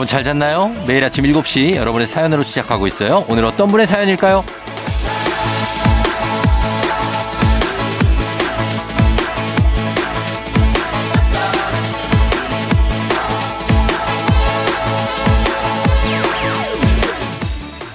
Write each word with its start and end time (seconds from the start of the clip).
여러분 0.00 0.08
잘 0.08 0.24
잤나요? 0.24 0.74
매일 0.86 1.04
아침 1.04 1.24
7시 1.24 1.74
여러분의 1.74 2.06
사연으로 2.06 2.42
시작하고 2.42 2.86
있어요. 2.86 3.26
오늘 3.28 3.44
어떤 3.44 3.68
분의 3.68 3.86
사연일까요? 3.86 4.42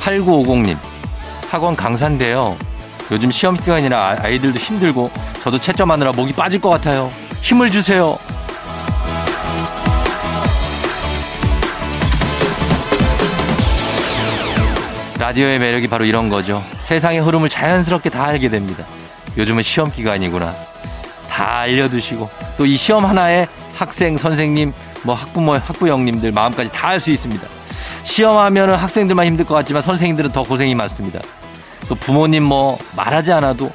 8950님, 0.04 0.78
학원 1.50 1.76
강사인데요. 1.76 2.56
요즘 3.10 3.32
시험 3.32 3.58
기간이라 3.58 4.18
아이들도 4.22 4.60
힘들고 4.60 5.10
저도 5.42 5.58
채점하느라 5.58 6.12
목이 6.12 6.34
빠질 6.34 6.62
것 6.62 6.70
같아요. 6.70 7.12
힘을 7.42 7.72
주세요. 7.72 8.20
라디오의 15.20 15.60
매력이 15.60 15.88
바로 15.88 16.06
이런 16.06 16.30
거죠. 16.30 16.64
세상의 16.82 17.20
흐름을 17.22 17.50
자연스럽게 17.50 18.10
다 18.10 18.26
알게 18.26 18.50
됩니다. 18.50 18.86
요즘은 19.38 19.64
시험 19.64 19.92
기간이구나. 19.92 20.54
다 21.30 21.60
알려두시고 21.60 22.30
또 22.58 22.66
이 22.66 22.76
시험 22.78 23.06
하나에 23.06 23.48
학생, 23.76 24.18
선생님, 24.18 24.74
뭐 25.04 25.16
학부모, 25.16 25.54
학부형님들 25.56 26.32
마음까지 26.32 26.70
다 26.72 26.90
알 26.90 27.00
수 27.00 27.12
있습니다. 27.12 27.46
시험하면 28.04 28.76
학생들만 28.76 29.26
힘들 29.26 29.46
것 29.46 29.56
같지만 29.56 29.82
선생님들은 29.82 30.32
더 30.32 30.44
고생이 30.44 30.76
많습니다. 30.76 31.20
또 31.88 31.96
부모님 31.96 32.44
뭐 32.44 32.78
말하지 32.96 33.32
않아도 33.34 33.72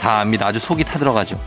다 0.00 0.20
압니다. 0.20 0.46
아주 0.46 0.58
속이 0.58 0.84
타들어가죠. 0.84 1.38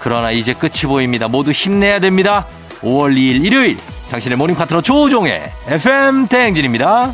그러나 0.00 0.30
이제 0.30 0.52
끝이 0.54 0.82
보입니다. 0.86 1.28
모두 1.28 1.50
힘내야 1.50 2.00
됩니다. 2.00 2.46
5월 2.80 3.14
2일 3.16 3.44
일요일 3.44 3.78
당신의 4.10 4.36
morning 4.38 4.56
파트너 4.56 4.80
조우종의 4.82 5.52
FM 5.66 6.28
대행진입니다. 6.28 7.12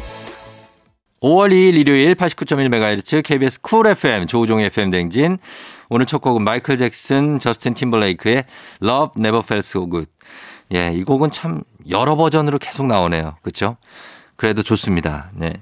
5월 1.24 1.52
2일 1.52 1.76
일요일 1.76 2.14
89.1MHz 2.16 3.22
KBS 3.24 3.62
쿨 3.62 3.86
FM 3.86 4.26
조우종의 4.26 4.66
FM 4.66 4.90
대행진 4.90 5.38
오늘 5.88 6.04
첫 6.04 6.20
곡은 6.20 6.44
마이클 6.44 6.76
잭슨, 6.76 7.38
저스틴 7.38 7.72
팀벌레이크의 7.72 8.44
Love 8.82 9.12
Never 9.16 9.42
Felt 9.42 9.66
So 9.66 9.88
Good. 9.88 10.10
예, 10.74 10.92
이 10.92 11.02
곡은 11.02 11.30
참 11.30 11.62
여러 11.88 12.14
버전으로 12.16 12.58
계속 12.58 12.86
나오네요. 12.86 13.36
그렇죠? 13.40 13.78
그래도 14.36 14.62
좋습니다. 14.62 15.30
네. 15.32 15.54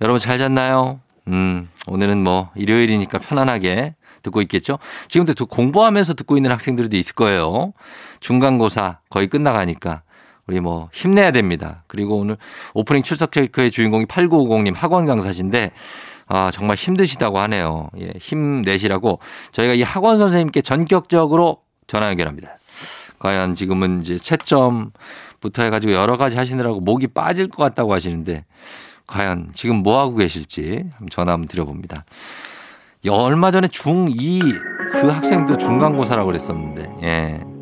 여러분 0.00 0.18
잘 0.18 0.36
잤나요? 0.36 0.98
음, 1.28 1.68
오늘은 1.86 2.24
뭐 2.24 2.50
일요일이니까 2.56 3.18
편안하게 3.18 3.94
듣고 4.22 4.42
있겠죠? 4.42 4.80
지금도 5.06 5.46
공부하면서 5.46 6.14
듣고 6.14 6.36
있는 6.36 6.50
학생들도 6.50 6.96
있을 6.96 7.14
거예요. 7.14 7.72
중간고사 8.18 8.98
거의 9.10 9.28
끝나가니까. 9.28 10.02
우리 10.48 10.60
뭐 10.60 10.88
힘내야 10.92 11.30
됩니다. 11.30 11.84
그리고 11.86 12.18
오늘 12.18 12.36
오프닝 12.74 13.02
출석 13.02 13.32
체크의 13.32 13.70
주인공이 13.70 14.06
8950님 14.06 14.74
학원 14.74 15.06
강사신데 15.06 15.70
아, 16.26 16.50
정말 16.52 16.76
힘드시다고 16.76 17.38
하네요. 17.38 17.88
예, 17.98 18.12
힘내시라고 18.18 19.20
저희가 19.52 19.74
이 19.74 19.82
학원 19.82 20.18
선생님께 20.18 20.62
전격적으로 20.62 21.62
전화 21.86 22.08
연결합니다. 22.08 22.58
과연 23.18 23.54
지금은 23.54 24.00
이제 24.00 24.16
채점부터 24.16 25.62
해가지고 25.62 25.92
여러 25.92 26.16
가지 26.16 26.36
하시느라고 26.36 26.80
목이 26.80 27.08
빠질 27.08 27.48
것 27.48 27.56
같다고 27.62 27.92
하시는데 27.92 28.44
과연 29.06 29.50
지금 29.54 29.76
뭐 29.76 30.00
하고 30.00 30.16
계실지 30.16 30.84
전화 31.10 31.32
한번 31.32 31.48
드려봅니다. 31.48 32.04
얼마 33.08 33.50
전에 33.50 33.68
중2 33.68 34.78
그 34.92 35.08
학생도 35.08 35.58
중간고사라고 35.58 36.26
그랬었는데, 36.26 36.90
예. 37.02 37.57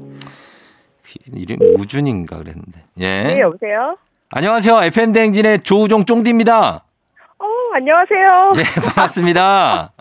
이름 1.34 1.58
우준인가 1.78 2.38
그랬는데, 2.38 2.80
예. 2.98 3.22
네, 3.22 3.40
여보세요? 3.40 3.96
안녕하세요. 4.30 4.82
FM대행진의 4.84 5.60
조우종 5.60 6.04
쫑디입니다. 6.04 6.82
어, 7.38 7.44
안녕하세요. 7.74 8.52
네, 8.56 8.62
반갑습니다. 8.82 9.92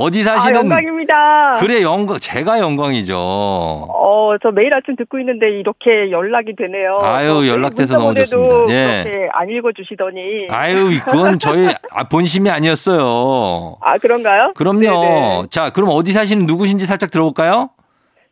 어디 0.00 0.22
사시는? 0.22 0.56
아, 0.56 0.60
영광입니다. 0.60 1.56
그래, 1.58 1.82
영광, 1.82 2.18
제가 2.20 2.60
영광이죠. 2.60 3.16
어, 3.18 4.36
저 4.40 4.50
매일 4.52 4.72
아침 4.72 4.94
듣고 4.94 5.18
있는데 5.18 5.50
이렇게 5.50 6.12
연락이 6.12 6.54
되네요. 6.54 6.98
아유, 7.02 7.48
연락돼서 7.48 7.98
너무 7.98 8.14
좋습니다. 8.14 8.54
예. 8.68 9.02
그렇게 9.04 9.28
안 9.32 9.48
읽어주시더니. 9.50 10.46
아유, 10.50 11.00
그건 11.04 11.40
저희 11.40 11.68
본심이 12.12 12.48
아니었어요. 12.48 13.78
아, 13.80 13.98
그런가요? 13.98 14.52
그럼요. 14.54 14.80
네네. 14.80 15.42
자, 15.50 15.70
그럼 15.70 15.88
어디 15.92 16.12
사시는 16.12 16.46
누구신지 16.46 16.86
살짝 16.86 17.10
들어볼까요? 17.10 17.70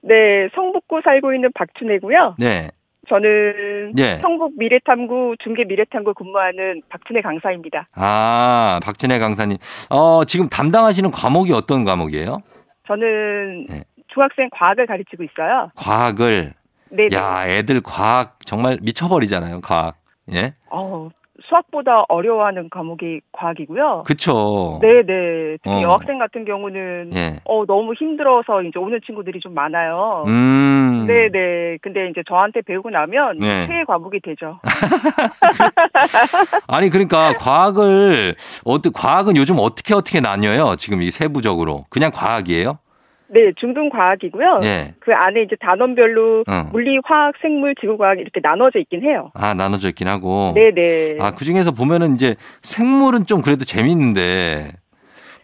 네, 0.03 0.49
성북구 0.55 1.01
살고 1.05 1.35
있는 1.35 1.51
박춘혜고요. 1.55 2.37
네. 2.39 2.71
저는 3.09 3.93
예. 3.99 4.19
성북 4.19 4.55
미래탐구 4.59 5.37
중계 5.39 5.65
미래탐구 5.65 6.15
근무하는 6.15 6.83
박준혜 6.89 7.21
강사입니다. 7.21 7.89
아, 7.95 8.81
박준혜 8.83 9.19
강사님. 9.19 9.59
어, 9.91 10.25
지금 10.25 10.49
담당하시는 10.49 11.11
과목이 11.13 11.53
어떤 11.53 11.85
과목이에요? 11.85 12.39
저는 12.89 13.67
네. 13.69 13.85
중학생 14.09 14.49
과학을 14.51 14.87
가르치고 14.87 15.23
있어요. 15.23 15.71
과학을. 15.77 16.55
네. 16.91 17.09
야, 17.15 17.47
애들 17.49 17.81
과학 17.83 18.39
정말 18.45 18.79
미쳐버리잖아요. 18.83 19.61
과학. 19.61 19.97
예. 20.33 20.55
어, 20.71 21.09
수학보다 21.49 22.05
어려워하는 22.09 22.69
과목이 22.71 23.21
과학이고요. 23.33 24.03
그렇죠. 24.05 24.79
네네. 24.83 25.59
특히 25.63 25.77
어. 25.77 25.83
여학생 25.83 26.19
같은 26.19 26.45
경우는 26.45 27.11
예. 27.15 27.41
어 27.45 27.65
너무 27.67 27.95
힘들어서 27.95 28.63
이제 28.63 28.79
오는 28.79 29.01
친구들이 29.05 29.41
좀 29.41 29.55
많아요. 29.55 30.25
음. 30.27 31.05
네네. 31.07 31.77
근데 31.83 32.09
이제 32.11 32.23
저한테 32.29 32.63
배우고 32.63 32.91
나면 32.91 33.39
네. 33.39 33.67
최애 33.67 33.85
과목이 33.85 34.21
되죠. 34.21 34.61
아니 36.67 36.91
그러니까 36.91 37.35
과학을 37.35 38.35
어떻게 38.65 38.91
과학은 38.93 39.37
요즘 39.37 39.57
어떻게 39.59 39.95
어떻게 39.95 40.21
나뉘어요? 40.21 40.77
지금 40.77 41.03
이 41.03 41.11
세부적으로 41.11 41.85
그냥 41.91 42.11
과학이에요? 42.13 42.79
네, 43.29 43.53
중등 43.57 43.89
과학이고요. 43.89 44.61
예. 44.63 44.95
그 45.01 45.13
안에 45.13 45.43
이제 45.43 45.57
단원별로 45.61 46.45
어. 46.47 46.69
물리, 46.73 46.99
화학, 47.05 47.35
생물, 47.41 47.75
지구과학 47.81 48.19
이렇게 48.19 48.41
나눠져 48.43 48.79
있긴 48.81 49.03
해요. 49.03 49.31
아, 49.35 49.55
나눠져 49.55 49.89
있긴 49.89 50.09
하고. 50.09 50.53
네, 50.55 50.71
네. 50.73 51.19
아, 51.21 51.33
그 51.33 51.45
중에서 51.45 51.73
보면은 51.73 52.15
이제 52.15 52.37
생물은 52.63 53.27
좀 53.27 53.43
그래도 53.43 53.65
재밌는데 53.65 54.73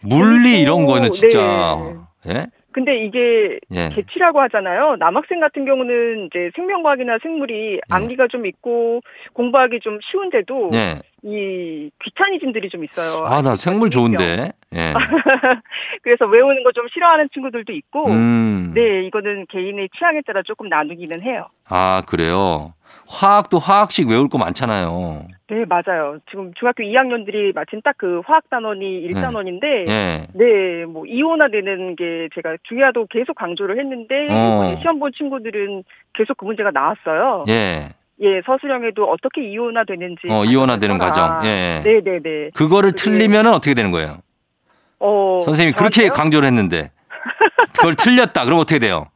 물리 0.01 0.61
이런 0.61 0.85
거는 0.85 1.11
진짜 1.11 1.77
네. 2.25 2.33
예? 2.33 2.47
근데 2.73 2.97
이게 2.97 3.59
예. 3.71 3.89
개치라고 3.89 4.41
하잖아요. 4.41 4.97
남학생 4.99 5.39
같은 5.39 5.63
경우는 5.65 6.25
이제 6.27 6.51
생명과학이나 6.55 7.19
생물이 7.21 7.75
예. 7.75 7.79
암기가 7.89 8.27
좀 8.27 8.45
있고 8.45 9.01
공부하기 9.33 9.79
좀 9.79 9.99
쉬운데도 10.01 10.71
예. 10.73 10.99
이 11.23 11.89
귀차니즘들이 12.03 12.67
좀 12.69 12.83
있어요. 12.83 13.23
아, 13.25 13.41
나 13.41 13.55
생물 13.55 13.89
좋은데. 13.89 14.51
예. 14.75 14.93
그래서 16.03 16.25
외우는 16.25 16.63
거 16.63 16.73
좀 16.73 16.87
싫어하는 16.91 17.29
친구들도 17.31 17.71
있고, 17.71 18.07
음. 18.07 18.71
네, 18.73 19.03
이거는 19.05 19.45
개인의 19.49 19.89
취향에 19.95 20.21
따라 20.25 20.41
조금 20.43 20.69
나누기는 20.69 21.21
해요. 21.21 21.45
아, 21.69 22.01
그래요? 22.07 22.73
화학도 23.07 23.59
화학식 23.59 24.07
외울 24.09 24.29
거 24.29 24.37
많잖아요. 24.37 25.27
네, 25.49 25.65
맞아요. 25.65 26.17
지금 26.29 26.51
중학교 26.55 26.83
2학년들이 26.83 27.53
마침 27.53 27.81
딱 27.81 27.93
그 27.97 28.21
화학 28.25 28.49
단원이 28.49 29.07
1단원인데, 29.09 29.85
네. 29.85 30.27
네, 30.33 30.85
뭐 30.85 31.05
이온화되는 31.05 31.95
게 31.95 32.27
제가 32.33 32.57
중요하다고 32.67 33.07
계속 33.11 33.35
강조를 33.35 33.79
했는데, 33.79 34.27
어. 34.31 34.77
시험 34.81 34.99
본 34.99 35.11
친구들은 35.15 35.83
계속 36.13 36.37
그 36.37 36.45
문제가 36.45 36.71
나왔어요. 36.71 37.45
예. 37.49 37.89
예, 38.21 38.41
서술형에도 38.45 39.05
어떻게 39.05 39.43
이온화되는지. 39.43 40.27
어, 40.29 40.43
이온화되는 40.45 40.97
과정. 40.97 41.45
예. 41.45 41.81
네, 41.83 42.01
네, 42.03 42.19
네. 42.21 42.49
그거를 42.55 42.93
틀리면 42.93 43.47
어떻게 43.47 43.73
되는 43.73 43.91
거예요? 43.91 44.13
어. 44.99 45.41
선생님이 45.43 45.73
그렇게 45.73 46.09
강조를 46.09 46.47
했는데. 46.47 46.91
그걸 47.75 47.95
틀렸다. 47.95 48.45
그럼 48.45 48.59
어떻게 48.59 48.79
돼요? 48.79 49.07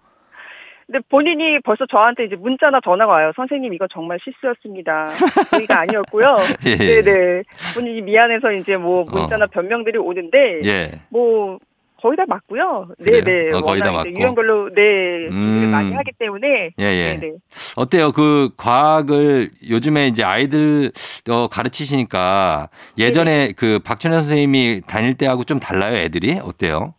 근데 0.88 1.00
본인이 1.10 1.60
벌써 1.60 1.86
저한테 1.86 2.24
이제 2.26 2.36
문자나 2.38 2.80
전화가 2.84 3.12
와요. 3.12 3.32
선생님 3.36 3.74
이거 3.74 3.88
정말 3.92 4.18
실수였습니다. 4.24 5.08
저희가 5.52 5.82
아니었고요. 5.82 6.38
예. 6.66 6.78
네네. 6.78 7.44
본인이 7.76 8.02
미안해서 8.02 8.54
이제 8.54 8.78
뭐 8.78 9.04
문자나 9.04 9.46
어. 9.46 9.48
변명들이 9.52 9.98
오는데 9.98 10.62
예. 10.64 10.92
뭐 11.10 11.60
거의 12.02 12.16
다 12.16 12.24
맞고요. 12.26 12.88
네네. 13.00 13.22
네. 13.22 13.50
어, 13.54 13.60
거의 13.60 13.82
다 13.82 13.92
맞고. 13.92 14.10
유형별로 14.10 14.70
네 14.76 15.28
음. 15.30 15.72
많이 15.72 15.92
하기 15.92 16.12
때문에. 16.18 16.72
예예. 16.80 17.20
예. 17.22 17.32
어때요? 17.76 18.14
그 18.14 18.52
과학을 18.56 19.50
요즘에 19.70 20.08
이제 20.08 20.24
아이들 20.24 20.92
어, 21.30 21.48
가르치시니까 21.48 22.70
예전에 22.98 23.48
네. 23.48 23.54
그 23.58 23.80
박준혜 23.84 24.16
선생님이 24.16 24.84
다닐 24.88 25.18
때하고 25.18 25.44
좀 25.44 25.60
달라요, 25.60 25.98
애들이 25.98 26.40
어때요? 26.42 26.94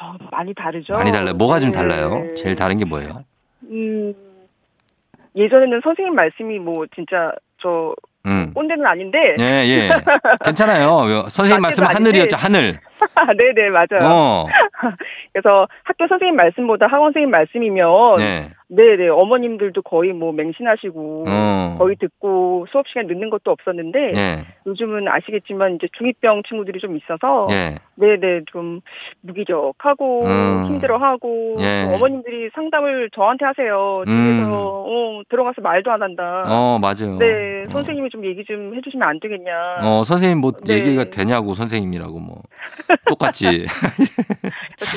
어, 0.00 0.14
많이 0.30 0.54
다르죠. 0.54 0.94
많이 0.94 1.12
달라요. 1.12 1.34
뭐가 1.34 1.56
네. 1.56 1.60
좀 1.62 1.72
달라요? 1.72 2.34
제일 2.36 2.56
다른 2.56 2.78
게 2.78 2.84
뭐예요? 2.84 3.24
음 3.64 4.14
예전에는 5.36 5.80
선생님 5.82 6.14
말씀이 6.14 6.58
뭐 6.58 6.86
진짜 6.94 7.32
저 7.62 7.94
음. 8.26 8.52
꼰대는 8.54 8.84
아닌데. 8.86 9.18
예, 9.38 9.44
예. 9.44 9.90
괜찮아요. 10.44 11.26
선생님 11.30 11.62
말씀은 11.62 11.88
하늘이었죠, 11.94 12.36
하늘. 12.36 12.80
네네, 13.38 13.70
맞아요. 13.70 14.04
어. 14.04 14.46
그래서 15.32 15.66
학교 15.84 16.06
선생님 16.08 16.36
말씀보다 16.36 16.86
학원 16.86 17.12
선생님 17.12 17.30
말씀이면 17.30 18.16
네. 18.18 18.50
네네 18.72 19.08
어머님들도 19.08 19.82
거의 19.82 20.12
뭐 20.12 20.32
맹신하시고 20.32 21.24
어. 21.26 21.76
거의 21.78 21.96
듣고 21.96 22.66
수업 22.70 22.86
시간 22.86 23.08
늦는 23.08 23.28
것도 23.28 23.50
없었는데 23.50 24.12
네. 24.12 24.44
요즘은 24.64 25.08
아시겠지만 25.08 25.74
이제 25.74 25.88
중이병 25.98 26.44
친구들이 26.48 26.78
좀 26.78 26.96
있어서 26.96 27.46
네. 27.48 27.78
네네 27.96 28.42
좀 28.52 28.80
무기력하고 29.22 30.24
음. 30.24 30.66
힘들어하고 30.66 31.56
예. 31.60 31.92
어머님들이 31.92 32.50
상담을 32.54 33.10
저한테 33.12 33.44
하세요. 33.44 34.04
집에서 34.06 34.14
음. 34.14 34.52
어, 34.52 35.22
들어가서 35.28 35.60
말도 35.62 35.90
안 35.90 36.02
한다. 36.02 36.44
어 36.46 36.78
맞아요. 36.80 37.18
네 37.18 37.64
어. 37.68 37.72
선생님이 37.72 38.08
좀 38.10 38.24
얘기 38.24 38.44
좀 38.44 38.72
해주시면 38.76 39.06
안 39.06 39.18
되겠냐. 39.18 39.80
어 39.82 40.04
선생님 40.04 40.38
뭐 40.38 40.52
네. 40.64 40.74
얘기가 40.74 41.04
되냐고 41.10 41.54
선생님이라고 41.54 42.20
뭐 42.20 42.42
똑같지. 43.06 43.66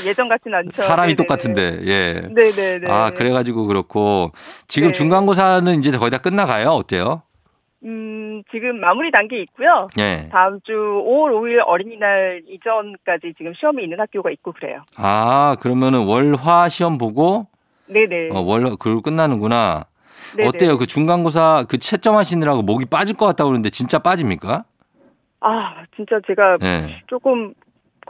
예전 0.05 0.29
같진 0.29 0.53
않죠. 0.53 0.81
사람이. 0.81 1.15
똑같은데 1.15 1.79
예. 1.85 2.13
네네네. 2.31 2.91
아 2.91 3.11
그래가지고 3.11 3.65
그렇고 3.67 4.31
지금 4.67 4.89
네. 4.89 4.91
중간고사는 4.93 5.79
이제 5.79 5.95
거의 5.97 6.11
다 6.11 6.17
끝나가요? 6.17 6.69
어때요? 6.69 7.21
음, 7.85 8.41
지금 8.51 8.79
마무리 8.79 9.11
단계에 9.11 9.41
있고요. 9.41 9.89
네. 9.95 10.29
다음 10.31 10.59
주 10.63 10.71
5월 10.71 11.31
5일 11.33 11.61
어린이날 11.65 12.41
이전까지 12.47 13.33
지금 13.37 13.53
시험이 13.53 13.83
있는 13.83 13.99
학교가 13.99 14.31
있고 14.31 14.53
그래요. 14.53 14.83
아, 14.95 15.57
그러면은 15.59 16.05
월화 16.07 16.69
시험 16.69 16.97
보고 16.97 17.47
네네. 17.87 18.29
어, 18.31 18.39
월 18.41 18.63
그걸 18.77 19.01
끝나는구나. 19.01 19.85
네네. 20.37 20.47
어때요? 20.47 20.77
그 20.77 20.87
중간고사 20.87 21.65
그 21.67 21.77
채점 21.77 22.15
하시느라고 22.15 22.61
목이 22.61 22.85
빠질 22.85 23.15
것 23.15 23.25
같다고 23.25 23.49
그러는데 23.49 23.69
진짜 23.69 23.99
빠집니까? 23.99 24.63
아, 25.41 25.83
진짜 25.95 26.19
제가 26.25 26.57
네. 26.61 27.01
조금 27.07 27.53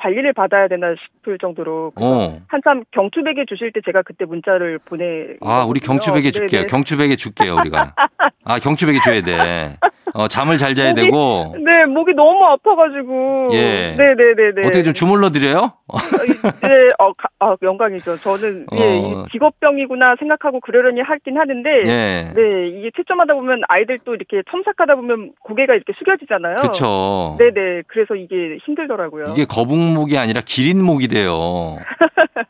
관리를 0.03 0.33
받아야 0.33 0.67
되나 0.67 0.93
싶을 1.01 1.37
정도로 1.37 1.93
어. 1.95 2.41
한참 2.49 2.83
경추베개 2.91 3.45
주실 3.47 3.71
때 3.71 3.79
제가 3.85 4.01
그때 4.01 4.25
문자를 4.25 4.79
보내. 4.79 5.37
아, 5.39 5.63
우리 5.65 5.79
경추베개 5.79 6.31
줄게요. 6.31 6.61
네네. 6.61 6.67
경추베개 6.67 7.15
줄게요, 7.15 7.55
우리가. 7.55 7.95
아, 8.43 8.59
경추베개 8.59 8.99
줘야 9.01 9.21
돼. 9.21 9.77
어, 10.13 10.27
잠을 10.27 10.57
잘 10.57 10.75
자야 10.75 10.89
목이, 10.91 11.01
되고. 11.05 11.55
네, 11.63 11.85
목이 11.85 12.13
너무 12.13 12.43
아파가지고. 12.45 13.49
예. 13.53 13.95
네네네네. 13.97 14.67
어떻게 14.67 14.83
좀 14.83 14.93
주물러 14.93 15.31
드려요? 15.31 15.73
어, 15.87 15.97
네, 15.97 16.91
어, 16.99 17.11
가, 17.13 17.29
아, 17.39 17.55
영광이죠. 17.61 18.17
저는, 18.19 18.67
예, 18.73 18.77
어. 18.77 19.23
예, 19.25 19.31
직업병이구나 19.31 20.15
생각하고 20.19 20.59
그러려니 20.59 21.01
하긴 21.01 21.37
하는데. 21.37 21.69
예. 21.87 22.31
네, 22.35 22.67
이게 22.77 22.91
채점하다 22.95 23.33
보면 23.33 23.61
아이들 23.67 23.99
또 24.05 24.13
이렇게 24.13 24.43
첨삭하다 24.51 24.95
보면 24.95 25.31
고개가 25.43 25.73
이렇게 25.73 25.93
숙여지잖아요. 25.97 26.57
그쵸. 26.57 27.35
네네. 27.39 27.83
그래서 27.87 28.15
이게 28.15 28.57
힘들더라고요. 28.65 29.27
이게 29.31 29.45
거북목이 29.45 30.17
아니라 30.17 30.41
기린 30.45 30.83
목이래요. 30.83 31.31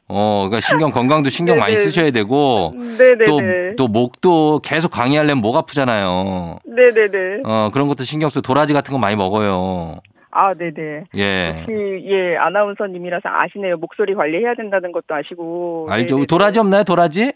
어, 0.10 0.48
그러니까 0.48 0.60
신경 0.60 0.92
건강도 0.92 1.30
신경 1.30 1.58
많이 1.58 1.76
쓰셔야 1.78 2.12
되고. 2.12 2.74
네네네. 2.76 3.26
또, 3.26 3.40
또 3.78 3.88
목도 3.88 4.60
계속 4.60 4.92
강의하려면 4.92 5.42
목 5.42 5.56
아프잖아요. 5.56 6.60
네네네. 6.66 7.42
어, 7.46 7.53
그런 7.74 7.88
것도 7.88 8.04
신경 8.04 8.30
쓰고 8.30 8.42
도라지 8.42 8.74
같은 8.74 8.92
거 8.92 8.98
많이 8.98 9.16
먹어요. 9.16 10.00
아, 10.32 10.54
네네. 10.56 11.06
예. 11.16 11.60
역시, 11.60 12.06
예, 12.10 12.36
아나운서님이라서 12.38 13.30
아시네요. 13.30 13.78
목소리 13.78 14.16
관리해야 14.16 14.56
된다는 14.56 14.92
것도 14.92 15.14
아시고. 15.14 15.88
알죠. 15.90 16.16
네네네. 16.16 16.26
도라지 16.28 16.60
없나요, 16.60 16.84
도라지? 16.84 17.34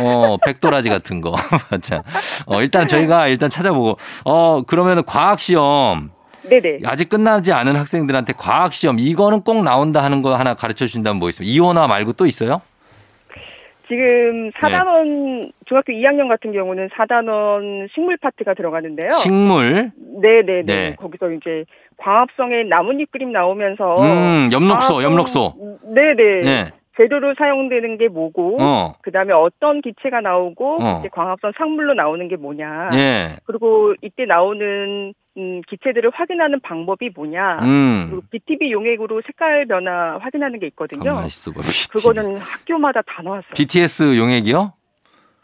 어, 0.00 0.36
백도라지 0.44 0.88
같은 0.88 1.20
거. 1.20 1.30
맞아. 1.70 2.02
어, 2.46 2.60
일단 2.62 2.88
저희가 2.88 3.28
일단 3.28 3.48
찾아보고. 3.48 3.96
어, 4.24 4.62
그러면은 4.62 5.04
과학시험. 5.04 6.10
네네. 6.48 6.80
아직 6.84 7.08
끝나지 7.08 7.52
않은 7.52 7.76
학생들한테 7.76 8.32
과학시험, 8.36 8.98
이거는 8.98 9.42
꼭 9.42 9.62
나온다 9.62 10.02
하는 10.02 10.22
거 10.22 10.34
하나 10.34 10.54
가르쳐 10.54 10.86
주신다면 10.86 11.18
뭐 11.18 11.28
있습니까? 11.28 11.52
이원화 11.52 11.86
말고 11.86 12.14
또 12.14 12.26
있어요? 12.26 12.60
지금 13.88 14.50
사단원 14.58 15.42
네. 15.42 15.50
중학교 15.66 15.92
2학년 15.92 16.28
같은 16.28 16.52
경우는 16.52 16.88
사단원 16.96 17.88
식물 17.94 18.16
파트가 18.16 18.54
들어가는데요. 18.54 19.12
식물? 19.12 19.92
네네네. 20.20 20.62
네. 20.62 20.96
거기서 20.96 21.30
이제 21.32 21.64
광합성의 21.98 22.66
나뭇잎 22.66 23.10
그림 23.10 23.32
나오면서 23.32 24.02
음, 24.02 24.48
엽록소, 24.52 25.02
엽록소. 25.02 25.78
네네. 25.94 26.42
네. 26.42 26.64
재료로 26.96 27.34
사용되는 27.36 27.98
게 27.98 28.08
뭐고, 28.08 28.56
어. 28.60 28.94
그 29.02 29.12
다음에 29.12 29.32
어떤 29.34 29.82
기체가 29.82 30.22
나오고, 30.22 30.78
어. 30.82 30.98
이제 31.00 31.08
광합성 31.12 31.52
상물로 31.58 31.92
나오는 31.92 32.26
게 32.26 32.36
뭐냐. 32.36 32.88
예. 32.94 33.36
그리고 33.44 33.94
이때 34.00 34.24
나오는 34.24 35.12
음, 35.36 35.60
기체들을 35.68 36.10
확인하는 36.14 36.60
방법이 36.60 37.10
뭐냐. 37.14 37.60
음. 37.62 38.06
그리고 38.08 38.22
BTB 38.30 38.72
용액으로 38.72 39.22
색깔 39.26 39.66
변화 39.66 40.18
확인하는 40.18 40.58
게 40.58 40.66
있거든요. 40.68 41.22
있어 41.26 41.52
그거는 41.92 42.38
학교마다 42.38 43.02
다 43.02 43.22
나왔어요. 43.22 43.52
BTS 43.54 44.16
용액이요? 44.16 44.72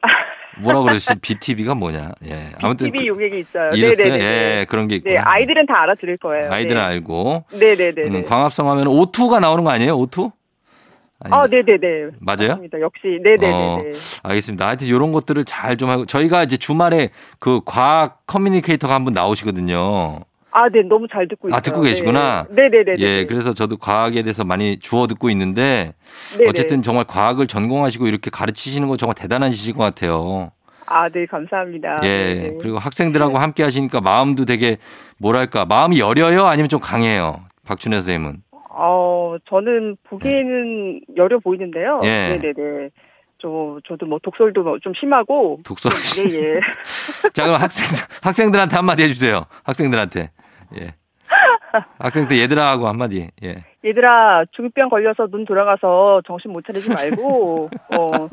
뭐라 0.63 0.81
그러시 0.83 1.09
BTB가 1.21 1.75
뭐냐? 1.75 2.13
예. 2.25 2.53
아무튼 2.61 2.87
BTB 2.87 2.99
그, 3.01 3.07
용액이 3.07 3.41
있어요. 3.41 3.71
네네네. 3.73 4.25
예, 4.25 4.67
그런 4.69 4.89
게 4.89 4.97
있고. 4.97 5.09
네, 5.09 5.17
아이들은 5.17 5.67
다 5.67 5.83
알아들을 5.83 6.19
거예요. 6.19 6.53
아이들은 6.53 6.81
네. 6.81 6.87
알고. 6.87 7.45
네네네. 7.53 8.03
음, 8.03 8.25
광합성 8.25 8.69
하면 8.71 8.87
O2가 8.87 9.41
나오는 9.41 9.65
거 9.65 9.71
아니에요? 9.71 9.97
O2? 9.97 10.33
아, 11.31 11.47
네네네. 11.47 12.11
맞아요? 12.21 12.49
맞습니다. 12.49 12.81
역시, 12.81 13.19
네네네. 13.23 13.53
어, 13.53 13.83
알겠습니다. 14.23 14.67
하여튼 14.67 14.87
이런 14.89 15.13
것들을 15.13 15.45
잘 15.45 15.77
좀 15.77 15.89
하고, 15.89 16.05
저희가 16.07 16.43
이제 16.43 16.57
주말에 16.57 17.11
그 17.39 17.61
과학 17.65 18.27
커뮤니케이터가 18.27 18.95
한 18.95 19.05
분 19.05 19.13
나오시거든요. 19.15 20.21
아, 20.55 20.69
네, 20.69 20.83
너무 20.83 21.07
잘 21.11 21.27
듣고 21.29 21.49
있어요. 21.49 21.57
아, 21.57 21.61
듣고 21.61 21.81
계시구나? 21.81 22.47
네. 22.51 22.69
네네 22.69 22.85
네. 22.85 22.97
예, 22.99 23.25
그래서 23.27 23.55
저도 23.55 23.79
과학에 23.79 24.23
대해서 24.23 24.45
많이 24.45 24.79
주워 24.81 25.07
듣고 25.07 25.31
있는데, 25.31 25.95
네네. 26.37 26.51
어쨌든 26.51 26.83
정말 26.83 27.05
과학을 27.05 27.47
전공하시고 27.47 28.07
이렇게 28.07 28.31
가르치시는 28.31 28.87
거 28.89 28.97
정말 28.99 29.15
대단하시실 29.15 29.73
것 29.75 29.83
같아요. 29.83 30.51
아, 30.87 31.09
네, 31.09 31.25
감사합니다. 31.25 32.01
예, 32.05 32.35
네네. 32.35 32.57
그리고 32.61 32.79
학생들하고 32.79 33.33
네. 33.35 33.39
함께 33.39 33.63
하시니까 33.63 34.01
마음도 34.03 34.45
되게, 34.45 34.77
뭐랄까, 35.19 35.65
마음이 35.65 35.99
여려요? 36.01 36.45
아니면 36.47 36.69
좀 36.69 36.81
강해요? 36.81 37.41
박준혜 37.65 37.97
선생님은? 37.97 38.43
어, 38.75 39.37
저는 39.49 39.97
보기에는 40.05 41.01
여려 41.17 41.39
보이는데요. 41.39 42.01
예. 42.05 42.39
네네네. 42.41 42.91
저, 43.39 43.79
저도 43.87 44.07
뭐 44.07 44.19
독설도 44.23 44.63
뭐좀 44.63 44.93
심하고. 44.95 45.61
독설? 45.65 45.93
예, 46.19 46.35
예. 46.37 46.61
자, 47.35 47.45
그럼 47.45 47.61
학생, 47.61 47.87
학생들한테 48.23 48.77
한마디 48.77 49.03
해주세요. 49.03 49.47
학생들한테. 49.65 50.31
예. 50.81 50.95
학생들 51.99 52.39
얘들아 52.39 52.77
고 52.79 52.89
한마디. 52.89 53.29
예. 53.43 53.65
얘들아 53.85 54.45
중이병 54.53 54.89
걸려서 54.91 55.27
눈 55.27 55.45
돌아가서 55.45 56.23
정신 56.27 56.53
못 56.53 56.65
차리지 56.65 56.89
말고 56.89 57.69
어, 57.99 58.29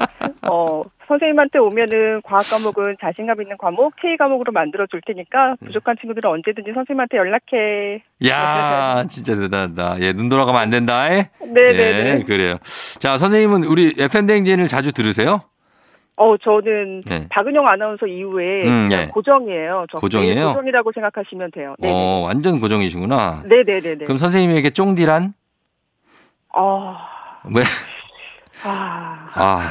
어 0.48 0.82
선생님한테 1.08 1.58
오면은 1.58 2.22
과학 2.24 2.44
과목은 2.52 2.98
자신감 3.02 3.42
있는 3.42 3.58
과목 3.58 3.96
K 4.00 4.16
과목으로 4.18 4.52
만들어 4.52 4.86
줄 4.88 5.02
테니까 5.06 5.56
부족한 5.66 5.96
친구들은 6.00 6.30
언제든지 6.30 6.72
선생님한테 6.74 7.18
연락해. 7.18 8.04
야 8.28 9.04
진짜 9.08 9.36
대단하다. 9.36 10.02
예 10.02 10.14
눈 10.14 10.30
돌아가면 10.30 10.62
안 10.62 10.70
된다. 10.70 11.08
네네네. 11.10 11.74
네, 11.74 12.16
예, 12.20 12.24
그래요. 12.24 12.58
자 13.00 13.18
선생님은 13.18 13.64
우리 13.64 13.96
FM 13.98 14.28
댕진을 14.28 14.68
자주 14.68 14.92
들으세요? 14.94 15.42
어, 16.22 16.36
저는 16.38 17.02
네. 17.08 17.28
박은영 17.30 17.66
아나운서 17.66 18.06
이후에 18.06 18.66
음, 18.66 18.88
네. 18.90 19.08
고정이에요. 19.08 19.86
고정이에요? 19.96 20.48
고정이라고 20.50 20.92
생각하시면 20.92 21.52
돼요. 21.52 21.76
네네. 21.80 21.94
어, 21.94 22.24
완전 22.26 22.60
고정이시구나. 22.60 23.44
네네네. 23.48 24.04
그럼 24.04 24.18
선생님에게 24.18 24.72
쫑디란? 24.72 25.34
어. 26.60 26.98
왜? 27.56 27.64
아. 28.66 29.30
아. 29.34 29.62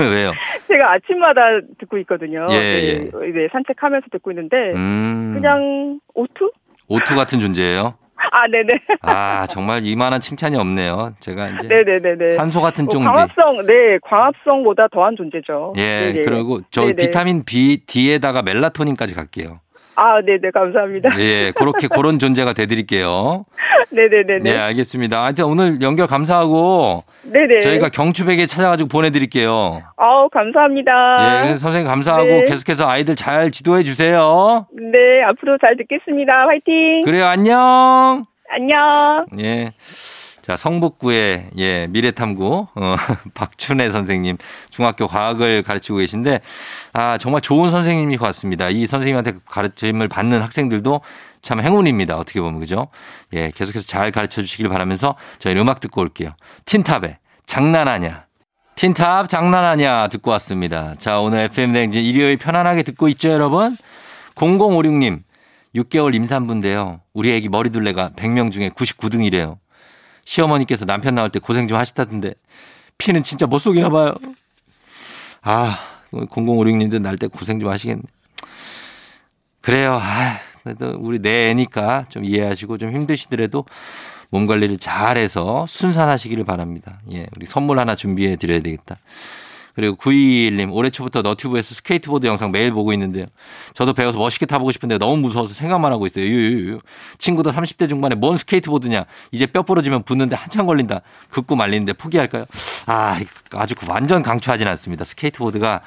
왜요? 0.00 0.32
제가 0.66 0.94
아침마다 0.94 1.40
듣고 1.78 1.98
있거든요. 1.98 2.46
예, 2.50 2.54
예. 2.54 2.98
네, 2.98 3.10
네, 3.10 3.48
산책하면서 3.52 4.06
듣고 4.10 4.30
있는데 4.32 4.56
음. 4.74 5.32
그냥 5.34 6.00
오투? 6.14 6.50
오투 6.88 7.14
같은 7.14 7.40
존재예요? 7.40 7.94
아, 8.32 8.46
네네. 8.48 8.68
아, 9.02 9.46
정말 9.48 9.84
이만한 9.84 10.20
칭찬이 10.20 10.56
없네요. 10.56 11.14
제가 11.20 11.48
이제 11.50 11.68
네네네네. 11.68 12.28
산소 12.28 12.60
같은 12.60 12.88
쫑디. 12.88 13.04
뭐 13.04 13.12
광합성, 13.12 13.66
네, 13.66 13.98
광합성보다 14.02 14.88
더한 14.88 15.16
존재죠. 15.16 15.74
예, 15.76 16.12
네네. 16.12 16.22
그리고 16.22 16.60
저 16.70 16.82
네네. 16.82 16.96
비타민 16.96 17.44
B, 17.44 17.84
D에다가 17.86 18.42
멜라토닌까지 18.42 19.14
갈게요. 19.14 19.60
아, 20.02 20.22
네네, 20.22 20.50
감사합니다. 20.54 21.10
예, 21.20 21.52
그렇게 21.54 21.86
그런 21.86 22.18
존재가 22.18 22.54
돼드릴게요. 22.54 23.44
네네네. 23.90 24.38
네, 24.42 24.56
알겠습니다. 24.56 25.22
하여튼 25.22 25.44
오늘 25.44 25.82
연결 25.82 26.06
감사하고. 26.06 27.04
네네. 27.30 27.60
저희가 27.60 27.90
경추백에 27.90 28.46
찾아가지고 28.46 28.88
보내드릴게요. 28.88 29.82
아우, 29.98 30.30
감사합니다. 30.30 31.50
예, 31.50 31.56
선생님 31.58 31.86
감사하고 31.86 32.24
네. 32.24 32.44
계속해서 32.44 32.88
아이들 32.88 33.14
잘 33.14 33.50
지도해 33.50 33.82
주세요. 33.82 34.66
네, 34.72 35.22
앞으로 35.22 35.58
잘 35.58 35.76
듣겠습니다. 35.76 36.46
화이팅! 36.46 37.02
그래요, 37.04 37.26
안녕! 37.26 38.24
안녕! 38.48 39.26
예. 39.38 39.70
자, 40.42 40.56
성북구의 40.56 41.50
예, 41.58 41.86
미래탐구 41.88 42.66
어, 42.74 42.96
박춘혜 43.34 43.90
선생님 43.90 44.36
중학교 44.70 45.06
과학을 45.06 45.62
가르치고 45.62 45.98
계신데 45.98 46.40
아, 46.92 47.18
정말 47.18 47.40
좋은 47.40 47.70
선생님이 47.70 48.16
같습니다. 48.16 48.68
이 48.68 48.86
선생님한테 48.86 49.34
가르침을 49.46 50.08
받는 50.08 50.40
학생들도 50.42 51.00
참 51.42 51.60
행운입니다. 51.60 52.16
어떻게 52.16 52.40
보면 52.40 52.60
그죠? 52.60 52.88
예, 53.32 53.50
계속해서 53.54 53.86
잘 53.86 54.10
가르쳐 54.10 54.42
주시길 54.42 54.68
바라면서 54.68 55.16
저희는 55.38 55.62
음악 55.62 55.80
듣고 55.80 56.00
올게요. 56.00 56.34
틴탑의 56.64 57.18
장난하냐. 57.46 58.26
틴탑 58.76 59.28
장난하냐 59.28 60.08
듣고 60.08 60.30
왔습니다. 60.32 60.94
자, 60.98 61.20
오늘 61.20 61.40
FM 61.40 61.72
댕진 61.72 62.02
일요일 62.02 62.36
편안하게 62.38 62.82
듣고 62.82 63.08
있죠, 63.08 63.28
여러분? 63.28 63.76
0056님. 64.36 65.22
6개월 65.74 66.14
임산부인데요. 66.14 67.00
우리 67.12 67.32
애기 67.32 67.48
머리둘레가 67.48 68.10
100명 68.16 68.50
중에 68.50 68.70
99등이래요. 68.70 69.58
시어머니께서 70.24 70.84
남편 70.84 71.14
나올 71.14 71.30
때 71.30 71.38
고생 71.38 71.68
좀 71.68 71.78
하시다던데 71.78 72.34
피는 72.98 73.22
진짜 73.22 73.46
못 73.46 73.58
속이나 73.58 73.88
봐요. 73.88 74.14
아, 75.42 75.78
0056님들 76.12 77.00
날 77.00 77.16
때 77.16 77.26
고생 77.26 77.60
좀 77.60 77.70
하시겠네. 77.70 78.02
그래요. 79.60 79.98
아, 80.02 80.38
그래도 80.62 80.96
우리 80.98 81.18
내 81.18 81.50
애니까 81.50 82.06
좀 82.08 82.24
이해하시고 82.24 82.78
좀 82.78 82.92
힘드시더라도 82.92 83.64
몸 84.30 84.46
관리를 84.46 84.78
잘해서 84.78 85.66
순산하시기를 85.66 86.44
바랍니다. 86.44 87.00
예, 87.12 87.26
우리 87.36 87.46
선물 87.46 87.78
하나 87.78 87.94
준비해 87.96 88.36
드려야 88.36 88.60
되겠다. 88.60 88.96
그리고 89.80 89.96
921님, 89.96 90.74
올해 90.74 90.90
초부터 90.90 91.22
너튜브에서 91.22 91.74
스케이트보드 91.74 92.26
영상 92.26 92.52
매일 92.52 92.70
보고 92.70 92.92
있는데요. 92.92 93.24
저도 93.72 93.94
배워서 93.94 94.18
멋있게 94.18 94.44
타보고 94.44 94.72
싶은데 94.72 94.98
너무 94.98 95.16
무서워서 95.16 95.54
생각만 95.54 95.90
하고 95.90 96.04
있어요. 96.04 96.22
유유유. 96.26 96.80
친구도 97.16 97.50
30대 97.50 97.88
중반에 97.88 98.14
뭔 98.14 98.36
스케이트보드냐. 98.36 99.06
이제 99.32 99.46
뼈 99.46 99.62
부러지면 99.62 100.02
붙는데 100.02 100.36
한참 100.36 100.66
걸린다. 100.66 101.00
그러고 101.30 101.56
말리는데 101.56 101.94
포기할까요? 101.94 102.44
아, 102.84 103.18
아주 103.52 103.74
완전 103.88 104.22
강추하진 104.22 104.68
않습니다. 104.68 105.06
스케이트보드가 105.06 105.80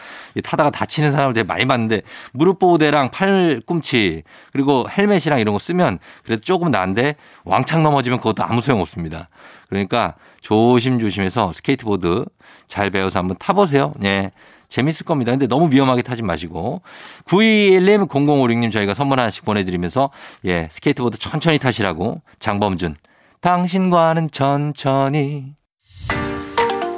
타다가 0.44 0.72
다치는 0.72 1.12
사람을 1.12 1.36
되게 1.36 1.46
많이 1.46 1.68
봤는데 1.68 2.02
무릎 2.32 2.58
보호대랑 2.58 3.12
팔 3.12 3.62
꿈치 3.64 4.24
그리고 4.54 4.88
헬멧이랑 4.90 5.40
이런 5.40 5.54
거 5.54 5.60
쓰면 5.60 6.00
그래도 6.24 6.42
조금 6.42 6.72
나은데 6.72 7.16
왕창 7.44 7.84
넘어지면 7.84 8.18
그것도 8.18 8.44
아무 8.44 8.60
소용 8.60 8.82
없습니다. 8.82 9.30
그러니까 9.70 10.16
조심조심해서 10.42 11.54
스케이트보드 11.54 12.26
잘 12.74 12.89
배워서 12.89 13.20
한번 13.20 13.38
타보세요. 13.39 13.94
예. 14.03 14.32
재밌을 14.68 15.06
겁니다. 15.06 15.32
근데 15.32 15.46
너무 15.46 15.70
위험하게 15.72 16.01
타지 16.01 16.24
마시고. 16.24 16.82
9211님, 17.25 18.08
0056님 18.08 18.72
저희가 18.72 18.96
선물 18.96 19.20
하나씩 19.20 19.46
보내드리면서 19.46 20.10
예, 20.46 20.70
스케이트보드 20.72 21.20
천천히 21.20 21.60
타시라고 21.60 22.24
장범준. 22.39 22.96
당신과는 23.42 24.32
천천히. 24.32 25.53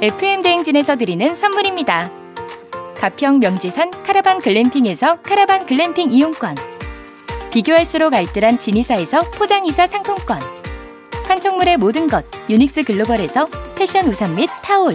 FM 0.00 0.42
대행진에서 0.42 0.96
드리는 0.96 1.34
선물입니다. 1.34 2.10
가평 2.98 3.40
명지산 3.40 4.02
카라반 4.02 4.38
글램핑에서 4.38 5.20
카라반 5.20 5.66
글램핑 5.66 6.10
이용권. 6.10 6.54
비교할수록 7.52 8.14
알뜰한 8.14 8.58
진이사에서 8.58 9.20
포장이사 9.32 9.86
상품권. 9.86 10.40
판촉물의 11.26 11.76
모든 11.76 12.06
것 12.06 12.24
유닉스 12.48 12.84
글로벌에서 12.84 13.46
패션 13.76 14.06
우산 14.06 14.34
및 14.34 14.48
타올. 14.62 14.94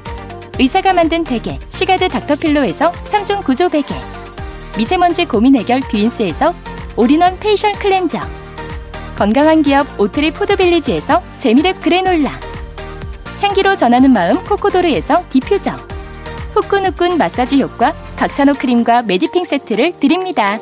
의사가 0.59 0.93
만든 0.93 1.23
베개 1.23 1.59
시가드 1.69 2.09
닥터필로에서 2.09 2.91
3종 2.91 3.43
구조 3.43 3.69
베개 3.69 3.93
미세먼지 4.77 5.25
고민 5.25 5.55
해결 5.55 5.79
뷰인스에서 5.81 6.53
올인원 6.95 7.39
페이셜 7.39 7.73
클렌저 7.73 8.19
건강한 9.17 9.61
기업 9.61 9.99
오트리 9.99 10.31
푸드빌리지에서 10.31 11.21
재미랩 11.39 11.81
그래놀라 11.81 12.31
향기로 13.41 13.75
전하는 13.75 14.11
마음 14.11 14.43
코코도르에서 14.43 15.23
디퓨저 15.29 15.71
후끈후끈 16.53 17.17
마사지 17.17 17.61
효과 17.61 17.93
박찬호 18.17 18.55
크림과 18.55 19.03
메디핑 19.03 19.45
세트를 19.45 19.99
드립니다. 19.99 20.59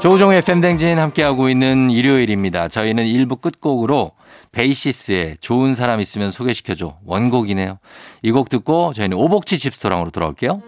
조우종의 0.00 0.42
팬댕진 0.42 0.98
함께하고 0.98 1.48
있는 1.48 1.90
일요일입니다. 1.90 2.68
저희는 2.68 3.04
1부 3.04 3.40
끝곡으로 3.40 4.12
베이시스의 4.56 5.36
좋은 5.42 5.74
사람 5.74 6.00
있으면 6.00 6.32
소개시켜줘. 6.32 6.96
원곡이네요. 7.04 7.78
이 8.22 8.30
곡 8.32 8.48
듣고 8.48 8.92
저희는 8.94 9.16
오복치 9.18 9.58
집스토랑으로 9.58 10.10
돌아올게요. 10.10 10.62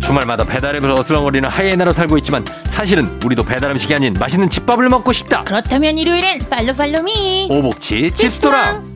주말마다 0.00 0.44
배달앱을 0.44 0.90
어슬렁거리는 0.98 1.48
하이에나로 1.48 1.92
살고 1.92 2.18
있지만 2.18 2.44
사실은 2.66 3.18
우리도 3.24 3.44
배달 3.44 3.70
음식이 3.70 3.94
아닌 3.94 4.12
맛있는 4.18 4.50
집밥을 4.50 4.88
먹고 4.88 5.12
싶다. 5.12 5.44
그렇다면 5.44 5.96
일요일엔 5.96 6.48
팔로 6.50 6.72
팔로미 6.74 7.48
오복치 7.50 8.10
집스토랑. 8.12 8.91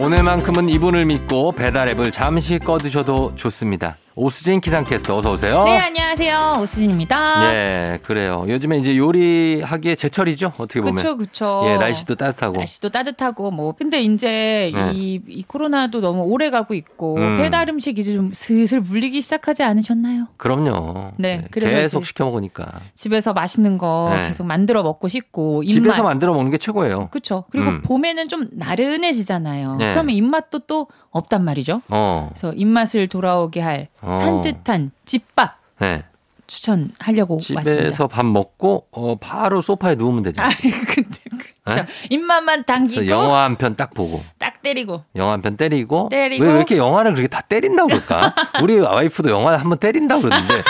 오늘만큼은 0.00 0.70
이분을 0.70 1.04
믿고 1.04 1.52
배달앱을 1.52 2.10
잠시 2.10 2.58
꺼두셔도 2.58 3.34
좋습니다. 3.34 3.96
오수진 4.20 4.60
기상캐스터 4.60 5.16
어서 5.16 5.32
오세요. 5.32 5.64
네, 5.64 5.78
안녕하세요. 5.78 6.58
오수진입니다. 6.60 7.40
네, 7.40 7.98
그래요. 8.02 8.44
요즘에 8.46 8.76
이제 8.76 8.94
요리하기에 8.94 9.94
제철이죠. 9.94 10.52
어떻게 10.58 10.82
보면. 10.82 10.96
그렇죠, 10.96 11.16
그렇죠. 11.16 11.62
예, 11.64 11.78
날씨도 11.78 12.16
따뜻하고. 12.16 12.58
날씨도 12.58 12.90
따뜻하고 12.90 13.50
뭐 13.50 13.72
근데 13.72 14.02
이제 14.02 14.70
네. 14.74 14.92
이, 14.92 15.22
이, 15.26 15.42
코로나도 15.44 16.02
너무 16.02 16.24
오래 16.24 16.50
가고 16.50 16.74
있고 16.74 17.16
음. 17.16 17.38
배달 17.38 17.70
음식 17.70 17.98
이제 17.98 18.12
좀 18.12 18.30
슬슬 18.34 18.80
물리기 18.80 19.22
시작하지 19.22 19.62
않으셨나요? 19.62 20.26
그럼요. 20.36 21.12
네, 21.16 21.38
네. 21.38 21.44
그래서 21.50 21.74
계속 21.74 22.04
시켜 22.04 22.26
먹으니까. 22.26 22.66
집에서 22.94 23.32
맛있는 23.32 23.78
거 23.78 24.12
네. 24.14 24.28
계속 24.28 24.44
만들어 24.44 24.82
먹고 24.82 25.08
싶고 25.08 25.62
입맛. 25.62 25.74
집에서 25.74 26.02
만들어 26.02 26.34
먹는 26.34 26.50
게 26.50 26.58
최고예요. 26.58 27.08
그렇죠. 27.10 27.44
그리고 27.50 27.70
음. 27.70 27.80
봄에는 27.80 28.28
좀 28.28 28.48
나른해지잖아요. 28.52 29.76
네. 29.76 29.92
그러면 29.94 30.14
입맛도 30.14 30.58
또 30.66 30.88
없단 31.10 31.42
말이죠. 31.42 31.80
어. 31.88 32.28
그래서 32.34 32.52
입맛을 32.52 33.08
돌아오게 33.08 33.60
할 33.60 33.88
어. 34.02 34.16
산뜻한 34.16 34.90
집밥. 35.04 35.56
네. 35.80 36.04
추천하려고 36.46 37.38
집에서 37.38 37.70
왔습니다. 37.70 38.06
밥 38.08 38.26
먹고 38.26 38.86
어 38.90 39.14
바로 39.14 39.62
소파에 39.62 39.94
누우면 39.94 40.24
되죠. 40.24 40.42
아, 40.42 40.48
근데 40.60 41.18
그렇죠. 41.62 41.84
입맛만 42.08 42.64
당기고 42.64 43.06
영화 43.06 43.44
한 43.44 43.56
편 43.56 43.76
딱 43.76 43.94
보고 43.94 44.24
딱 44.38 44.60
때리고 44.60 45.04
영화 45.14 45.32
한 45.34 45.42
편 45.42 45.56
때리고, 45.56 46.08
때리고 46.10 46.42
왜, 46.44 46.50
왜 46.50 46.56
이렇게 46.56 46.76
영화를 46.76 47.12
그렇게 47.14 47.28
다 47.28 47.40
때린다고 47.42 47.88
그럴까? 47.88 48.34
우리 48.62 48.80
와이프도 48.80 49.30
영화 49.30 49.56
한번 49.56 49.78
때린다고 49.78 50.22
그러는데 50.22 50.62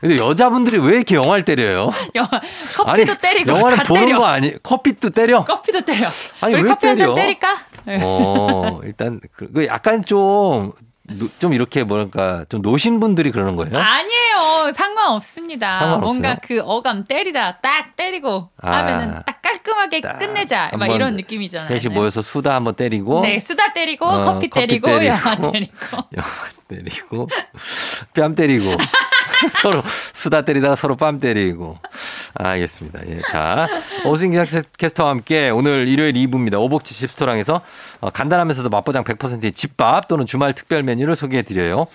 근데 0.00 0.16
여자분들이 0.16 0.78
왜 0.78 0.96
이렇게 0.96 1.16
영화를 1.16 1.44
때려요? 1.44 1.90
영화 2.14 2.30
커피도 2.74 2.90
아니, 3.12 3.20
때리고 3.20 3.50
영화를 3.52 3.78
보는 3.84 4.06
때려. 4.06 4.18
거 4.18 4.24
아니? 4.24 4.62
커피도 4.62 5.10
때려? 5.10 5.44
커피도 5.44 5.80
때려. 5.82 6.08
아니 6.40 6.54
왜 6.54 6.62
커피 6.62 6.86
한 6.86 6.96
잔 6.96 7.14
때릴까? 7.14 7.58
어 8.02 8.80
일단 8.84 9.20
그, 9.36 9.52
그 9.52 9.66
약간 9.66 10.02
좀. 10.02 10.72
좀 11.38 11.52
이렇게 11.52 11.84
뭐랄까 11.84 12.44
좀 12.48 12.62
노신 12.62 13.00
분들이 13.00 13.30
그러는 13.30 13.56
거예요? 13.56 13.76
아니에요 13.78 14.72
상관없습니다. 14.72 15.78
상관없어요? 15.78 16.00
뭔가 16.06 16.36
그 16.42 16.60
어감 16.60 17.04
때리다 17.04 17.58
딱 17.58 17.94
때리고 17.96 18.48
아, 18.60 18.78
하면은 18.78 19.22
딱 19.24 19.40
깔끔하게 19.42 20.00
딱 20.00 20.18
끝내자 20.18 20.72
막 20.76 20.86
이런 20.86 21.16
느낌이잖아요. 21.16 21.68
셋이 21.68 21.94
모여서 21.94 22.22
수다 22.22 22.54
한번 22.54 22.74
때리고 22.74 23.20
네 23.20 23.38
수다 23.38 23.72
때리고 23.72 24.06
어, 24.06 24.24
커피, 24.24 24.48
때리고, 24.48 24.88
커피 24.88 24.98
때리고 24.98 25.06
영화 25.06 25.36
때리고 25.36 25.96
영화 26.16 26.28
때리고 26.68 27.28
뺨 28.14 28.34
때리고 28.34 28.76
서로 29.62 29.82
수다 30.12 30.42
때리다가 30.42 30.76
서로 30.76 30.96
뺨 30.96 31.20
때리고. 31.20 31.78
아, 32.34 32.48
알겠습니다. 32.50 33.00
예. 33.08 33.20
자, 33.30 33.66
오승 34.04 34.32
캐스터와 34.78 35.10
함께 35.10 35.48
오늘 35.50 35.88
일요일 35.88 36.12
2부입니다. 36.14 36.60
오복지 36.60 36.94
집스토랑에서 36.94 37.60
어, 38.00 38.10
간단하면서도 38.10 38.68
맛보장 38.68 39.04
100%의 39.04 39.52
집밥 39.52 40.08
또는 40.08 40.26
주말 40.26 40.52
특별 40.52 40.82
메뉴를 40.82 41.16
소개해 41.16 41.42
드려요. 41.42 41.86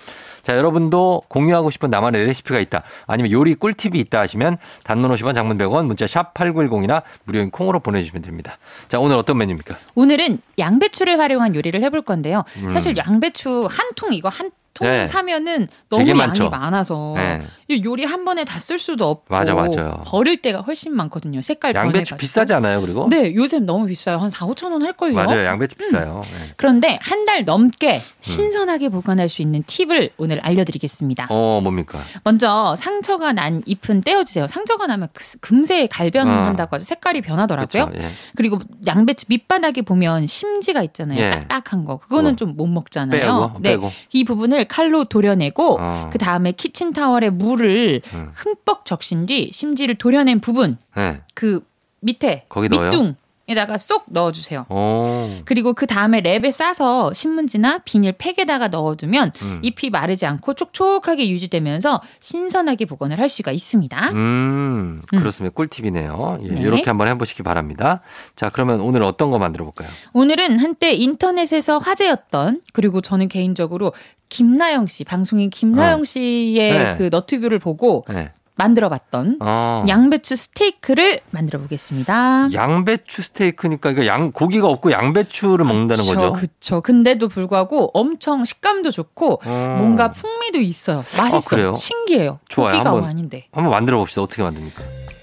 자, 0.42 0.56
여러분도 0.56 1.22
공유하고 1.28 1.70
싶은 1.70 1.88
나만의 1.90 2.26
레시피가 2.26 2.58
있다. 2.58 2.82
아니면 3.06 3.30
요리 3.30 3.54
꿀팁이 3.54 3.96
있다 4.00 4.18
하시면 4.18 4.58
단문 4.82 5.12
50원 5.12 5.36
장문 5.36 5.56
100원 5.56 5.86
문자 5.86 6.08
샵 6.08 6.34
8910이나 6.34 7.02
무료인 7.22 7.52
콩으로 7.52 7.78
보내주시면 7.78 8.22
됩니다. 8.22 8.58
자, 8.88 8.98
오늘 8.98 9.16
어떤 9.16 9.38
메뉴입니까? 9.38 9.76
오늘은 9.94 10.40
양배추를 10.58 11.20
활용한 11.20 11.54
요리를 11.54 11.80
해볼 11.80 12.02
건데요. 12.02 12.42
음. 12.56 12.70
사실 12.70 12.96
양배추 12.96 13.68
한 13.70 13.92
통 13.94 14.12
이거 14.12 14.28
한 14.30 14.50
통 14.74 14.86
네. 14.88 15.06
사면은 15.06 15.68
너무 15.88 16.02
양이 16.08 16.14
많죠. 16.18 16.48
많아서 16.50 17.14
네. 17.16 17.42
요리 17.84 18.04
한 18.04 18.24
번에 18.24 18.44
다 18.44 18.58
쓸 18.62 18.78
수도 18.78 19.08
없고 19.08 19.24
맞아, 19.34 19.54
맞아요. 19.54 20.02
버릴 20.06 20.36
때가 20.36 20.60
훨씬 20.60 20.94
많거든요. 20.94 21.42
색깔 21.42 21.74
양배추 21.74 22.16
비싸지 22.16 22.52
않아요, 22.54 22.80
그리고? 22.80 23.08
네, 23.10 23.34
요즘 23.34 23.66
너무 23.66 23.86
비싸요. 23.86 24.18
한 24.18 24.30
4, 24.30 24.46
5천 24.46 24.70
원 24.72 24.82
할 24.82 24.92
걸요. 24.92 25.14
맞아요. 25.14 25.44
양배추 25.46 25.74
비싸요. 25.76 26.22
음. 26.24 26.38
네. 26.38 26.52
그런데 26.56 26.98
한 27.02 27.22
달 27.24 27.44
넘게 27.44 28.02
신선하게 28.20 28.86
음. 28.88 28.90
보관할 28.92 29.28
수 29.28 29.42
있는 29.42 29.62
팁을 29.66 30.10
오늘 30.16 30.40
알려드리겠습니다. 30.40 31.26
어, 31.30 31.60
뭡니까? 31.62 32.00
먼저 32.24 32.74
상처가 32.78 33.32
난 33.32 33.62
잎은 33.66 34.00
떼어주세요. 34.02 34.48
상처가 34.48 34.86
나면 34.86 35.08
그 35.12 35.24
금세 35.40 35.86
갈변한다고 35.86 36.74
어. 36.74 36.76
하죠. 36.76 36.84
색깔이 36.84 37.20
변하더라고요. 37.20 37.86
그렇죠. 37.86 38.04
예. 38.06 38.10
그리고 38.36 38.58
양배추 38.86 39.26
밑바닥에 39.28 39.82
보면 39.82 40.26
심지가 40.26 40.82
있잖아요. 40.82 41.20
예. 41.20 41.30
딱딱한 41.30 41.84
거. 41.84 41.98
그거는 41.98 42.32
어. 42.32 42.36
좀못 42.36 42.68
먹잖아요. 42.68 43.20
빼고, 43.20 43.52
네. 43.60 43.70
빼고. 43.70 43.92
이 44.12 44.24
부분을 44.24 44.61
칼로 44.64 45.04
도려내고 45.04 45.78
어. 45.80 46.10
그 46.12 46.18
다음에 46.18 46.52
키친 46.52 46.92
타월에 46.92 47.30
물을 47.30 48.00
음. 48.14 48.30
흠뻑 48.34 48.84
적신 48.84 49.26
뒤 49.26 49.50
심지를 49.52 49.94
도려낸 49.94 50.40
부분 50.40 50.78
네. 50.96 51.20
그 51.34 51.64
밑에 52.00 52.46
거기 52.48 52.68
밑둥 52.68 53.16
에다가 53.52 53.78
쏙 53.78 54.04
넣어주세요. 54.08 54.66
오. 54.68 55.42
그리고 55.44 55.72
그 55.74 55.86
다음에 55.86 56.20
랩에 56.20 56.50
싸서 56.52 57.12
신문지나 57.14 57.78
비닐 57.84 58.12
팩에다가 58.12 58.68
넣어두면 58.68 59.32
음. 59.42 59.60
잎이 59.62 59.90
마르지 59.90 60.26
않고 60.26 60.54
촉촉하게 60.54 61.30
유지되면서 61.30 62.02
신선하게 62.20 62.86
보관을 62.86 63.18
할 63.18 63.28
수가 63.28 63.52
있습니다. 63.52 64.10
음, 64.12 65.02
그렇습니다. 65.08 65.52
음. 65.52 65.54
꿀팁이네요. 65.54 66.38
예, 66.42 66.48
네. 66.48 66.60
이렇게 66.60 66.84
한번 66.86 67.08
해보시기 67.08 67.42
바랍니다. 67.42 68.00
자, 68.36 68.50
그러면 68.50 68.80
오늘 68.80 69.02
어떤 69.02 69.30
거 69.30 69.38
만들어 69.38 69.64
볼까요? 69.64 69.88
오늘은 70.12 70.58
한때 70.58 70.92
인터넷에서 70.92 71.78
화제였던 71.78 72.62
그리고 72.72 73.00
저는 73.00 73.28
개인적으로 73.28 73.92
김나영 74.28 74.86
씨 74.86 75.04
방송인 75.04 75.50
김나영 75.50 76.00
어. 76.00 76.04
씨의 76.04 76.78
네. 76.78 76.94
그 76.96 77.08
너튜브를 77.12 77.58
보고 77.58 78.04
네. 78.08 78.32
만들어 78.62 78.88
봤던 78.88 79.38
어. 79.40 79.84
양배추 79.88 80.36
스테이크를 80.36 81.20
만들어 81.32 81.58
보겠습니다. 81.60 82.52
양배추 82.52 83.22
스테이크니까 83.22 83.90
이거 83.90 84.06
양 84.06 84.30
고기가 84.30 84.68
없고 84.68 84.92
양배추를 84.92 85.64
먹는다는 85.64 86.04
그쵸, 86.04 86.14
거죠. 86.14 86.32
그렇죠. 86.32 86.80
근데도 86.80 87.28
불구하고 87.28 87.90
엄청 87.92 88.44
식감도 88.44 88.92
좋고 88.92 89.40
어. 89.44 89.76
뭔가 89.78 90.12
풍미도 90.12 90.60
있어요. 90.60 91.04
맛있어요. 91.16 91.72
아, 91.72 91.74
신기해요. 91.74 92.38
좋아요. 92.48 92.70
고기가 92.70 92.90
한번, 92.90 93.10
아닌데. 93.10 93.48
한번 93.52 93.72
만들어 93.72 93.98
봅시다. 93.98 94.22
어떻게 94.22 94.42
만듭니까? 94.44 94.82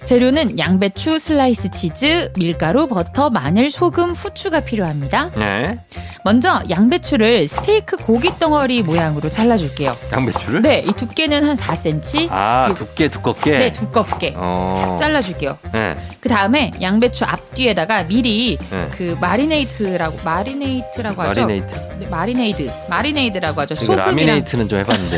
재료는 0.10 0.58
양배추, 0.58 1.19
슬라이스 1.19 1.69
치즈, 1.69 2.32
밀가루, 2.36 2.88
버터, 2.88 3.30
마늘, 3.30 3.69
소금, 3.69 4.13
후추가 4.13 4.60
필요합니다. 4.60 5.30
네. 5.36 5.78
먼저 6.24 6.63
양배추를 6.67 7.48
스테이크 7.48 7.95
고기 7.95 8.32
덩어리 8.39 8.82
모양으로 8.82 9.30
잘라줄게요. 9.30 9.95
양배추를? 10.12 10.63
네, 10.63 10.80
이 10.80 10.93
두께는 10.93 11.43
한 11.43 11.56
4cm. 11.56 12.28
아, 12.32 12.74
두께 12.76 13.08
두껍게? 13.08 13.58
네, 13.60 13.72
두껍게. 13.72 14.34
어. 14.36 14.98
잘라줄게요. 15.00 15.60
네. 15.74 15.95
그 16.19 16.28
다음에 16.28 16.72
양배추 16.82 17.26
앞뒤에다가 17.26 18.02
미리 18.08 18.58
네. 18.72 18.88
그 18.98 19.15
마리네이트라고 19.22 20.22
마리네이트라고 20.24 21.22
하죠. 21.22 21.41
마리네이트. 21.41 21.76
네, 22.00 22.08
마리네이드, 22.08 22.72
마리네이드라고 22.89 23.62
하죠. 23.62 23.76
소금이랑. 23.76 24.08
라미네이트는 24.08 24.69
좀 24.69 24.80
해봤는데 24.80 25.17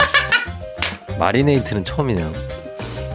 마리네이트는 1.18 1.86
처음이네요. 1.86 2.34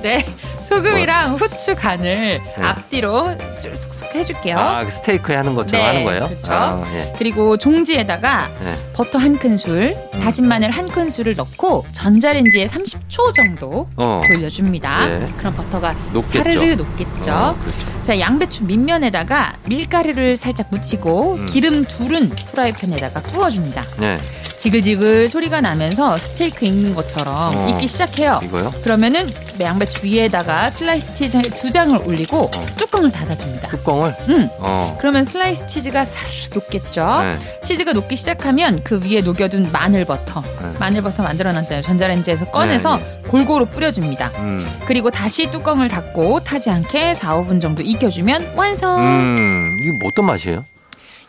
네. 0.01 0.25
소금이랑 0.67 1.31
뭐. 1.31 1.39
후추 1.39 1.75
간을 1.77 2.05
네. 2.05 2.63
앞뒤로 2.63 3.37
쑥쑥 3.53 4.15
해줄게요. 4.15 4.59
아, 4.59 4.85
그 4.85 4.91
스테이크에 4.91 5.37
하는 5.37 5.55
것처럼 5.55 5.81
네, 5.81 5.87
하는 5.87 6.05
거예요? 6.05 6.29
그렇죠. 6.29 6.53
아, 6.53 6.85
예. 6.95 7.13
그리고 7.19 7.57
종지에다가 7.57 8.49
네. 8.63 8.77
버터 8.93 9.19
한 9.19 9.39
큰술, 9.39 9.97
음. 10.15 10.21
다진 10.21 10.49
마늘 10.49 10.71
한 10.71 10.89
큰술을 10.89 11.35
넣고 11.37 11.87
전자레인지에 11.93 12.67
30초 12.67 13.33
정도 13.35 13.89
어. 13.97 14.21
돌려줍니다. 14.27 15.07
네. 15.07 15.33
그럼 15.39 15.55
버터가 15.55 15.95
녹겠죠. 16.13 16.39
사르르 16.39 16.75
녹겠죠. 16.75 17.33
어, 17.33 17.57
그렇죠. 17.61 18.03
자, 18.03 18.19
양배추 18.19 18.65
밑면에다가 18.65 19.55
밀가루를 19.67 20.37
살짝 20.37 20.69
묻히고 20.71 21.35
음. 21.35 21.47
기름 21.47 21.85
둘은 21.85 22.31
프라이팬에다가 22.31 23.23
구워줍니다. 23.23 23.83
네. 23.99 24.19
지글지글 24.57 25.29
소리가 25.29 25.61
나면서 25.61 26.17
스테이크 26.19 26.65
익는 26.65 26.95
것처럼 26.95 27.57
어. 27.57 27.69
익기 27.69 27.87
시작해요. 27.87 28.41
이거요? 28.43 28.73
그러면은 28.83 29.33
양배추 29.61 30.05
위에다가 30.07 30.56
슬라이스 30.71 31.15
치즈 31.15 31.43
두 31.51 31.71
장을 31.71 31.97
올리고 31.97 32.45
어. 32.45 32.67
뚜껑을 32.77 33.13
닫아줍니다. 33.13 33.69
뚜껑을? 33.69 34.15
응. 34.29 34.51
어. 34.59 34.97
그러면 34.99 35.25
슬라이스 35.25 35.67
치즈가 35.67 36.05
사르르 36.05 36.33
녹겠죠. 36.55 37.21
네. 37.23 37.39
치즈가 37.63 37.93
녹기 37.93 38.17
시작하면 38.17 38.83
그 38.83 39.01
위에 39.03 39.21
녹여둔 39.21 39.71
마늘 39.73 40.05
버터, 40.05 40.43
네. 40.43 40.73
마늘 40.79 41.03
버터 41.03 41.23
만들어놨잖아요. 41.23 41.83
전자레인지에서 41.83 42.51
꺼내서 42.51 42.97
네, 42.97 43.03
네. 43.23 43.29
골고루 43.29 43.67
뿌려줍니다. 43.67 44.29
음. 44.39 44.67
그리고 44.87 45.11
다시 45.11 45.51
뚜껑을 45.51 45.89
닫고 45.89 46.45
타지 46.45 46.71
않게 46.71 47.15
4, 47.15 47.37
5분 47.37 47.61
정도 47.61 47.83
익혀주면 47.83 48.55
완성. 48.57 49.01
음, 49.01 49.79
이게 49.81 49.91
뭐 49.99 50.11
어떤 50.11 50.27
맛이에요? 50.27 50.65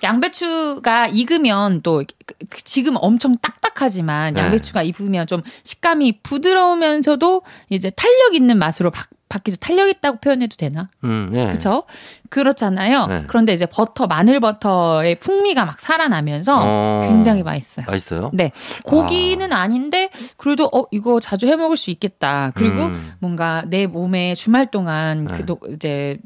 양배추가 0.04 1.08
익으면 1.08 1.82
또 1.82 2.04
그, 2.26 2.34
그 2.50 2.64
지금 2.64 2.96
엄청 2.98 3.36
딱딱하지만 3.38 4.36
네. 4.36 4.42
양배추가 4.42 4.84
익으면 4.84 5.28
좀 5.28 5.42
식감이 5.64 6.20
부드러우면서도 6.22 7.42
이제 7.70 7.90
탄력 7.90 8.36
있는 8.36 8.60
맛으로 8.60 8.92
바, 8.92 9.06
바뀌어서 9.30 9.58
탄력 9.58 9.90
있다고 9.90 10.20
표현해도 10.20 10.56
되나? 10.56 10.88
음, 11.04 11.30
네. 11.32 11.46
그렇죠? 11.46 11.84
그렇잖아요. 12.30 13.08
네. 13.08 13.24
그런데 13.28 13.54
이제 13.54 13.66
버터 13.66 14.08
마늘 14.08 14.40
버터의 14.40 15.16
풍미가 15.20 15.66
막 15.66 15.80
살아나면서 15.80 16.62
어, 16.64 17.02
굉장히 17.08 17.44
맛있어요. 17.44 17.86
맛있어요? 17.88 18.32
네. 18.34 18.52
고기는 18.84 19.52
아. 19.54 19.68
닌데 19.68 20.10
그래도 20.38 20.70
어 20.74 20.86
이거 20.92 21.20
자주 21.20 21.48
해 21.48 21.56
먹을 21.56 21.76
수 21.76 21.90
있겠다. 21.92 22.52
그리고 22.56 22.84
음. 22.84 23.14
뭔가 23.20 23.64
내 23.68 23.86
몸에 23.86 24.34
주말 24.34 24.66
동안 24.68 25.26
네. 25.26 25.34
그 25.34 25.74
이제 25.74 26.20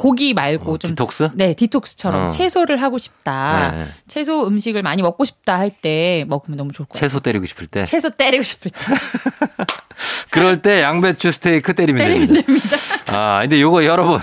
고기 0.00 0.32
말고 0.32 0.72
어, 0.72 0.78
좀 0.78 0.92
디톡스? 0.92 1.30
네 1.34 1.52
디톡스처럼 1.52 2.24
어. 2.24 2.28
채소를 2.28 2.80
하고 2.80 2.96
싶다. 2.96 3.70
네. 3.74 3.86
채소 4.08 4.46
음식을 4.46 4.82
많이 4.82 5.02
먹고 5.02 5.26
싶다 5.26 5.58
할 5.58 5.70
때 5.82 6.24
먹으면 6.26 6.56
너무 6.56 6.72
좋을 6.72 6.86
것 6.86 6.94
같아요. 6.94 7.08
채소 7.08 7.20
때리고 7.20 7.44
싶을 7.44 7.66
때. 7.66 7.84
채소 7.84 8.08
때리고 8.08 8.42
싶을 8.42 8.70
때. 8.70 8.78
그럴 10.30 10.62
때 10.62 10.82
양배추 10.82 11.32
스테이크 11.32 11.74
때리면, 11.74 12.02
때리면 12.02 12.26
됩니다. 12.28 12.46
됩니다. 12.46 12.76
아 13.36 13.40
근데 13.42 13.60
요거 13.60 13.84
여러분 13.84 14.20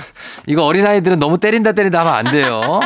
이거 0.48 0.66
어린아이들은 0.66 1.20
너무 1.20 1.38
때린다 1.40 1.74
때린다 1.74 2.00
하면 2.00 2.14
안 2.14 2.32
돼요. 2.32 2.80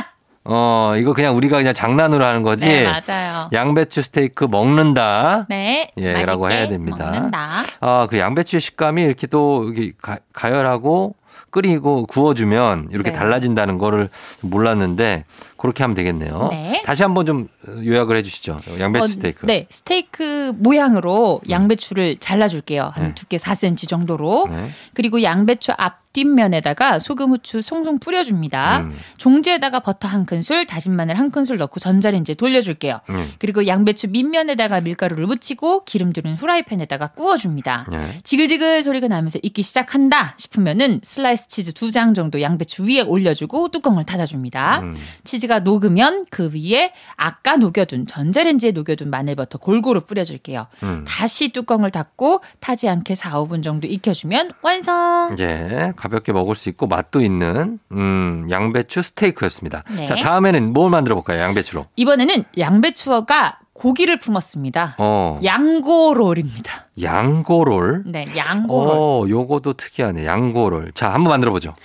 어, 0.44 0.94
이거 0.98 1.14
그냥 1.14 1.38
우리가 1.38 1.58
그냥 1.58 1.74
장난으로 1.74 2.26
하는 2.26 2.42
거지. 2.42 2.66
네, 2.68 2.84
맞아요. 2.84 3.48
양배추 3.54 4.02
스테이크 4.02 4.46
먹는다. 4.46 5.46
네. 5.50 5.92
예, 5.98 6.26
라고 6.26 6.50
해야 6.52 6.68
됩니다. 6.68 7.12
먹는다. 7.12 7.62
아, 7.80 8.08
그 8.10 8.18
양배추의 8.18 8.60
식감이 8.60 9.04
이렇게 9.04 9.28
또 9.28 9.70
이게 9.72 9.92
가, 10.02 10.18
가열하고 10.34 11.16
끓이고 11.50 12.06
구워주면 12.06 12.90
이렇게 12.92 13.12
네. 13.12 13.18
달라진다는 13.18 13.78
거를 13.78 14.10
몰랐는데 14.42 15.26
그렇게 15.58 15.84
하면 15.84 15.96
되겠네요. 15.96 16.48
네. 16.52 16.82
다시 16.86 17.04
한번 17.04 17.26
좀 17.26 17.48
요약을 17.68 18.18
해주시죠. 18.18 18.62
양배추 18.80 19.04
어, 19.04 19.08
스테이크. 19.08 19.46
네, 19.46 19.68
스테이크 19.70 20.54
모양으로 20.58 21.42
양배추를 21.50 22.18
잘라줄게요. 22.18 22.92
한 22.94 23.08
네. 23.10 23.16
두께 23.16 23.38
4cm 23.38 23.88
정도로. 23.88 24.48
네. 24.50 24.70
그리고 24.94 25.22
양배추 25.22 25.74
앞 25.78 26.01
뒷면에다가 26.14 27.00
소금, 27.00 27.32
후추 27.32 27.62
송송 27.62 28.00
뿌려줍니다. 28.00 28.80
음. 28.82 28.98
종지에다가 29.18 29.80
버터 29.80 30.08
한 30.08 30.26
큰술, 30.26 30.66
다진 30.68 30.96
마늘 30.96 31.18
한 31.18 31.32
큰술 31.32 31.58
넣고 31.58 31.80
전자레인지에 31.80 32.36
돌려줄게요. 32.36 33.00
음. 33.10 33.32
그리고 33.40 33.68
양배추 33.68 34.10
밑면에다가 34.10 34.82
밀가루를 34.82 35.26
묻히고 35.28 35.86
기름 35.86 36.12
두른 36.14 36.36
후라이팬에다가 36.36 37.08
구워줍니다. 37.10 37.88
네. 37.92 38.20
지글지글 38.24 38.84
소리가 38.84 39.08
나면서 39.08 39.40
익기 39.42 39.62
시작한다 39.62 40.34
싶으면은 40.38 41.00
슬라이스 41.04 41.48
치즈 41.48 41.74
두 41.74 41.92
장 41.92 42.14
정도 42.14 42.42
양배추 42.42 42.84
위에 42.86 43.02
올려주고 43.02 43.68
뚜껑을 43.70 44.06
닫아줍니다. 44.06 44.80
음. 44.80 44.96
치즈가 45.26 45.60
녹으면 45.60 46.26
그 46.30 46.50
위에 46.54 46.94
아까 47.18 47.58
녹여둔 47.58 48.08
전자레인지에 48.08 48.72
녹여둔 48.72 49.10
마늘버터 49.10 49.58
골고루 49.58 50.02
뿌려줄게요. 50.06 50.68
음. 50.84 51.04
다시 51.08 51.50
뚜껑을 51.50 51.92
닫고 51.92 52.42
타지 52.62 52.88
않게 52.88 53.16
4, 53.16 53.32
5분 53.44 53.62
정도 53.64 53.88
익혀주면 53.88 54.52
완성. 54.62 55.36
예. 55.40 55.92
가볍게 56.02 56.32
먹을 56.32 56.56
수 56.56 56.68
있고 56.70 56.88
맛도 56.88 57.22
있는 57.22 57.78
음, 57.92 58.48
양배추 58.50 59.04
스테이크였습니다. 59.04 59.84
네. 59.96 60.08
자, 60.08 60.16
다음에는 60.16 60.74
뭘 60.74 60.90
만들어 60.90 61.14
볼까요? 61.14 61.40
양배추로. 61.42 61.86
이번에는 61.96 62.44
양배추가 62.58 63.60
고기를 63.74 64.20
품었습니다. 64.20 64.96
어. 64.98 65.38
양고롤입니다. 65.44 66.88
양고롤? 67.00 68.04
네, 68.08 68.26
양고롤. 68.36 68.90
어, 68.92 69.30
요거도 69.30 69.74
특이하네. 69.74 70.26
양고롤. 70.26 70.92
자, 70.96 71.14
한번 71.14 71.30
만들어 71.34 71.52
보죠. 71.52 71.76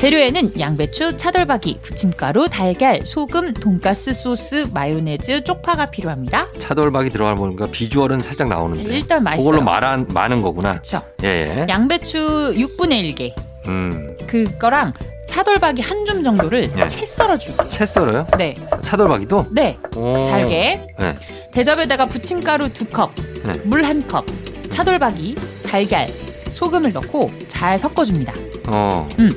재료에는 0.00 0.58
양배추, 0.58 1.18
차돌박이, 1.18 1.80
부침가루, 1.82 2.48
달걀, 2.48 3.02
소금, 3.04 3.52
돈가스 3.52 4.14
소스, 4.14 4.66
마요네즈, 4.72 5.44
쪽파가 5.44 5.90
필요합니다. 5.90 6.46
차돌박이 6.58 7.10
들어가는 7.10 7.54
거 7.54 7.66
비주얼은 7.66 8.20
살짝 8.20 8.48
나오는데 8.48 8.96
일단 8.96 9.22
맛있어요. 9.22 9.44
그걸로 9.44 9.62
말한 9.62 10.06
많은 10.08 10.40
거구나. 10.40 10.70
그렇죠. 10.70 11.02
예, 11.22 11.26
예. 11.26 11.66
양배추 11.68 12.54
6분의 12.56 13.14
1개. 13.14 13.34
음. 13.68 14.16
그거랑 14.26 14.94
차돌박이 15.28 15.82
한 15.82 16.06
줌 16.06 16.24
정도를 16.24 16.70
예. 16.78 16.86
채 16.88 17.04
썰어 17.04 17.36
줄게요. 17.36 17.68
채 17.68 17.84
썰어요? 17.84 18.26
네. 18.38 18.56
차돌박이도? 18.82 19.48
네. 19.50 19.76
오. 19.96 20.24
잘게. 20.24 20.94
네. 20.98 21.16
대접에다가 21.52 22.06
부침가루 22.06 22.68
2컵, 22.70 23.10
네. 23.44 23.52
물한 23.64 24.08
컵, 24.08 24.24
차돌박이, 24.70 25.36
달걀, 25.68 26.06
소금을 26.52 26.94
넣고 26.94 27.30
잘 27.48 27.78
섞어줍니다. 27.78 28.32
어. 28.68 29.06
음. 29.18 29.30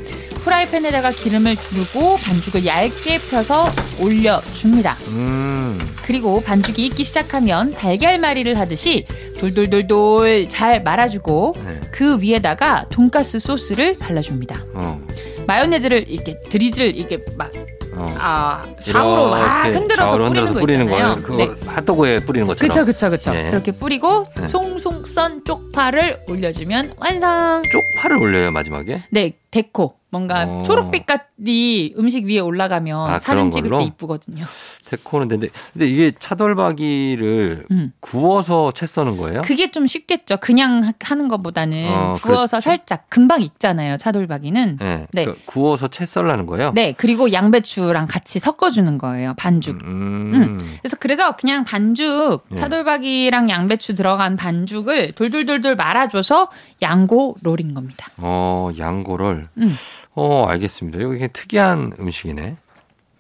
프라이팬에다가 0.43 1.12
기름을 1.12 1.56
두르고 1.56 2.17
반죽을 2.17 2.65
얇게 2.65 3.19
펴서 3.29 3.65
올려줍니다. 3.99 4.93
음. 5.10 5.79
그리고 6.03 6.41
반죽이 6.41 6.86
익기 6.88 7.03
시작하면 7.03 7.73
달걀말이를 7.73 8.58
하듯이 8.60 9.06
돌돌돌돌 9.39 10.49
잘 10.49 10.84
말아주고 10.84 11.56
네. 11.65 11.79
그 11.91 12.21
위에다가 12.21 12.86
돈가스 12.89 13.39
소스를 13.39 13.97
발라줍니다. 13.97 14.65
어. 14.73 15.01
마요네즈를 15.47 16.06
이렇게 16.10 16.39
드리즐 16.49 16.95
이렇게 16.95 17.23
막 17.38 17.51
어. 17.95 18.08
아, 18.17 18.63
좌우로 18.82 19.29
막 19.29 19.65
흔들어서 19.67 20.17
뿌리는 20.17 20.53
거 20.53 20.60
뿌리는 20.60 20.86
있잖아요. 20.86 21.21
거 21.21 21.36
네. 21.38 21.49
핫도그에 21.67 22.19
뿌리는 22.21 22.47
것처럼. 22.47 22.69
그렇죠, 22.69 22.86
그렇죠, 22.86 23.10
그렇죠. 23.10 23.34
네. 23.34 23.49
그렇게 23.51 23.71
뿌리고 23.71 24.23
네. 24.36 24.47
송송 24.47 25.06
썬 25.06 25.43
쪽파를 25.45 26.21
올려주면 26.27 26.95
완성. 26.97 27.62
쪽파를 27.71 28.17
올려요 28.17 28.51
마지막에? 28.51 29.03
네, 29.12 29.34
데코. 29.51 29.95
뭔가 30.13 30.45
어. 30.47 30.62
초록빛깔이 30.62 31.95
음식 31.97 32.26
위에 32.26 32.38
올라가면 32.38 33.10
아, 33.10 33.17
사진 33.17 33.49
찍을 33.49 33.71
걸로? 33.71 33.80
때 33.80 33.86
이쁘거든요. 33.86 34.45
데코는 34.86 35.28
되는데 35.28 35.52
근데 35.73 35.88
이게 35.88 36.12
차돌박이를 36.19 37.65
음. 37.71 37.93
구워서 37.99 38.71
채 38.73 38.86
써는 38.86 39.17
거예요? 39.17 39.41
그게 39.41 39.71
좀 39.71 39.88
쉽겠죠. 39.88 40.38
그냥 40.38 40.93
하는 41.02 41.28
것보다는 41.28 41.89
어, 41.89 42.13
구워서 42.21 42.58
그렇죠. 42.58 42.62
살짝 42.62 43.10
금방 43.10 43.41
익잖아요. 43.41 43.97
차돌박이는. 43.97 44.78
네. 44.80 45.08
네. 45.12 45.23
그러니까 45.23 45.43
구워서 45.47 45.88
채 45.88 46.06
썰라는 46.06 46.45
거예요? 46.45 46.73
네. 46.76 46.93
그리고 46.95 47.34
양배추랑 47.34 48.06
같이 48.08 48.38
섞어주는 48.38 48.99
거예요. 48.99 49.34
반죽. 49.36 49.82
음. 49.84 50.34
음. 50.36 50.78
그래서 50.82 50.97
그래서 50.99 51.36
그냥 51.36 51.63
반죽 51.63 52.45
예. 52.52 52.56
차돌박이랑 52.56 53.49
양배추 53.49 53.95
들어간 53.95 54.36
반죽을 54.36 55.13
돌돌돌돌 55.13 55.76
말아줘서 55.76 56.49
양고 56.84 57.38
롤인 57.41 57.73
겁니다. 57.73 58.10
어, 58.17 58.69
양고롤. 58.78 59.47
음. 59.58 59.76
어, 60.15 60.45
알겠습니다. 60.47 60.99
이게 61.15 61.28
특이한 61.28 61.93
음식이네. 61.99 62.58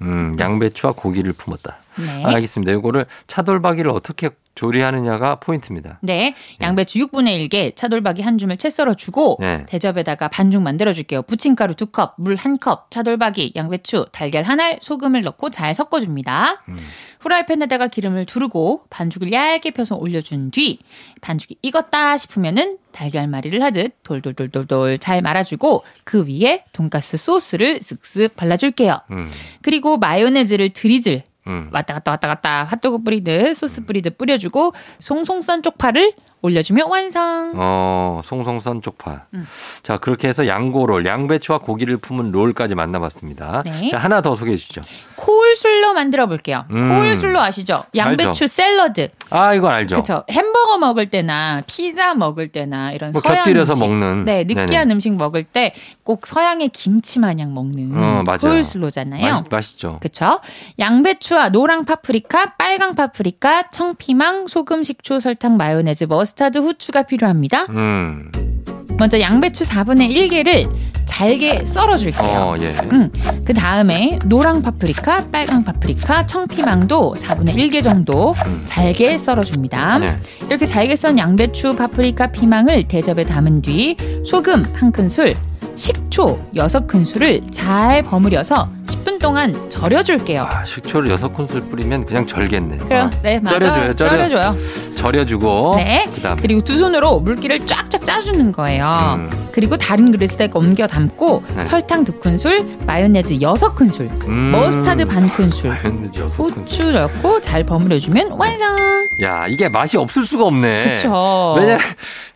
음, 0.01 0.35
양배추와 0.39 0.93
고기를 0.93 1.33
품었다. 1.33 1.77
네. 1.97 2.25
알겠습니다. 2.25 2.71
이거를 2.73 3.05
차돌박이를 3.27 3.89
어떻게 3.91 4.29
조리하느냐가 4.55 5.35
포인트입니다. 5.35 5.99
네. 6.01 6.35
양배추 6.61 6.99
6분의 6.99 7.49
1개, 7.49 7.75
차돌박이 7.75 8.21
한 8.21 8.37
줌을 8.37 8.57
채 8.57 8.69
썰어 8.69 8.93
주고 8.95 9.37
네. 9.39 9.65
대접에다가 9.67 10.27
반죽 10.27 10.61
만들어 10.61 10.93
줄게요. 10.93 11.23
부침가루 11.23 11.73
2컵, 11.75 12.13
물 12.17 12.35
1컵, 12.35 12.91
차돌박이, 12.91 13.53
양배추, 13.55 14.07
달걀 14.11 14.43
한 14.43 14.59
알, 14.59 14.79
소금을 14.81 15.23
넣고 15.23 15.49
잘 15.49 15.73
섞어 15.73 15.99
줍니다. 15.99 16.61
음. 16.69 16.77
후라이팬에다가 17.21 17.87
기름을 17.87 18.25
두르고 18.25 18.83
반죽을 18.89 19.31
얇게 19.31 19.71
펴서 19.71 19.95
올려준 19.95 20.51
뒤 20.51 20.79
반죽이 21.21 21.57
익었다 21.61 22.17
싶으면은 22.17 22.77
달걀말이를 22.91 23.61
하듯 23.63 23.93
돌돌돌돌돌 24.03 24.99
잘 24.99 25.21
말아주고 25.21 25.83
그 26.03 26.27
위에 26.27 26.63
돈가스 26.73 27.17
소스를 27.17 27.79
쓱쓱 27.79 28.35
발라줄게요. 28.35 29.01
음. 29.11 29.29
그리고 29.61 29.97
마요네즈를 29.97 30.69
드리즐 30.69 31.23
음. 31.47 31.69
왔다 31.71 31.93
갔다 31.93 32.11
왔다 32.11 32.27
갔다 32.27 32.63
핫도그 32.63 33.03
뿌리듯 33.03 33.55
소스 33.55 33.85
뿌리듯 33.85 34.17
뿌려주고 34.17 34.73
송송 34.99 35.41
썬 35.41 35.61
쪽파를 35.61 36.13
올려주면 36.41 36.89
완성. 36.89 37.53
어, 37.55 38.21
송송 38.23 38.59
썬 38.59 38.81
쪽파. 38.81 39.27
음. 39.33 39.45
자, 39.81 39.97
그렇게 39.97 40.27
해서 40.27 40.45
양고롤, 40.45 41.05
양배추와 41.05 41.59
고기를 41.59 41.97
품은 41.97 42.31
롤까지 42.31 42.75
만나봤습니다. 42.75 43.63
네. 43.65 43.89
자, 43.89 43.97
하나 43.97 44.21
더 44.21 44.35
소개해 44.35 44.57
주시죠. 44.57 44.81
코울슬로 45.25 45.93
만들어 45.93 46.27
볼게요. 46.27 46.65
음. 46.71 46.89
코울슬로 46.89 47.39
아시죠? 47.39 47.85
양배추 47.95 48.29
알죠. 48.29 48.47
샐러드. 48.47 49.09
아, 49.29 49.53
이건 49.53 49.71
알죠. 49.71 49.95
그렇죠. 49.95 50.23
햄버거 50.29 50.77
먹을 50.77 51.09
때나 51.09 51.61
피자 51.67 52.13
먹을 52.13 52.49
때나 52.49 52.91
이런 52.91 53.11
뭐 53.11 53.21
서양 53.21 53.43
곁들여서 53.45 53.73
음식, 53.73 53.83
먹는 53.85 54.25
네, 54.25 54.43
느끼한 54.43 54.67
네네. 54.67 54.93
음식 54.93 55.15
먹을 55.15 55.43
때 55.43 55.73
꼭 56.03 56.27
서양의 56.27 56.69
김치 56.69 57.19
마냥 57.19 57.53
먹는 57.53 57.91
어, 57.95 58.23
코울슬로잖아요. 58.39 59.45
맛있, 59.49 59.77
죠 59.77 59.97
그렇죠. 60.01 60.39
양배추와 60.79 61.49
노랑 61.49 61.85
파프리카, 61.85 62.55
빨강 62.57 62.95
파프리카, 62.95 63.69
청피망, 63.71 64.47
소금, 64.47 64.83
식초, 64.83 65.19
설탕, 65.21 65.55
마요네즈, 65.55 66.05
머스타드, 66.05 66.57
후추가 66.57 67.03
필요합니다. 67.03 67.63
음. 67.69 68.31
먼저 68.97 69.19
양배추 69.19 69.65
4분의 69.65 70.11
1개를 70.11 70.69
잘게 71.05 71.65
썰어줄게요. 71.65 72.23
어, 72.23 72.55
예. 72.59 72.69
음, 72.91 73.11
그 73.45 73.53
다음에 73.53 74.17
노랑 74.25 74.61
파프리카, 74.61 75.25
빨강 75.31 75.63
파프리카, 75.63 76.25
청피망도 76.25 77.15
4분의 77.17 77.55
1개 77.55 77.83
정도 77.83 78.33
음. 78.45 78.63
잘게 78.65 79.17
썰어줍니다. 79.17 79.99
네. 79.99 80.15
이렇게 80.47 80.65
잘게 80.65 80.95
썬 80.95 81.17
양배추, 81.17 81.75
파프리카, 81.75 82.31
피망을 82.31 82.87
대접에 82.87 83.25
담은 83.25 83.61
뒤 83.61 83.95
소금 84.25 84.63
한 84.73 84.91
큰술, 84.91 85.35
식초 85.75 86.39
6큰술을 86.55 87.51
잘 87.51 88.03
버무려서 88.03 88.67
10분 88.85 89.19
동안 89.19 89.53
절여줄게요. 89.69 90.43
아, 90.43 90.63
식초를 90.65 91.15
6큰술 91.15 91.69
뿌리면 91.69 92.05
그냥 92.05 92.27
절겠네. 92.27 92.77
그래요. 92.77 93.03
어. 93.03 93.09
네, 93.21 93.39
맞아. 93.39 93.59
절여줘요. 93.59 93.93
절여, 93.95 94.09
절여 94.09 94.29
줘요. 94.29 94.55
절여주고. 94.95 95.73
네. 95.77 96.07
그다음 96.13 96.37
그리고 96.37 96.61
두 96.61 96.77
손으로 96.77 97.19
물기를 97.19 97.65
쫙쫙 97.65 98.03
짜주는 98.03 98.51
거예요. 98.51 99.15
음. 99.17 99.29
그리고 99.51 99.77
다른 99.77 100.11
그릇에 100.11 100.49
옮겨 100.53 100.87
담고 100.87 101.43
네. 101.55 101.63
설탕 101.65 102.03
두 102.03 102.19
큰술, 102.19 102.65
마요네즈 102.85 103.35
6큰술, 103.35 104.27
음. 104.27 104.51
머스타드 104.51 105.05
반 105.05 105.29
큰술, 105.29 105.71
후추 105.71 106.91
넣고 106.91 107.41
잘 107.41 107.63
버무려주면 107.65 108.31
완성. 108.33 108.75
야, 109.21 109.47
이게 109.47 109.69
맛이 109.69 109.97
없을 109.97 110.25
수가 110.25 110.45
없네. 110.45 110.83
그렇죠. 110.85 111.55
왜냐 111.57 111.77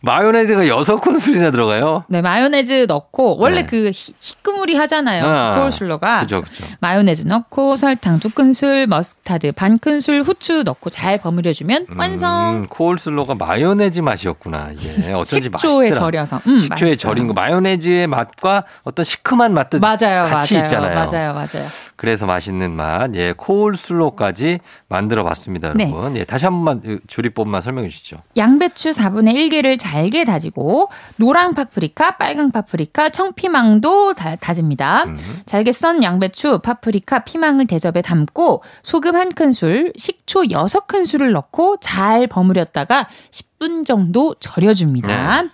마요네즈가 0.01 0.67
여섯 0.67 0.97
큰술이나 0.99 1.51
들어가요? 1.51 2.03
네, 2.07 2.21
마요네즈 2.21 2.85
넣고 2.87 3.26
원래 3.35 3.61
네. 3.61 3.65
그 3.67 3.91
희끄무리 3.93 4.75
하잖아요. 4.75 5.25
아, 5.25 5.55
코울슬로가. 5.59 6.21
그죠. 6.21 6.43
마요네즈 6.79 7.23
넣고 7.27 7.75
설탕 7.75 8.19
두 8.19 8.29
큰술, 8.29 8.87
머스타드 8.87 9.51
반 9.51 9.77
큰술, 9.77 10.21
후추 10.21 10.63
넣고 10.63 10.89
잘 10.89 11.17
버무려 11.17 11.53
주면 11.53 11.85
음, 11.89 11.99
완성. 11.99 12.67
코울슬로가 12.69 13.35
마요네즈 13.35 13.99
맛이었구나. 14.01 14.69
이게 14.73 14.89
어쩐지 15.13 15.49
식초에 15.51 15.89
맛있더라. 15.89 15.93
절여서. 15.93 16.41
음, 16.47 16.59
식초에 16.59 16.89
맛있어요. 16.89 16.95
절인 16.95 17.27
거 17.27 17.33
마요네즈의 17.33 18.07
맛과 18.07 18.63
어떤 18.83 19.03
시큼한 19.05 19.53
맛도 19.53 19.79
맞아요, 19.79 20.23
같이 20.29 20.55
맞아요, 20.55 20.65
있잖아요. 20.65 20.95
맞아요, 20.95 21.33
맞아요. 21.33 21.67
그래서 21.97 22.27
맛있는 22.27 22.71
맛, 22.71 23.15
예, 23.15 23.33
코울슬로까지 23.35 24.59
만들어 24.87 25.23
봤습니다, 25.23 25.73
네. 25.73 25.89
여러분. 25.89 26.13
네. 26.13 26.21
예, 26.21 26.23
다시 26.23 26.45
한 26.45 26.53
번만 26.53 26.99
조리법만 27.07 27.61
설명해 27.61 27.89
주시죠. 27.89 28.21
양배추 28.37 28.91
4분의 28.91 29.33
1개를 29.33 29.77
잘게 29.79 30.23
다지고 30.23 30.89
노랑 31.15 31.55
파프리카, 31.55 32.17
빨강 32.17 32.51
파프리카, 32.51 33.09
청피망도 33.09 34.13
다, 34.13 34.35
다집니다. 34.35 35.05
음. 35.05 35.17
잘게 35.47 35.71
썬 35.71 36.03
양배추, 36.03 36.59
파프리카, 36.59 37.19
피망을 37.23 37.65
대접에 37.65 38.03
담고 38.03 38.63
소금 38.83 39.15
한 39.15 39.31
큰술, 39.31 39.91
식초 39.97 40.43
6큰술을 40.43 41.31
넣고 41.31 41.77
잘 41.81 42.27
버무렸다가 42.27 43.07
10분 43.31 43.87
정도 43.87 44.35
절여줍니다. 44.35 45.41
네. 45.41 45.49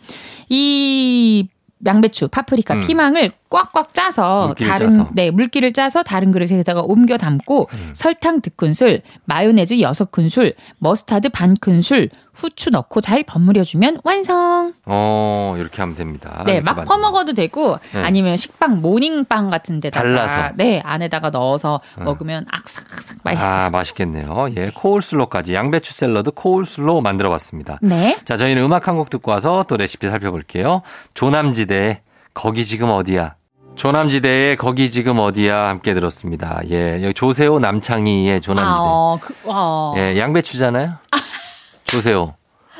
이 0.50 1.48
양배추, 1.86 2.28
파프리카, 2.30 2.76
음. 2.76 2.82
피망을 2.82 3.32
꽉꽉 3.54 3.94
짜서 3.94 4.56
다른 4.58 4.90
짜서. 4.90 5.10
네 5.14 5.30
물기를 5.30 5.74
짜서 5.74 6.02
다른 6.02 6.32
그릇에다가 6.32 6.82
옮겨 6.82 7.18
담고 7.20 7.70
음. 7.72 7.92
설탕 7.94 8.42
두 8.42 8.50
큰술, 8.50 9.02
마요네즈 9.26 9.80
여섯 9.82 10.12
큰술, 10.12 10.56
머스타드 10.80 11.30
반 11.30 11.54
큰술, 11.62 12.10
후추 12.34 12.72
넣고 12.72 13.00
잘 13.00 13.22
버무려 13.24 13.64
주면 13.64 14.00
완성. 14.04 14.74
어 14.86 15.56
이렇게 15.60 15.84
하면 15.84 15.96
됩니다. 15.96 16.44
네, 16.48 16.62
막 16.62 16.84
퍼먹어도 16.84 17.34
되고 17.34 17.78
네. 17.94 18.02
아니면 18.04 18.38
식빵 18.38 18.82
모닝빵 18.82 19.52
같은 19.52 19.80
데다가 19.80 20.04
발라서. 20.04 20.54
네 20.56 20.82
안에다가 20.84 21.30
넣어서 21.30 21.80
어. 21.98 22.04
먹으면 22.04 22.46
아삭아삭 22.50 23.18
맛있어요. 23.24 23.52
아 23.66 23.70
맛있겠네요. 23.70 24.48
예 24.58 24.72
코울슬로까지 24.74 25.54
양배추 25.54 25.94
샐러드 25.94 26.32
코울슬로 26.32 27.02
만들어봤습니다. 27.02 27.78
네. 27.84 28.18
자 28.26 28.36
저희는 28.38 28.64
음악 28.64 28.88
한 28.88 28.94
곡 28.98 29.10
듣고 29.10 29.32
와서 29.32 29.64
또 29.68 29.76
레시피 29.78 30.08
살펴볼게요. 30.10 30.82
조남지대 31.14 32.02
거기 32.34 32.64
지금 32.66 32.90
어디야? 32.90 33.36
조남지대의 33.76 34.58
거기 34.58 34.92
지금 34.92 35.20
어디야 35.20 35.68
함께 35.70 35.94
들었습니다. 35.94 36.62
예, 36.70 37.02
여기 37.04 37.14
조세호 37.14 37.60
남창희의 37.60 38.42
조남지대. 38.42 38.76
아, 38.76 38.80
어, 38.80 39.20
그, 39.22 39.34
어. 39.46 39.94
예, 39.98 40.18
양배추잖아요. 40.18 40.96
조세호. 41.86 42.34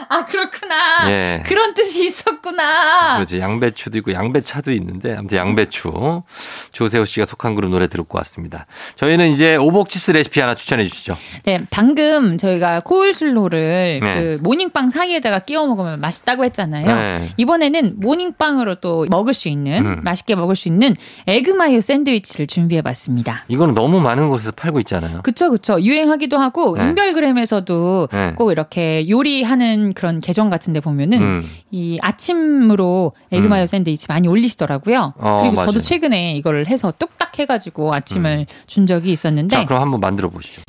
아 0.10 0.26
그렇구나. 0.26 1.10
예. 1.10 1.44
그런 1.46 1.74
뜻이 1.74 2.06
있었구나. 2.06 3.16
그렇지. 3.16 3.40
양배추도 3.40 4.00
있고 4.00 4.14
양배차도 4.14 4.72
있는데 4.74 5.16
아무튼 5.16 5.38
양배추 5.38 6.24
조세호 6.72 7.06
씨가 7.06 7.26
속한 7.26 7.56
그룹 7.56 7.70
노래 7.72 7.88
듣고 7.88 8.18
왔습니다. 8.20 8.66
저희는 8.96 9.30
이제 9.30 9.56
오복치스 9.56 10.12
레시피 10.12 10.40
하나 10.40 10.56
추천해 10.56 10.84
주시죠. 10.86 11.16
네, 11.46 11.60
방금 11.70 12.38
저희가 12.38 12.82
코울슬로를 12.82 14.00
네. 14.02 14.16
그 14.16 14.40
모닝빵 14.42 14.90
사이에다가 14.90 15.40
끼워 15.40 15.68
먹으면 15.68 16.00
맛있다고 16.02 16.44
했잖아요. 16.46 16.86
네. 16.86 17.30
이번에는 17.38 17.94
모닝빵으로 17.98 18.76
또 18.76 19.06
먹을 19.10 19.34
수 19.34 19.48
있는 19.48 19.86
음. 19.86 20.02
맛있게 20.04 20.36
먹을 20.36 20.56
수 20.56 20.68
있는 20.68 20.96
에그마요 21.28 21.82
샌드위치를 21.82 22.48
준비해 22.48 22.82
봤습니다. 22.82 23.44
이거는 23.48 23.76
너무 23.76 24.00
많은 24.00 24.30
곳에서 24.30 24.52
팔고 24.52 24.80
있잖아요. 24.80 25.22
그렇죠, 25.22 25.50
그렇죠. 25.50 25.80
유행하기도 25.80 26.38
하고 26.38 26.78
네. 26.78 26.84
인별그램에서도 26.86 28.08
네. 28.12 28.34
꼭 28.36 28.52
이렇게 28.52 29.08
요리하는 29.10 29.83
그런 29.92 30.20
계정 30.20 30.50
같은데 30.50 30.80
보면은 30.80 31.22
음. 31.22 31.50
이 31.72 32.00
아침으로 32.02 33.12
에그마요 33.32 33.64
음. 33.64 33.68
샌드위치 33.68 34.06
많이 34.08 34.28
올리시더라고요. 34.28 35.14
어, 35.18 35.40
그리고 35.42 35.56
맞아요. 35.56 35.72
저도 35.72 35.82
최근에 35.82 36.36
이거를 36.38 36.68
해서 36.68 36.94
뚝딱 36.98 37.38
해가지고 37.40 37.94
아침을 37.94 38.46
음. 38.50 38.54
준 38.68 38.88
적이 38.88 39.12
있었는데. 39.12 39.56
자, 39.58 39.66
그럼 39.66 39.82
한번 39.82 40.00
만들어 40.00 40.30
보시죠. 40.30 40.62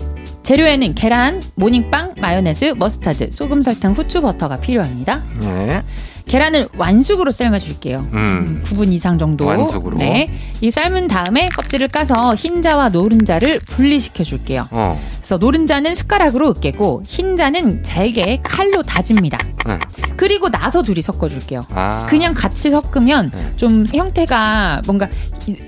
재료에는 0.42 0.94
계란, 0.94 1.40
모닝빵, 1.54 2.14
마요네즈, 2.20 2.74
머스타드, 2.76 3.30
소금, 3.30 3.62
설탕, 3.62 3.92
후추, 3.92 4.20
버터가 4.20 4.58
필요합니다. 4.58 5.22
네. 5.40 5.82
계란을 6.26 6.68
완숙으로 6.76 7.30
삶아줄게요. 7.30 8.08
음. 8.12 8.62
9분 8.64 8.92
이상 8.92 9.18
정도. 9.18 9.46
완숙으로. 9.46 9.98
네. 9.98 10.30
이 10.60 10.70
삶은 10.70 11.06
다음에 11.06 11.48
껍질을 11.48 11.88
까서 11.88 12.34
흰자와 12.34 12.88
노른자를 12.88 13.60
분리시켜줄게요. 13.60 14.68
어. 14.70 15.00
그래서 15.16 15.36
노른자는 15.36 15.94
숟가락으로 15.94 16.50
으깨고 16.50 17.02
흰자는 17.06 17.82
잘게 17.82 18.40
칼로 18.42 18.82
다집니다. 18.82 19.38
네. 19.66 19.78
그리고 20.16 20.48
나서 20.48 20.82
둘이 20.82 21.02
섞어줄게요. 21.02 21.66
아. 21.70 22.06
그냥 22.08 22.34
같이 22.34 22.70
섞으면 22.70 23.30
네. 23.30 23.52
좀 23.56 23.84
형태가 23.92 24.82
뭔가 24.86 25.08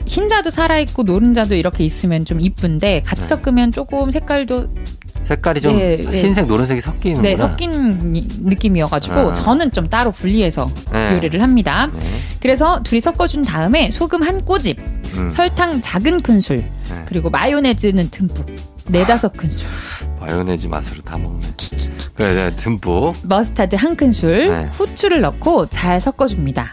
흰자도 0.06 0.50
살아있고 0.50 1.02
노른자도 1.02 1.54
이렇게 1.54 1.84
있으면 1.84 2.24
좀 2.24 2.40
이쁜데 2.40 3.02
같이 3.04 3.22
네. 3.22 3.28
섞으면 3.28 3.72
조금 3.72 4.10
색깔도 4.10 4.68
색깔이 5.26 5.60
좀 5.60 5.76
네, 5.76 5.96
네. 5.96 6.22
흰색 6.22 6.46
노란색이 6.46 6.80
섞이는 6.80 7.20
네, 7.20 7.36
섞인 7.36 8.30
느낌이어가지고 8.44 9.14
아. 9.14 9.34
저는 9.34 9.72
좀 9.72 9.88
따로 9.88 10.12
분리해서 10.12 10.70
네. 10.92 11.14
요리를 11.14 11.42
합니다. 11.42 11.90
네. 11.92 12.00
그래서 12.40 12.80
둘이 12.84 13.00
섞어준 13.00 13.42
다음에 13.42 13.90
소금 13.90 14.22
한 14.22 14.44
꼬집, 14.44 14.78
음. 15.16 15.28
설탕 15.28 15.80
작은 15.80 16.20
큰술, 16.20 16.58
네. 16.58 17.04
그리고 17.06 17.28
마요네즈는 17.28 18.10
듬뿍 18.10 18.46
네다섯 18.86 19.36
큰술. 19.36 19.66
마요네즈 20.20 20.68
맛으로 20.68 21.02
다 21.02 21.18
먹네. 21.18 21.44
그래, 22.14 22.32
네, 22.32 22.54
듬뿍. 22.54 23.16
머스타드 23.24 23.74
한 23.74 23.96
큰술, 23.96 24.48
네. 24.48 24.68
후추를 24.74 25.22
넣고 25.22 25.66
잘 25.66 26.00
섞어줍니다. 26.00 26.72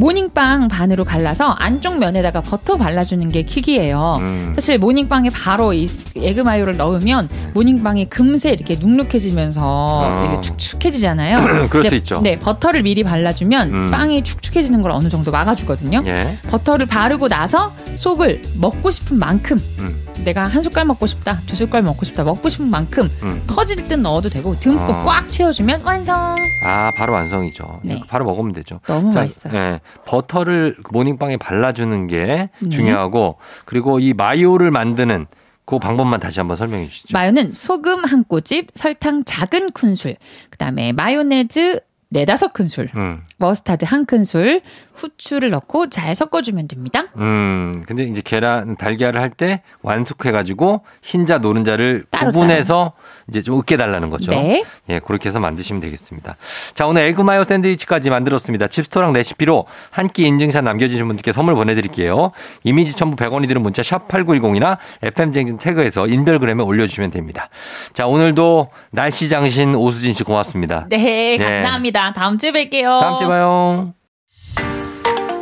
네. 0.00 0.06
모닝빵 0.06 0.68
반으로 0.68 1.04
갈라서 1.04 1.50
안쪽 1.50 1.98
면에다가 1.98 2.40
버터 2.40 2.76
발라주는 2.76 3.28
게 3.30 3.42
킥이에요. 3.42 4.16
음. 4.20 4.52
사실 4.54 4.78
모닝빵에 4.78 5.30
바로 5.30 5.74
이 5.74 5.88
에그 6.16 6.40
마요를 6.40 6.76
넣으면 6.78 7.28
모닝빵이 7.52 8.06
금세 8.08 8.50
이렇게 8.50 8.76
눅눅해지면서 8.80 9.60
어. 9.62 10.24
이렇게 10.24 10.40
축축해지잖아요. 10.40 11.68
그럴 11.68 11.84
수 11.84 11.94
있죠. 11.96 12.20
네, 12.22 12.38
버터를 12.38 12.82
미리 12.82 13.04
발라주면 13.04 13.72
음. 13.72 13.86
빵이 13.90 14.24
축축해지는 14.24 14.80
걸 14.82 14.90
어느 14.92 15.08
정도 15.08 15.30
막아주거든요. 15.30 16.02
예. 16.06 16.38
버터를 16.50 16.86
바르고 16.86 17.28
나서 17.28 17.74
속을 17.96 18.42
먹고 18.58 18.90
싶은 18.90 19.18
만큼 19.18 19.58
음. 19.78 20.00
내가 20.24 20.46
한 20.46 20.62
숟갈 20.62 20.84
먹고 20.84 21.06
싶다, 21.06 21.40
두 21.46 21.56
숟갈 21.56 21.82
먹고 21.82 22.04
싶다, 22.04 22.24
먹고 22.24 22.48
싶은 22.48 22.68
만큼 22.70 23.10
음. 23.22 23.42
터질 23.46 23.84
듯 23.84 23.98
넣어도 23.98 24.28
되고 24.28 24.58
듬뿍 24.58 24.90
어. 24.90 25.04
꽉 25.04 25.30
채워주면 25.30 25.82
완성. 25.84 26.36
아 26.64 26.90
바로 26.96 27.12
완성이죠. 27.14 27.80
네. 27.82 28.00
바로 28.08 28.24
먹으면 28.24 28.52
되죠. 28.52 28.80
너무 28.86 29.12
자, 29.12 29.20
맛있어요. 29.20 29.52
네. 29.52 29.80
버터를 30.06 30.76
모닝빵에 30.90 31.36
발라주는 31.36 32.06
게 32.06 32.50
네. 32.60 32.68
중요하고 32.68 33.38
그리고 33.64 33.98
이 33.98 34.12
마요를 34.14 34.70
만드는 34.70 35.26
그 35.64 35.78
방법만 35.78 36.18
다시 36.20 36.40
한번 36.40 36.56
설명해 36.56 36.88
주시죠. 36.88 37.16
마요는 37.16 37.52
소금 37.54 38.04
한 38.04 38.24
꼬집, 38.24 38.68
설탕 38.74 39.24
작은 39.24 39.70
큰술, 39.70 40.16
그다음에 40.50 40.92
마요네즈 40.92 41.80
네다섯 42.12 42.52
큰술, 42.52 42.90
음. 42.96 43.22
머스타드 43.38 43.84
한 43.84 44.04
큰술, 44.04 44.62
후추를 44.94 45.50
넣고 45.50 45.90
잘 45.90 46.12
섞어주면 46.16 46.66
됩니다. 46.66 47.04
음, 47.16 47.84
근데 47.86 48.02
이제 48.02 48.20
계란, 48.24 48.74
달걀을 48.76 49.20
할 49.20 49.30
때 49.30 49.62
완숙해가지고 49.82 50.82
흰자, 51.02 51.38
노른자를 51.38 52.02
구분해서 52.10 52.94
이제 53.30 53.40
좀 53.42 53.58
으깨달라는 53.58 54.10
거죠. 54.10 54.32
네. 54.32 54.64
예, 54.88 54.98
그렇게 54.98 55.28
해서 55.28 55.40
만드시면 55.40 55.80
되겠습니다. 55.80 56.36
자, 56.74 56.86
오늘 56.86 57.02
에그마요 57.02 57.44
샌드위치까지 57.44 58.10
만들었습니다. 58.10 58.66
칩스토랑 58.66 59.12
레시피로 59.14 59.66
한 59.90 60.10
끼 60.12 60.24
인증샷 60.26 60.64
남겨주신 60.64 61.06
분들께 61.06 61.32
선물 61.32 61.54
보내드릴게요. 61.54 62.32
이미지 62.64 62.96
첨부 62.96 63.16
100원이 63.16 63.46
드는 63.46 63.62
문자 63.62 63.80
샵 63.84 64.08
8910이나 64.08 64.76
FM대행진 65.02 65.56
태그해서 65.58 66.08
인별그램에 66.08 66.64
올려주시면 66.64 67.12
됩니다. 67.12 67.48
자, 67.92 68.08
오늘도 68.08 68.70
날씨 68.90 69.28
장신 69.28 69.76
오수진 69.76 70.12
씨 70.12 70.24
고맙습니다. 70.24 70.86
네, 70.88 71.38
감사합니다. 71.38 72.06
네. 72.08 72.12
다음 72.12 72.38
주에 72.38 72.50
뵐게요. 72.50 73.00
다음 73.00 73.18
주에 73.18 73.28
봐요. 73.28 73.94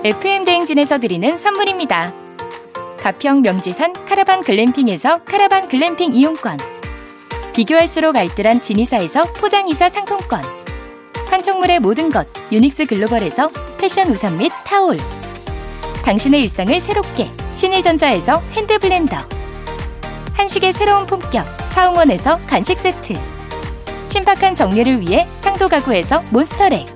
FM 0.05 0.45
대행진에서 0.45 0.99
드리는 0.99 1.39
선물입니다. 1.39 2.13
가평 3.01 3.43
명지산 3.43 3.93
카라반 4.07 4.43
글램핑에서 4.43 5.25
카라반 5.25 5.69
글램핑 5.69 6.15
이용권. 6.15 6.78
비교할수록 7.59 8.17
알뜰한 8.17 8.61
지니사에서 8.61 9.25
포장이사 9.33 9.89
상품권. 9.89 10.41
한총물의 11.29 11.81
모든 11.81 12.09
것 12.09 12.29
유닉스 12.53 12.87
글로벌에서 12.87 13.51
패션 13.79 14.09
우산 14.13 14.39
및 14.39 14.53
타올. 14.65 14.97
당신의 16.05 16.43
일상을 16.43 16.81
새롭게 16.81 17.29
신일전자에서 17.57 18.41
핸드블렌더. 18.53 19.17
한식의 20.35 20.73
새로운 20.73 21.05
품격 21.07 21.45
사옹원에서 21.67 22.39
간식 22.47 22.79
세트. 22.79 23.15
신박한 24.07 24.55
정리를 24.55 25.01
위해 25.01 25.27
상도 25.41 25.69
가구에서 25.69 26.23
몬스터랙. 26.31 26.87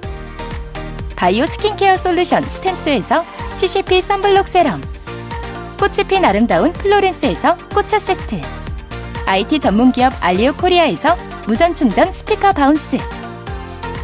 바이오 1.17 1.45
스킨케어 1.45 1.97
솔루션 1.97 2.41
스템스에서 2.45 3.25
CCP 3.57 4.01
썬블록 4.01 4.47
세럼. 4.47 4.81
꽃이 5.81 6.07
핀 6.07 6.25
아름다운 6.25 6.73
플로렌스에서 6.73 7.57
꽃차 7.75 7.99
세트. 7.99 8.62
IT 9.27 9.61
전문기업 9.61 10.13
알리오 10.21 10.53
코리아에서 10.55 11.17
무선 11.47 11.75
충전 11.75 12.13
스피커 12.13 12.53
바운스. 12.53 12.99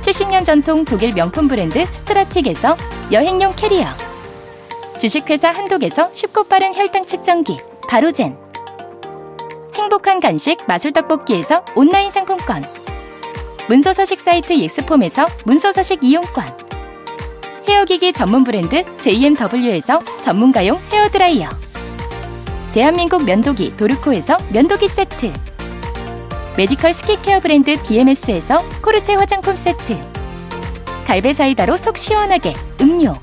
70년 0.03 0.45
전통 0.45 0.85
독일 0.85 1.13
명품 1.13 1.49
브랜드 1.49 1.85
스트라틱에서 1.93 2.77
여행용 3.13 3.53
캐리어. 3.57 3.87
주식회사 4.99 5.51
한독에서 5.51 6.11
쉽고 6.13 6.45
빠른 6.45 6.75
혈당 6.75 7.07
측정기 7.07 7.59
바로젠. 7.89 8.37
행복한 9.75 10.21
간식 10.21 10.59
마술떡볶이에서 10.67 11.65
온라인 11.75 12.11
상품권. 12.11 12.65
문서서식 13.69 14.21
사이트 14.21 14.59
예스폼에서 14.59 15.27
문서서식 15.45 16.03
이용권. 16.03 16.69
헤어기기 17.69 18.13
전문 18.15 18.45
브랜드 18.45 18.85
JMW에서 19.03 19.99
전문가용 20.21 20.79
헤어드라이어 20.91 21.68
대한민국 22.73 23.25
면도기 23.25 23.77
도르코에서 23.77 24.37
면도기 24.51 24.89
세트. 24.89 25.33
메디컬 26.57 26.93
스킨케어 26.93 27.41
브랜드 27.41 27.81
DMS에서 27.83 28.63
코르테 28.83 29.15
화장품 29.15 29.57
세트. 29.57 29.97
갈베 31.07 31.33
사이다로 31.33 31.77
속 31.79 31.97
시원하게 31.97 32.55
음료. 32.81 33.17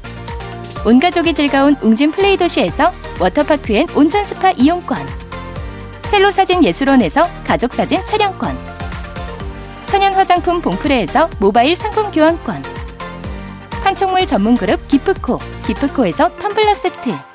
온 0.83 0.99
가족이 0.99 1.33
즐거운 1.33 1.75
웅진 1.81 2.11
플레이 2.11 2.37
도시에서 2.37 2.91
워터파크 3.19 3.73
앤 3.73 3.87
온천 3.95 4.25
스파 4.25 4.51
이용권. 4.51 4.97
첼로 6.09 6.31
사진 6.31 6.63
예술원에서 6.63 7.27
가족 7.45 7.73
사진 7.73 8.03
촬영권. 8.03 8.57
천연 9.85 10.13
화장품 10.13 10.59
봉프레에서 10.59 11.29
모바일 11.39 11.75
상품 11.75 12.09
교환권. 12.11 12.63
판촉물 13.83 14.25
전문 14.25 14.57
그룹 14.57 14.87
기프코 14.87 15.39
기프코에서 15.67 16.35
텀블러 16.37 16.73
세트 16.73 17.34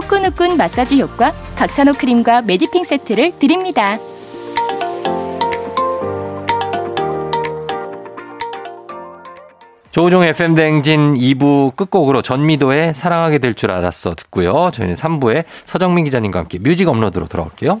후끈후끈 0.00 0.56
마사지 0.56 1.00
효과 1.00 1.32
박찬호 1.56 1.94
크림과 1.94 2.42
메디핑 2.42 2.84
세트를 2.84 3.38
드립니다. 3.38 3.98
조우종 9.90 10.22
FM 10.22 10.54
댕진 10.54 11.14
2부 11.14 11.74
끝곡으로 11.74 12.22
전미도의 12.22 12.94
사랑하게 12.94 13.38
될 13.38 13.54
줄 13.54 13.72
알았어 13.72 14.14
듣고요. 14.14 14.70
저희는 14.72 14.94
3부에 14.94 15.44
서정민 15.64 16.04
기자님과 16.04 16.38
함께 16.38 16.58
뮤직 16.58 16.88
업로드로 16.88 17.26
돌아올게요. 17.26 17.80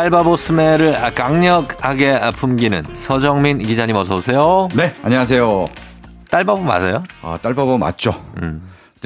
딸바보 0.00 0.34
smell을 0.34 0.96
강력하게 1.14 2.18
풍기는 2.34 2.84
서정민 2.94 3.58
기자님 3.58 3.94
어서 3.96 4.14
오세요. 4.14 4.66
네, 4.74 4.94
안녕하세요. 5.02 5.66
딸바보 6.30 6.62
맞아요? 6.62 7.02
아, 7.20 7.38
딸바보 7.42 7.76
맞죠. 7.76 8.14
음. 8.40 8.62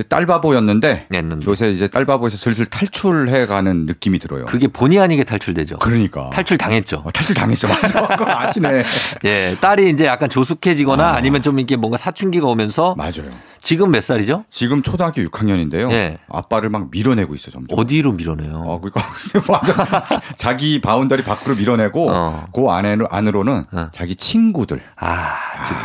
딸바보였는데 0.09 1.07
냈는데. 1.11 1.51
요새 1.51 1.73
이제 1.73 1.89
딸바보에서 1.89 2.37
슬슬 2.37 2.67
탈출해가는 2.67 3.87
느낌이 3.87 4.21
들어요. 4.21 4.45
그게 4.45 4.69
본의 4.69 5.01
아니게 5.01 5.25
탈출되죠. 5.25 5.79
그러니까 5.79 6.31
탈출 6.31 6.59
당했죠. 6.59 7.03
어, 7.05 7.11
탈출 7.11 7.35
당했어, 7.35 7.67
맞아. 7.67 8.07
그거 8.15 8.31
아시네. 8.31 8.85
예, 9.25 9.57
딸이 9.61 9.91
이제 9.91 10.07
약간 10.07 10.29
조숙해지거나 10.29 11.11
아. 11.11 11.15
아니면 11.17 11.43
좀 11.43 11.59
이렇게 11.59 11.75
뭔가 11.75 11.99
사춘기가 11.99 12.47
오면서 12.47 12.95
맞아요. 12.97 13.33
지금 13.65 13.91
몇 13.91 14.05
살이죠? 14.05 14.45
지금 14.51 14.83
초등학교 14.83 15.23
6학년인데요. 15.23 15.89
네. 15.89 16.19
아빠를 16.31 16.69
막 16.69 16.91
밀어내고 16.91 17.35
있어 17.35 17.51
점점. 17.51 17.79
어디로 17.79 18.13
밀어내요? 18.13 18.63
어, 18.67 18.79
그러니까 18.79 19.01
맞아. 19.51 20.05
자기 20.37 20.83
boundary 20.83 21.23
밖으로 21.25 21.57
밀어내고 21.57 22.11
어. 22.11 22.47
그 22.55 22.69
안에 22.69 22.99
안으로는 23.09 23.65
어. 23.73 23.89
자기 23.93 24.17
친구들. 24.17 24.83
아, 24.97 25.35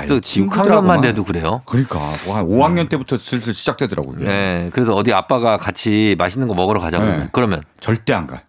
아또 0.01 0.19
6학년만 0.19 1.01
돼도 1.01 1.23
그래요? 1.23 1.61
그러니까 1.65 1.99
뭐한 2.25 2.47
5학년 2.47 2.79
음. 2.79 2.89
때부터 2.89 3.17
슬슬 3.17 3.53
시작되더라고요. 3.53 4.25
네. 4.27 4.69
그래서 4.73 4.93
어디 4.93 5.13
아빠가 5.13 5.55
같이 5.55 6.15
맛있는 6.17 6.49
거 6.49 6.53
먹으러 6.53 6.81
가자 6.81 6.99
그러면 6.99 7.19
네. 7.21 7.29
그러면 7.31 7.61
절대 7.79 8.13
안 8.13 8.27
가. 8.27 8.41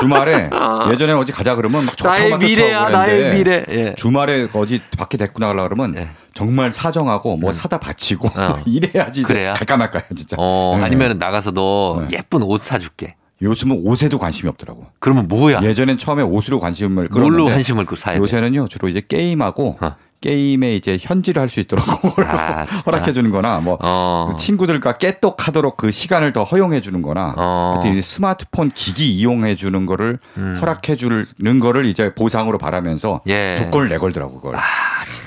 주말에 0.00 0.50
예전에 0.92 1.12
어디 1.12 1.32
가자 1.32 1.54
그러면 1.54 1.84
막 1.86 1.94
나의 2.02 2.38
미래야 2.38 2.88
나의 2.88 3.36
미래. 3.36 3.64
예. 3.70 3.94
주말에 3.96 4.48
어디 4.52 4.80
밖에 4.96 5.16
데리고 5.16 5.38
나가려 5.38 5.62
그러면 5.68 5.94
예. 5.96 6.08
정말 6.38 6.70
사정하고 6.70 7.36
뭐 7.36 7.50
음. 7.50 7.52
사다 7.52 7.80
바치고 7.80 8.28
어. 8.28 8.62
이래야지 8.64 9.24
그래야? 9.24 9.54
갈까 9.54 9.76
말까요 9.76 10.04
진짜. 10.14 10.36
어, 10.38 10.76
네. 10.78 10.84
아니면 10.84 11.18
나가서 11.18 11.50
너 11.50 12.04
네. 12.08 12.16
예쁜 12.18 12.44
옷 12.44 12.62
사줄게. 12.62 13.16
요즘은 13.42 13.82
옷에도 13.84 14.18
관심이 14.18 14.48
없더라고. 14.48 14.86
그러면 15.00 15.26
뭐야? 15.26 15.60
예전엔 15.62 15.98
처음에 15.98 16.22
옷으로 16.22 16.60
관심을 16.60 17.08
뭘로 17.12 17.46
관심을 17.46 17.86
사야 17.96 18.18
요새는요 18.18 18.68
주로 18.68 18.88
이제 18.88 19.02
게임하고 19.06 19.78
어. 19.80 19.96
게임에 20.20 20.74
이제 20.76 20.96
현질을 21.00 21.40
할 21.40 21.48
수 21.48 21.60
있도록 21.60 21.84
아, 22.26 22.66
허락해 22.86 23.12
주는 23.12 23.30
거나 23.30 23.60
뭐 23.60 23.78
어. 23.80 24.36
친구들과 24.38 24.98
깨똑하도록 24.98 25.76
그 25.76 25.90
시간을 25.90 26.32
더 26.32 26.44
허용해 26.44 26.80
주는 26.80 27.02
거나 27.02 27.34
어. 27.36 27.80
스마트폰 28.02 28.70
기기 28.70 29.16
이용해 29.16 29.56
주는 29.56 29.86
거를 29.86 30.18
음. 30.36 30.58
허락해 30.60 30.96
주는 30.96 31.24
거를 31.60 31.86
이제 31.86 32.14
보상으로 32.14 32.58
바라면서 32.58 33.22
예. 33.28 33.56
조건을 33.58 33.88
내걸더라고 33.88 34.36
그걸. 34.36 34.56
아, 34.56 34.60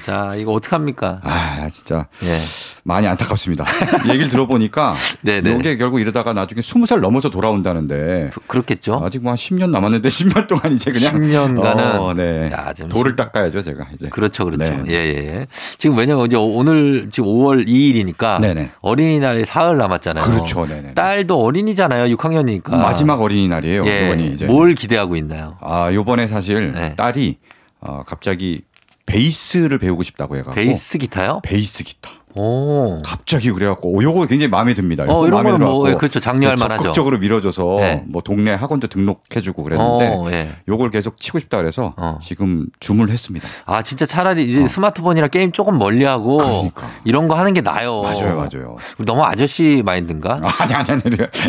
진짜 0.02 0.34
이거 0.36 0.52
어떡합니까? 0.54 1.22
아, 1.24 1.70
진짜. 1.72 2.08
예. 2.24 2.38
많이 2.84 3.06
안타깝습니다. 3.08 3.64
얘기를 4.10 4.28
들어보니까 4.30 4.96
네네. 5.22 5.58
이게 5.60 5.78
결국 5.78 6.00
이러다가 6.00 6.34
나중에 6.34 6.62
20살 6.62 7.00
넘어서 7.00 7.30
돌아온다는데 7.30 8.32
그, 8.48 8.58
렇겠죠 8.58 9.04
아직 9.06 9.22
뭐 9.22 9.32
한 9.32 9.38
10년 9.38 9.70
남았는데 9.70 10.10
10년 10.10 10.48
동안 10.48 10.74
이제 10.74 10.92
그냥 10.92 11.14
10년간은 11.14 12.00
어, 12.00 12.14
네. 12.16 12.50
야, 12.52 12.74
돌을 12.74 13.16
닦아야죠, 13.16 13.62
제가 13.62 13.86
이제. 13.94 14.10
그렇죠. 14.10 14.46
그렇죠. 14.46 14.64
네. 14.64 14.84
예, 14.88 14.94
예. 14.94 15.46
지금 15.78 15.96
왜냐면 15.96 16.26
이제 16.26 16.36
오늘 16.38 17.10
지금 17.12 17.30
5월 17.30 17.68
2일이니까 17.68 18.42
네네. 18.42 18.72
어린이날이 18.82 19.46
사흘 19.46 19.78
남았잖아요. 19.78 20.26
그렇죠. 20.26 20.66
네네. 20.66 20.96
딸도 20.96 21.40
어린이잖아요. 21.40 22.16
6학년이니까. 22.16 22.72
마지막 22.76 23.22
어린이날이에요. 23.22 23.86
예. 23.86 24.06
이번이 24.06 24.28
이제. 24.34 24.46
뭘 24.48 24.74
기대하고 24.74 25.16
있나요? 25.18 25.58
아, 25.62 25.92
요번에 25.94 26.28
사실 26.28 26.72
네. 26.74 26.96
딸이 26.96 27.38
어, 27.82 28.04
갑자기 28.06 28.64
베이스를 29.12 29.78
배우고 29.78 30.04
싶다고 30.04 30.36
해가지고 30.38 30.56
베이스 30.56 30.97
기타요? 30.97 31.41
베이스 31.43 31.84
기타. 31.84 32.20
오. 32.36 33.02
갑자기 33.04 33.52
그래갖고 33.52 34.02
요거 34.02 34.28
굉장히 34.28 34.50
마음에 34.50 34.74
듭니다. 34.74 35.06
어, 35.08 35.28
이런 35.28 35.44
거는 35.44 35.60
뭐 35.60 35.89
예, 35.89 35.94
그렇죠 35.94 36.20
장려할 36.20 36.56
만하죠. 36.58 36.84
적극적으로 36.84 37.17
밀어줘서 37.20 37.78
네. 37.80 38.04
뭐 38.08 38.22
동네 38.22 38.54
학원도 38.54 38.88
등록해주고 38.88 39.63
그랬는데 39.63 40.08
어, 40.08 40.30
네. 40.30 40.52
요걸 40.67 40.91
계속 40.91 41.17
치고 41.17 41.39
싶다 41.39 41.58
그래서 41.58 41.94
어. 41.98 42.20
지금 42.22 42.67
주문을 42.80 43.12
했습니다. 43.12 43.48
아 43.65 43.82
진짜 43.82 44.06
차라리 44.06 44.50
이제 44.50 44.63
어. 44.63 44.67
스마트폰이랑 44.67 45.30
게임 45.30 45.52
조금 45.52 45.78
멀리하고 45.78 46.38
그러니까. 46.38 46.88
이런 47.04 47.28
거 47.28 47.36
하는 47.36 47.54
게 47.54 47.62
나요. 47.62 48.02
맞아요, 48.02 48.36
맞아요. 48.36 48.78
너무 49.06 49.24
아저씨 49.24 49.82
마인드인가? 49.86 50.39
아니 50.60 50.74
아니 50.74 50.91
아니 50.91 51.02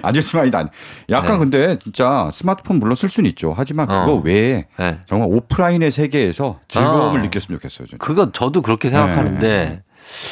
아저씨 0.02 0.36
마인드 0.36 0.56
아니. 0.56 0.68
약간 1.10 1.34
네. 1.34 1.38
근데 1.38 1.78
진짜 1.78 2.28
스마트폰 2.32 2.78
물론 2.78 2.96
쓸 2.96 3.08
수는 3.08 3.28
있죠. 3.30 3.54
하지만 3.56 3.86
그거 3.86 4.14
어. 4.14 4.22
외에 4.24 4.66
네. 4.78 4.98
정말 5.06 5.28
오프라인의 5.30 5.90
세계에서 5.90 6.58
즐거움을 6.68 7.20
어. 7.20 7.22
느꼈으면 7.22 7.58
좋겠어요. 7.58 7.86
진짜. 7.88 7.96
그거 7.98 8.32
저도 8.32 8.62
그렇게 8.62 8.88
생각하는데. 8.88 9.82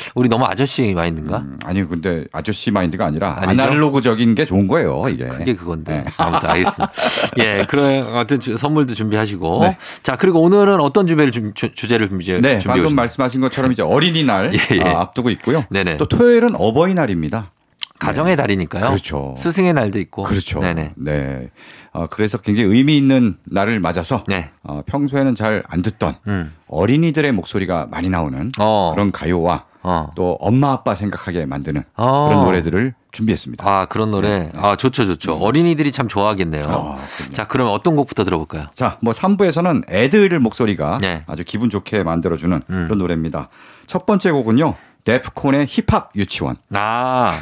네. 0.04 0.10
우리 0.14 0.28
너무 0.28 0.44
아저씨 0.44 0.92
마인드인가? 0.94 1.38
음, 1.38 1.58
아니 1.64 1.86
근데 1.88 2.24
아저씨 2.32 2.70
마인드가 2.70 3.06
아니라 3.06 3.36
아니죠? 3.40 3.62
아날로그적인 3.62 4.34
게 4.34 4.44
좋은 4.44 4.66
거예요. 4.68 5.04
이게 5.08 5.26
그게 5.28 5.54
그건데 5.54 6.04
네. 6.04 6.04
아무튼 6.16 6.50
알겠습니다. 6.50 6.92
예, 7.38 7.66
그런 7.68 8.02
어떤 8.16 8.40
선물도 8.40 8.94
준비하시고 8.94 9.60
네. 9.62 9.76
자 10.02 10.16
그리고 10.16 10.40
오늘은 10.42 10.80
어떤 10.80 11.06
주제를 11.06 11.30
주, 11.30 11.52
제를 11.74 12.08
준비해 12.08 12.40
네, 12.40 12.58
방금 12.64 12.86
오신 12.86 12.96
말씀하신 12.96 13.40
것처럼 13.40 13.72
이제 13.72 13.82
어린이날 13.82 14.52
예, 14.54 14.76
예. 14.76 14.82
아, 14.82 15.00
앞두고 15.00 15.30
있고요. 15.30 15.64
네네. 15.70 15.96
또 15.96 16.06
토요일은 16.06 16.50
어버이날입니다. 16.54 17.50
가정의 17.98 18.32
네. 18.34 18.42
달이니까요. 18.42 18.86
그렇죠. 18.86 19.34
스승의 19.36 19.74
날도 19.74 19.98
있고. 19.98 20.22
그렇죠. 20.22 20.58
네네. 20.60 20.92
네. 20.96 21.50
어, 21.92 22.06
그래서 22.06 22.38
굉장히 22.38 22.70
의미 22.74 22.96
있는 22.96 23.36
날을 23.44 23.78
맞아서 23.80 24.24
네. 24.26 24.48
어, 24.62 24.82
평소에는 24.86 25.34
잘 25.34 25.62
안 25.68 25.82
듣던 25.82 26.14
음. 26.26 26.54
어린이들의 26.68 27.30
목소리가 27.32 27.88
많이 27.90 28.08
나오는 28.08 28.50
어. 28.58 28.92
그런 28.94 29.12
가요와 29.12 29.64
어. 29.82 30.10
또 30.14 30.36
엄마 30.40 30.72
아빠 30.72 30.94
생각하게 30.94 31.46
만드는 31.46 31.82
어. 31.96 32.28
그런 32.28 32.44
노래들을 32.44 32.94
준비했습니다. 33.12 33.64
아 33.66 33.86
그런 33.86 34.10
노래. 34.10 34.28
네. 34.28 34.52
아 34.56 34.76
좋죠 34.76 35.06
좋죠. 35.06 35.36
음. 35.36 35.42
어린이들이 35.42 35.90
참 35.92 36.06
좋아하겠네요. 36.08 36.62
어, 36.68 37.00
자 37.32 37.46
그러면 37.46 37.72
어떤 37.72 37.96
곡부터 37.96 38.24
들어볼까요? 38.24 38.64
자뭐 38.74 39.12
3부에서는 39.12 39.90
애들 39.90 40.38
목소리가 40.38 40.98
네. 41.00 41.24
아주 41.26 41.44
기분 41.44 41.70
좋게 41.70 42.02
만들어주는 42.02 42.62
음. 42.70 42.84
그런 42.84 42.98
노래입니다. 42.98 43.48
첫 43.86 44.06
번째 44.06 44.30
곡은요. 44.30 44.74
데프콘의 45.04 45.66
힙합 45.66 46.10
유치원. 46.14 46.56
아. 46.72 47.38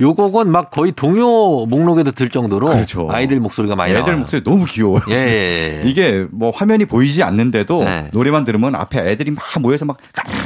요 0.00 0.14
곡은 0.14 0.50
막 0.50 0.70
거의 0.70 0.92
동요 0.92 1.66
목록에도 1.66 2.10
들 2.10 2.28
정도로 2.28 2.68
그렇죠. 2.68 3.08
아이들 3.10 3.40
목소리가 3.40 3.76
많이 3.76 3.92
애들 3.92 4.02
나와요. 4.02 4.18
목소리 4.18 4.42
너무 4.42 4.64
귀여워요. 4.66 5.02
예, 5.10 5.14
예, 5.14 5.82
예. 5.84 5.88
이게 5.88 6.26
뭐 6.30 6.50
화면이 6.50 6.86
보이지 6.86 7.22
않는데도 7.22 7.84
네. 7.84 8.08
노래만 8.12 8.44
들으면 8.44 8.74
앞에 8.74 9.10
애들이 9.10 9.30
막 9.30 9.44
모여서 9.60 9.84
막 9.84 9.98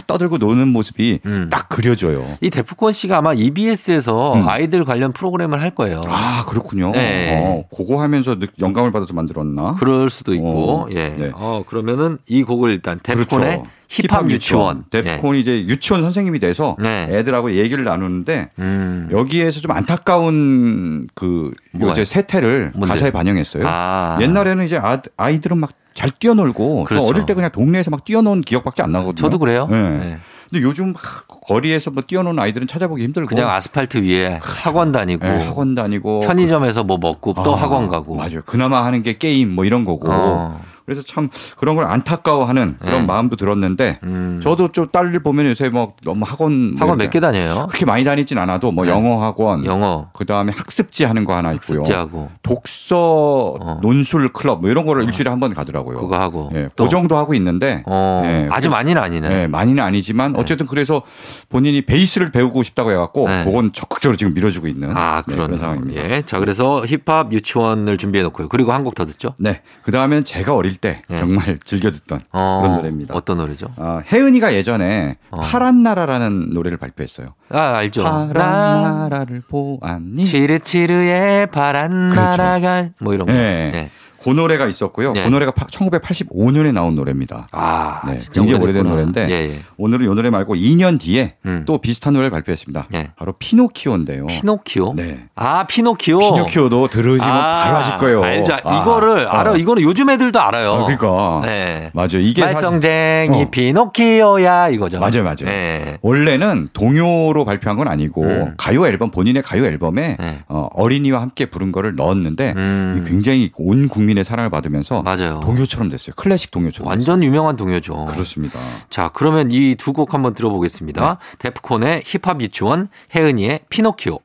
떠들고 0.06 0.38
노는 0.38 0.68
모습이 0.68 1.20
음. 1.26 1.48
딱 1.50 1.68
그려져요. 1.68 2.38
이 2.40 2.50
데프콘 2.50 2.92
씨가 2.92 3.18
아마 3.18 3.34
EBS에서 3.34 4.34
음. 4.34 4.48
아이들 4.48 4.84
관련 4.84 5.12
프로그램을 5.12 5.60
할 5.60 5.70
거예요. 5.70 6.00
아 6.06 6.44
그렇군요. 6.48 6.92
네. 6.92 7.42
어, 7.44 7.64
그거 7.74 8.00
하면서 8.00 8.36
영감을 8.60 8.92
받아서 8.92 9.14
만들었나? 9.14 9.74
그럴 9.78 10.10
수도 10.10 10.34
있고. 10.34 10.82
어, 10.82 10.86
예. 10.90 11.08
네. 11.08 11.30
어 11.34 11.62
그러면은 11.66 12.18
이 12.26 12.42
곡을 12.42 12.70
일단 12.70 12.98
데프콘의 13.02 13.46
그렇죠. 13.48 13.75
힙합 13.88 14.30
유치원. 14.30 14.84
데프콘이 14.90 15.32
네. 15.32 15.40
이제 15.40 15.72
유치원 15.72 16.02
선생님이 16.02 16.38
돼서 16.38 16.76
네. 16.78 17.08
애들하고 17.10 17.52
얘기를 17.52 17.84
나누는데 17.84 18.50
음. 18.58 19.08
여기에서 19.12 19.60
좀 19.60 19.70
안타까운 19.72 21.06
그 21.14 21.52
요새 21.80 22.04
세태를 22.04 22.72
뭔데? 22.74 22.94
가사에 22.94 23.10
반영했어요. 23.10 23.62
아. 23.66 24.18
옛날에는 24.20 24.64
이제 24.64 24.76
아, 24.76 25.00
아이들은 25.16 25.58
막 25.58 25.70
잘 25.96 26.10
뛰어놀고 26.10 26.84
그렇죠. 26.84 27.04
어릴 27.08 27.24
때 27.24 27.32
그냥 27.34 27.50
동네에서 27.50 27.90
막 27.90 28.04
뛰어노는 28.04 28.42
기억밖에 28.42 28.82
안 28.82 28.92
나거든요. 28.92 29.14
저도 29.14 29.38
그래요. 29.38 29.66
네. 29.68 29.98
네. 29.98 30.18
근데 30.48 30.62
요즘 30.62 30.92
거리에서 31.26 31.90
뭐 31.90 32.02
뛰어노는 32.06 32.40
아이들은 32.40 32.68
찾아보기 32.68 33.02
힘들고 33.02 33.26
그냥 33.28 33.50
아스팔트 33.50 33.98
위에 34.04 34.38
그렇죠. 34.38 34.60
학원 34.62 34.92
다니고 34.92 35.26
네, 35.26 35.44
학원 35.44 35.74
다니고 35.74 36.20
편의점에서 36.20 36.84
뭐 36.84 36.98
먹고 36.98 37.32
또 37.34 37.56
아, 37.56 37.62
학원 37.62 37.88
가고 37.88 38.14
맞아요. 38.14 38.42
그나마 38.44 38.84
하는 38.84 39.02
게 39.02 39.16
게임 39.18 39.54
뭐 39.54 39.64
이런 39.64 39.84
거고. 39.84 40.06
어. 40.08 40.60
그래서 40.86 41.02
참 41.02 41.28
그런 41.58 41.76
걸 41.76 41.84
안타까워하는 41.84 42.76
그런 42.80 43.00
네. 43.00 43.06
마음도 43.06 43.36
들었는데 43.36 43.98
음. 44.04 44.40
저도 44.42 44.68
좀 44.72 44.88
딸을 44.88 45.20
보면 45.22 45.46
요새 45.46 45.68
뭐 45.68 45.94
너무 46.04 46.24
학원 46.26 46.76
학원 46.78 46.96
몇 46.98 47.10
개 47.10 47.20
다녀요? 47.20 47.66
그렇게 47.68 47.84
많이 47.84 48.04
다니진 48.04 48.38
않아도 48.38 48.70
뭐 48.72 48.84
네. 48.84 48.90
영어 48.92 49.22
학원, 49.22 49.64
영어 49.64 50.08
그 50.14 50.24
다음에 50.24 50.52
학습지 50.56 51.04
하는 51.04 51.24
거 51.24 51.34
하나 51.36 51.52
있고요. 51.54 51.80
학습지하고 51.80 52.30
독서 52.42 53.56
어. 53.60 53.78
논술 53.82 54.32
클럽 54.32 54.60
뭐 54.60 54.70
이런 54.70 54.86
거를 54.86 55.02
어. 55.02 55.04
일주일에 55.04 55.30
한 55.30 55.40
번 55.40 55.52
가더라고요. 55.52 55.98
그거 56.00 56.18
하고 56.18 56.50
예, 56.54 56.68
그 56.76 56.88
정도 56.88 57.16
하고 57.16 57.34
있는데 57.34 57.82
어. 57.86 58.22
예, 58.24 58.48
아주 58.50 58.70
많이는 58.70 59.00
아니네. 59.02 59.42
예, 59.42 59.46
많이는 59.48 59.82
아니지만 59.82 60.32
네. 60.32 60.40
어쨌든 60.40 60.66
그래서 60.66 61.02
본인이 61.50 61.82
베이스를 61.82 62.30
배우고 62.32 62.62
싶다고 62.62 62.90
해갖고 62.92 63.28
네. 63.28 63.44
그건 63.44 63.72
적극적으로 63.72 64.16
지금 64.16 64.32
밀어주고 64.34 64.66
있는 64.66 64.96
아, 64.96 65.22
네, 65.26 65.34
그런 65.34 65.58
상황입니다. 65.58 66.02
예, 66.10 66.22
자 66.22 66.38
그래서 66.38 66.84
힙합 66.86 67.32
유치원을 67.32 67.98
준비해 67.98 68.22
놓고요. 68.24 68.48
그리고 68.48 68.72
한 68.72 68.82
곡 68.82 68.94
더 68.94 69.04
듣죠. 69.04 69.34
네, 69.38 69.62
그 69.82 69.90
다음엔 69.90 70.22
제가 70.24 70.54
어릴 70.54 70.75
때 70.76 71.02
예. 71.10 71.16
정말 71.16 71.58
즐겨 71.64 71.90
듣던 71.90 72.20
어, 72.32 72.60
그런 72.62 72.76
노래입니다. 72.76 73.14
어떤 73.14 73.38
노래죠? 73.38 73.68
어, 73.76 74.00
혜은이가 74.10 74.54
예전에 74.54 75.16
어. 75.30 75.40
파란 75.40 75.82
나라라는 75.82 76.50
노래를 76.50 76.78
발표했어요. 76.78 77.34
아 77.50 77.76
알죠. 77.76 78.02
파란 78.02 78.32
나... 78.32 79.08
라를 79.10 79.42
보았니? 79.48 80.24
치르치르의 80.24 81.48
파란 81.48 82.10
그렇죠. 82.10 82.20
나라가 82.20 82.88
뭐 83.00 83.14
이런 83.14 83.26
거. 83.26 83.32
네. 83.32 83.70
네. 83.72 83.90
그 84.26 84.30
노래가 84.30 84.66
있었고요. 84.66 85.12
네. 85.12 85.22
그 85.22 85.28
노래가 85.28 85.52
1985년에 85.52 86.72
나온 86.72 86.96
노래입니다. 86.96 87.46
아, 87.52 88.02
네, 88.06 88.18
굉장히 88.32 88.60
오래된 88.60 88.84
노래인데 88.84 89.28
예, 89.30 89.34
예. 89.54 89.60
오늘은 89.76 90.04
이 90.04 90.08
노래 90.08 90.30
말고 90.30 90.56
2년 90.56 90.98
뒤에 90.98 91.34
음. 91.46 91.62
또 91.64 91.78
비슷한 91.78 92.12
노래를 92.12 92.30
발표했습니다. 92.30 92.88
예. 92.94 93.10
바로 93.16 93.34
피노키오인데요. 93.38 94.26
피노키오? 94.26 94.94
네. 94.96 95.20
아, 95.36 95.64
피노키오. 95.68 96.18
피노키오도 96.18 96.88
들으시면 96.88 97.22
아, 97.22 97.62
바로 97.64 97.76
아실 97.76 97.96
거예요. 97.98 98.24
알죠. 98.24 98.54
아, 98.64 98.82
이거를 98.82 99.28
아, 99.28 99.40
알아. 99.40 99.56
이거는 99.56 99.84
요즘 99.84 100.10
애들도 100.10 100.40
알아요. 100.40 100.72
아, 100.72 100.84
그러니까. 100.86 101.42
네. 101.44 101.90
맞아요. 101.94 102.18
이게 102.18 102.44
말썽쟁이 102.44 103.44
어. 103.44 103.50
피노키오야 103.50 104.70
이거죠. 104.70 104.98
맞아요, 104.98 105.22
맞아요. 105.22 105.44
네. 105.44 105.98
원래는 106.02 106.70
동요로 106.72 107.44
발표한 107.44 107.76
건 107.76 107.86
아니고 107.86 108.24
음. 108.24 108.54
가요 108.56 108.86
앨범 108.86 109.12
본인의 109.12 109.42
가요 109.42 109.64
앨범에 109.64 110.16
네. 110.18 110.38
어, 110.48 110.68
어린이와 110.72 111.20
함께 111.20 111.46
부른 111.46 111.70
거를 111.70 111.94
넣었는데 111.94 112.54
음. 112.56 113.04
굉장히 113.06 113.52
온 113.56 113.86
국민 113.86 114.15
국민의 114.16 114.24
사랑을 114.24 114.50
받으면서 114.50 115.02
맞아요. 115.02 115.40
동요처럼 115.44 115.90
됐어요. 115.90 116.14
클래식 116.16 116.50
동요처럼. 116.50 116.88
완전 116.88 117.20
됐어요. 117.20 117.28
유명한 117.28 117.56
동요죠. 117.56 118.06
그렇습니다. 118.06 118.58
자, 118.90 119.10
그러면 119.12 119.50
이 119.50 119.76
두 119.76 119.92
곡 119.92 120.14
한번 120.14 120.34
들어보겠습니다. 120.34 121.18
네. 121.20 121.36
데프콘의 121.38 122.02
힙합 122.06 122.40
유치원, 122.40 122.88
혜은이의 123.14 123.60
피노키오. 123.68 124.18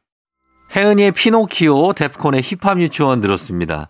혜은이의 0.75 1.11
피노키오, 1.11 1.93
데프콘의 1.93 2.41
힙합 2.41 2.79
유치원 2.81 3.21
들었습니다. 3.21 3.87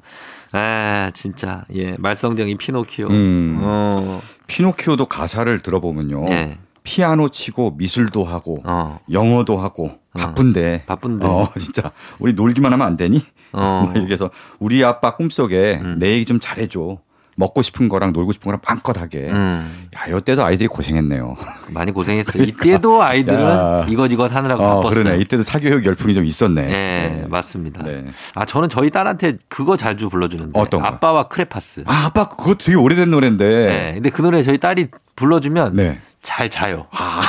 아, 0.51 1.11
진짜. 1.13 1.63
예, 1.75 1.95
말썽쟁이 1.97 2.55
피노키오. 2.57 3.07
음. 3.07 3.59
어. 3.61 4.19
피노키오도 4.47 5.05
가사를 5.05 5.59
들어보면요. 5.61 6.25
네. 6.25 6.57
피아노 6.83 7.29
치고 7.29 7.75
미술도 7.77 8.23
하고 8.23 8.61
어. 8.65 8.99
영어도 9.11 9.57
하고 9.57 9.85
어. 9.87 10.00
바쁜데 10.17 10.83
어. 10.83 10.87
바쁜데 10.87 11.25
어 11.27 11.47
진짜 11.57 11.91
우리 12.19 12.33
놀기만 12.33 12.71
하면 12.73 12.85
안 12.85 12.97
되니? 12.97 13.23
어. 13.53 13.91
이렇게 13.95 14.13
해서 14.13 14.29
우리 14.59 14.83
아빠 14.83 15.15
꿈속에 15.15 15.79
음. 15.83 15.97
내 15.99 16.11
얘기 16.13 16.25
좀 16.25 16.39
잘해줘. 16.39 16.97
먹고 17.37 17.61
싶은 17.61 17.87
거랑 17.89 18.11
놀고 18.11 18.33
싶은 18.33 18.45
거랑 18.45 18.59
빵껏하게. 18.61 19.29
음. 19.31 19.87
야, 19.95 20.17
이때도 20.17 20.43
아이들이 20.43 20.67
고생했네요. 20.67 21.37
많이 21.71 21.91
고생했어요. 21.91 22.33
그러니까. 22.33 22.65
이때도 22.65 23.01
아이들은 23.01 23.41
야. 23.41 23.85
이것저것 23.89 24.35
하느라고 24.35 24.61
어, 24.61 24.67
바빴어요. 24.81 25.03
그러네. 25.03 25.19
이때도 25.21 25.43
사교육 25.43 25.85
열풍이 25.85 26.13
좀 26.13 26.25
있었네. 26.25 26.61
네, 26.61 26.69
네. 27.21 27.25
맞습니다. 27.29 27.83
네. 27.83 28.05
아, 28.35 28.45
저는 28.45 28.67
저희 28.69 28.91
딸한테 28.91 29.37
그거 29.47 29.77
자주 29.77 30.09
불러주는데. 30.09 30.59
어떤 30.59 30.81
거? 30.81 30.87
아빠와 30.87 31.29
크레파스. 31.29 31.83
아, 31.87 32.05
아빠 32.07 32.27
그거 32.27 32.53
되게 32.55 32.75
오래된 32.75 33.09
노래인데. 33.09 33.45
네. 33.47 33.91
근데 33.95 34.09
그 34.09 34.21
노래 34.21 34.43
저희 34.43 34.57
딸이 34.57 34.89
불러주면 35.15 35.75
네. 35.75 35.99
잘 36.21 36.49
자요. 36.49 36.85
아. 36.91 37.21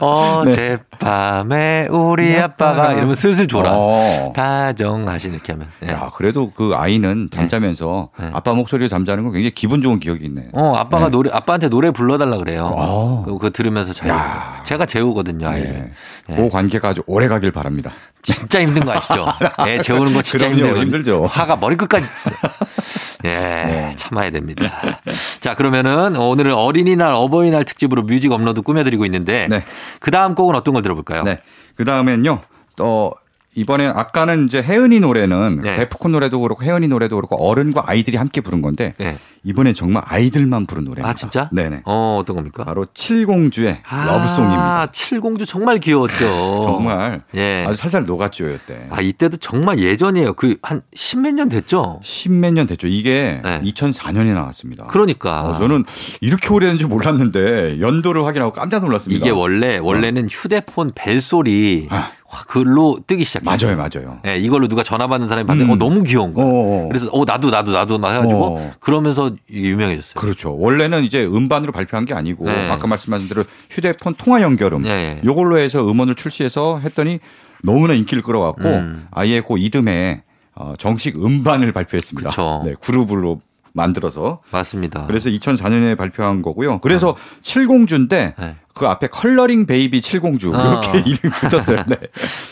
어젯밤에 0.00 1.86
우리 1.88 2.36
아빠가 2.36 2.92
이러면 2.92 3.14
슬슬 3.14 3.46
졸아. 3.46 3.70
어. 3.72 4.32
다정하시 4.34 5.28
이렇게 5.28 5.52
하면. 5.52 5.68
네. 5.80 5.92
야, 5.92 6.10
그래도 6.14 6.50
그 6.50 6.72
아이는 6.74 7.28
네. 7.30 7.36
잠자면서 7.36 8.08
네. 8.18 8.30
아빠 8.32 8.52
목소리로 8.52 8.88
잠자는 8.88 9.22
건 9.24 9.32
굉장히 9.32 9.52
기분 9.52 9.80
좋은 9.80 10.00
기억이 10.00 10.24
있네. 10.24 10.48
어, 10.52 10.74
아빠가 10.74 11.04
네. 11.06 11.10
노래, 11.12 11.30
아빠한테 11.32 11.68
노래 11.68 11.92
불러달라 11.92 12.36
그래요. 12.36 12.64
어. 12.72 13.22
그거 13.24 13.50
들으면서 13.50 13.92
자요. 13.92 14.12
야. 14.12 14.60
제가 14.64 14.84
재우거든요, 14.84 15.48
아이를. 15.48 15.92
네. 16.26 16.36
그 16.36 16.48
관계가 16.48 16.88
아주 16.88 17.02
오래 17.06 17.28
가길 17.28 17.52
바랍니다. 17.52 17.92
진짜 18.22 18.60
힘든 18.60 18.84
거 18.84 18.92
아시죠? 18.92 19.26
애 19.66 19.78
재우는 19.82 20.14
거 20.14 20.22
진짜 20.22 20.48
힘들어요. 20.48 20.76
힘들죠. 20.76 21.26
화가 21.26 21.56
머리끝까지. 21.56 22.08
예, 23.24 23.28
네. 23.28 23.92
참아야 23.96 24.30
됩니다. 24.30 25.00
자, 25.40 25.54
그러면은 25.54 26.16
오늘은 26.16 26.52
어린이날, 26.54 27.14
어버이날 27.14 27.64
특집으로 27.64 28.02
뮤직 28.02 28.32
업로드 28.32 28.62
꾸며드리고 28.62 29.04
있는데 29.06 29.46
네. 29.48 29.64
그 30.00 30.10
다음 30.10 30.34
곡은 30.34 30.54
어떤 30.54 30.74
걸 30.74 30.82
들어볼까요? 30.82 31.22
네. 31.22 31.38
그 31.76 31.84
다음엔요, 31.84 32.40
어, 32.80 33.10
이번엔 33.54 33.90
아까는 33.94 34.46
이제 34.46 34.62
혜은이 34.62 35.00
노래는 35.00 35.60
네. 35.62 35.74
데프콘 35.76 36.12
노래도 36.12 36.40
그렇고 36.40 36.64
혜은이 36.64 36.88
노래도 36.88 37.16
그렇고 37.16 37.36
어른과 37.36 37.84
아이들이 37.86 38.16
함께 38.16 38.40
부른 38.40 38.62
건데 38.62 38.94
네. 38.98 39.16
이번엔 39.44 39.74
정말 39.74 40.02
아이들만 40.06 40.66
부른 40.66 40.84
노래입니다. 40.84 41.08
아 41.08 41.14
진짜? 41.14 41.50
네네. 41.52 41.82
어 41.84 42.18
어떤 42.20 42.36
겁니까? 42.36 42.64
바로 42.64 42.86
칠공주의 42.94 43.80
아, 43.86 44.06
러브송입니다. 44.06 44.88
칠공주 44.92 45.46
정말 45.46 45.78
귀여웠죠. 45.78 46.16
정말 46.64 47.22
예. 47.34 47.64
아주 47.68 47.76
살살 47.76 48.04
녹았죠 48.06 48.48
이때. 48.48 48.86
아 48.90 49.00
이때도 49.00 49.36
정말 49.36 49.78
예전이에요. 49.78 50.32
그 50.34 50.54
한 50.64 50.80
십몇 50.94 51.34
년 51.34 51.48
됐죠? 51.50 52.00
십몇 52.02 52.54
년 52.54 52.66
됐죠. 52.66 52.86
이게 52.86 53.40
네. 53.44 53.60
2004년에 53.62 54.32
나왔습니다. 54.34 54.86
그러니까 54.86 55.42
어, 55.42 55.58
저는 55.58 55.84
이렇게 56.22 56.48
오래된지 56.48 56.86
몰랐는데 56.86 57.80
연도를 57.80 58.24
확인하고 58.24 58.52
깜짝 58.52 58.82
놀랐습니다. 58.84 59.22
이게 59.24 59.30
원래 59.30 59.76
원래는 59.76 60.28
휴대폰 60.30 60.92
벨 60.94 61.20
소리. 61.20 61.86
아. 61.90 62.12
글로 62.46 62.98
뜨기 63.06 63.24
시작했어요. 63.24 63.76
맞아요, 63.76 63.88
맞아요. 63.90 64.18
네, 64.24 64.38
이걸로 64.38 64.68
누가 64.68 64.82
전화 64.82 65.06
받는 65.06 65.28
사람이 65.28 65.46
받는데 65.46 65.70
음. 65.70 65.74
어 65.74 65.76
너무 65.76 66.02
귀여운 66.02 66.34
거야. 66.34 66.44
어어. 66.44 66.88
그래서 66.88 67.08
어 67.12 67.24
나도 67.24 67.50
나도 67.50 67.72
나도 67.72 67.98
막 67.98 68.12
해가지고 68.12 68.44
어 68.44 68.72
그러면서 68.80 69.32
유명해졌어요. 69.50 70.14
그렇죠. 70.14 70.56
원래는 70.58 71.04
이제 71.04 71.24
음반으로 71.24 71.72
발표한 71.72 72.04
게 72.04 72.14
아니고 72.14 72.46
네. 72.46 72.70
아까 72.70 72.86
말씀하신 72.86 73.28
대로 73.28 73.44
휴대폰 73.70 74.14
통화 74.14 74.42
연결음 74.42 74.82
네. 74.82 75.20
요걸로 75.24 75.58
해서 75.58 75.88
음원을 75.88 76.14
출시해서 76.14 76.80
했더니 76.80 77.20
너무나 77.62 77.94
인기를 77.94 78.22
끌어왔고 78.22 78.68
음. 78.68 79.06
아예 79.10 79.40
그 79.40 79.58
이듬해 79.58 80.22
어, 80.54 80.74
정식 80.78 81.16
음반을 81.22 81.72
발표했습니다. 81.72 82.30
그쵸. 82.30 82.62
네, 82.64 82.74
그룹으로 82.80 83.40
만들어서 83.72 84.40
맞습니다. 84.52 85.06
그래서 85.06 85.28
2004년에 85.30 85.96
발표한 85.96 86.42
거고요. 86.42 86.78
그래서 86.78 87.10
어. 87.10 87.16
칠공주인데 87.42 88.34
네. 88.38 88.56
그 88.74 88.86
앞에 88.86 89.06
컬러링 89.06 89.66
베이비 89.66 90.00
칠공주 90.00 90.52
어. 90.54 90.82
이렇게 90.82 90.98
이름이 91.08 91.32
붙었어요. 91.40 91.84
네. 91.86 91.96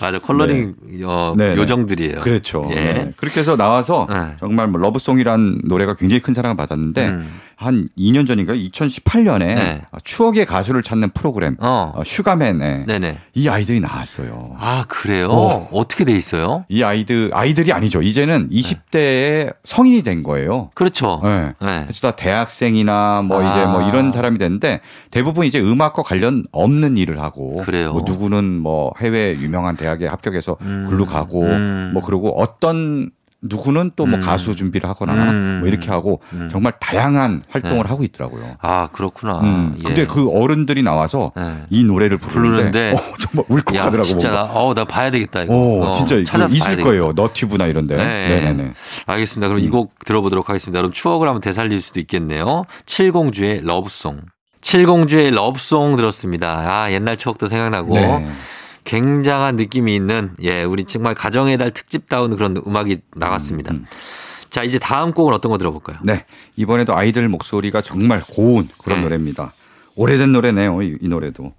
맞아 0.00 0.18
컬러링 0.18 0.74
네. 0.82 1.04
어, 1.04 1.34
네, 1.36 1.54
네. 1.54 1.56
요정들이에요. 1.56 2.20
그렇죠. 2.20 2.68
예. 2.70 2.74
네. 2.74 3.12
그렇게 3.16 3.40
해서 3.40 3.56
나와서 3.56 4.06
네. 4.08 4.36
정말 4.38 4.68
뭐 4.68 4.80
러브송이란 4.80 5.62
노래가 5.64 5.94
굉장히 5.94 6.20
큰 6.20 6.32
사랑을 6.32 6.56
받았는데 6.56 7.08
음. 7.08 7.40
한 7.62 7.88
2년 7.96 8.26
전인가 8.26 8.54
2018년에 8.54 9.38
네. 9.38 9.82
추억의 10.02 10.46
가수를 10.46 10.82
찾는 10.82 11.10
프로그램 11.10 11.56
어. 11.60 11.92
어 11.94 12.02
슈가맨에 12.04 12.86
네네. 12.86 13.18
이 13.34 13.48
아이들이 13.48 13.80
나왔어요. 13.80 14.56
아 14.58 14.84
그래요? 14.88 15.28
어. 15.30 15.86
어떻게 15.88 16.05
돼 16.05 16.12
있어요? 16.12 16.64
이 16.68 16.82
아이들 16.82 17.30
아이들이 17.32 17.72
아니죠. 17.72 18.02
이제는 18.02 18.50
20대에 18.50 19.54
성인이 19.64 20.02
된 20.02 20.22
거예요. 20.22 20.70
그렇죠. 20.74 21.20
네. 21.22 21.52
네. 21.60 21.82
그래서 21.84 22.10
다 22.10 22.16
대학생이나 22.16 23.22
뭐 23.22 23.42
아. 23.42 23.50
이제 23.50 23.66
뭐 23.66 23.88
이런 23.88 24.12
사람이 24.12 24.38
됐는데 24.38 24.80
대부분 25.10 25.46
이제 25.46 25.60
음악과 25.60 26.02
관련 26.12 26.44
없는 26.52 26.98
일을 26.98 27.20
하고 27.22 27.56
그래요. 27.64 27.92
뭐 27.92 28.02
누구는 28.04 28.58
뭐 28.58 28.92
해외 29.00 29.34
유명한 29.40 29.76
대학에 29.78 30.06
합격해서 30.06 30.58
음. 30.60 30.84
글로 30.86 31.06
가고 31.06 31.42
음. 31.44 31.90
뭐 31.94 32.02
그리고 32.02 32.38
어떤 32.38 33.10
누구는 33.44 33.92
또뭐 33.96 34.16
음. 34.16 34.20
가수 34.20 34.54
준비를 34.54 34.88
하거나 34.88 35.14
음. 35.30 35.56
뭐 35.60 35.68
이렇게 35.68 35.90
하고 35.90 36.20
음. 36.34 36.48
정말 36.52 36.74
다양한 36.78 37.42
활동을 37.48 37.82
네. 37.82 37.88
하고 37.88 38.04
있더라고요. 38.04 38.56
아 38.60 38.88
그렇구나. 38.92 39.40
음. 39.40 39.74
예. 39.78 39.82
근데 39.82 40.06
그 40.06 40.28
어른들이 40.30 40.82
나와서 40.82 41.32
네. 41.34 41.62
이 41.70 41.82
노래를 41.82 42.18
부르는데, 42.18 42.92
부르는데 42.92 42.92
어, 42.92 43.14
정말 43.18 43.46
울컥하더라고. 43.48 44.02
진짜 44.06 44.44
어나 44.44 44.84
봐야 44.84 45.10
되겠다 45.10 45.44
이거. 45.44 45.54
어, 45.54 45.88
어 45.88 45.92
진짜 45.94 46.22
찾아서 46.24 46.54
있을 46.54 46.76
거예요. 46.82 47.12
너튜브나 47.16 47.66
이런데. 47.68 47.96
네. 47.96 48.40
네네 48.52 48.74
알겠습니다. 49.06 49.48
그럼 49.48 49.60
이 49.64 49.68
곡 49.70 49.94
들어보도록 50.04 50.50
하겠습니다. 50.50 50.78
그럼 50.80 50.92
추억을 50.92 51.26
한번 51.26 51.40
되살릴 51.40 51.80
수도 51.80 51.98
있겠네요. 52.00 52.64
칠공주의 52.84 53.62
러브송. 53.64 54.20
칠공주의 54.62 55.30
러브송 55.30 55.96
들었습니다. 55.96 56.64
아 56.66 56.92
옛날 56.92 57.16
추억도 57.16 57.46
생각나고. 57.48 57.94
네. 57.94 58.32
굉장한 58.84 59.54
느낌이 59.54 59.94
있는 59.94 60.32
예, 60.42 60.64
우리 60.64 60.84
정말 60.84 61.14
가정의 61.14 61.56
달 61.56 61.70
특집다운 61.70 62.36
그런 62.36 62.60
음악이 62.66 62.98
나갔습니다. 63.14 63.70
음, 63.72 63.76
음. 63.76 63.86
자, 64.50 64.64
이제 64.64 64.78
다음 64.78 65.12
곡은 65.12 65.32
어떤 65.32 65.50
거 65.52 65.58
들어볼까요? 65.58 65.98
네. 66.02 66.24
이번에도 66.56 66.94
아이들 66.94 67.28
목소리가 67.28 67.80
정말 67.80 68.20
고운 68.20 68.68
그런 68.82 68.98
네. 68.98 69.04
노래입니다. 69.04 69.52
오래된 69.96 70.32
노래네요, 70.32 70.82
이, 70.82 70.98
이 71.00 71.08
노래도. 71.08 71.54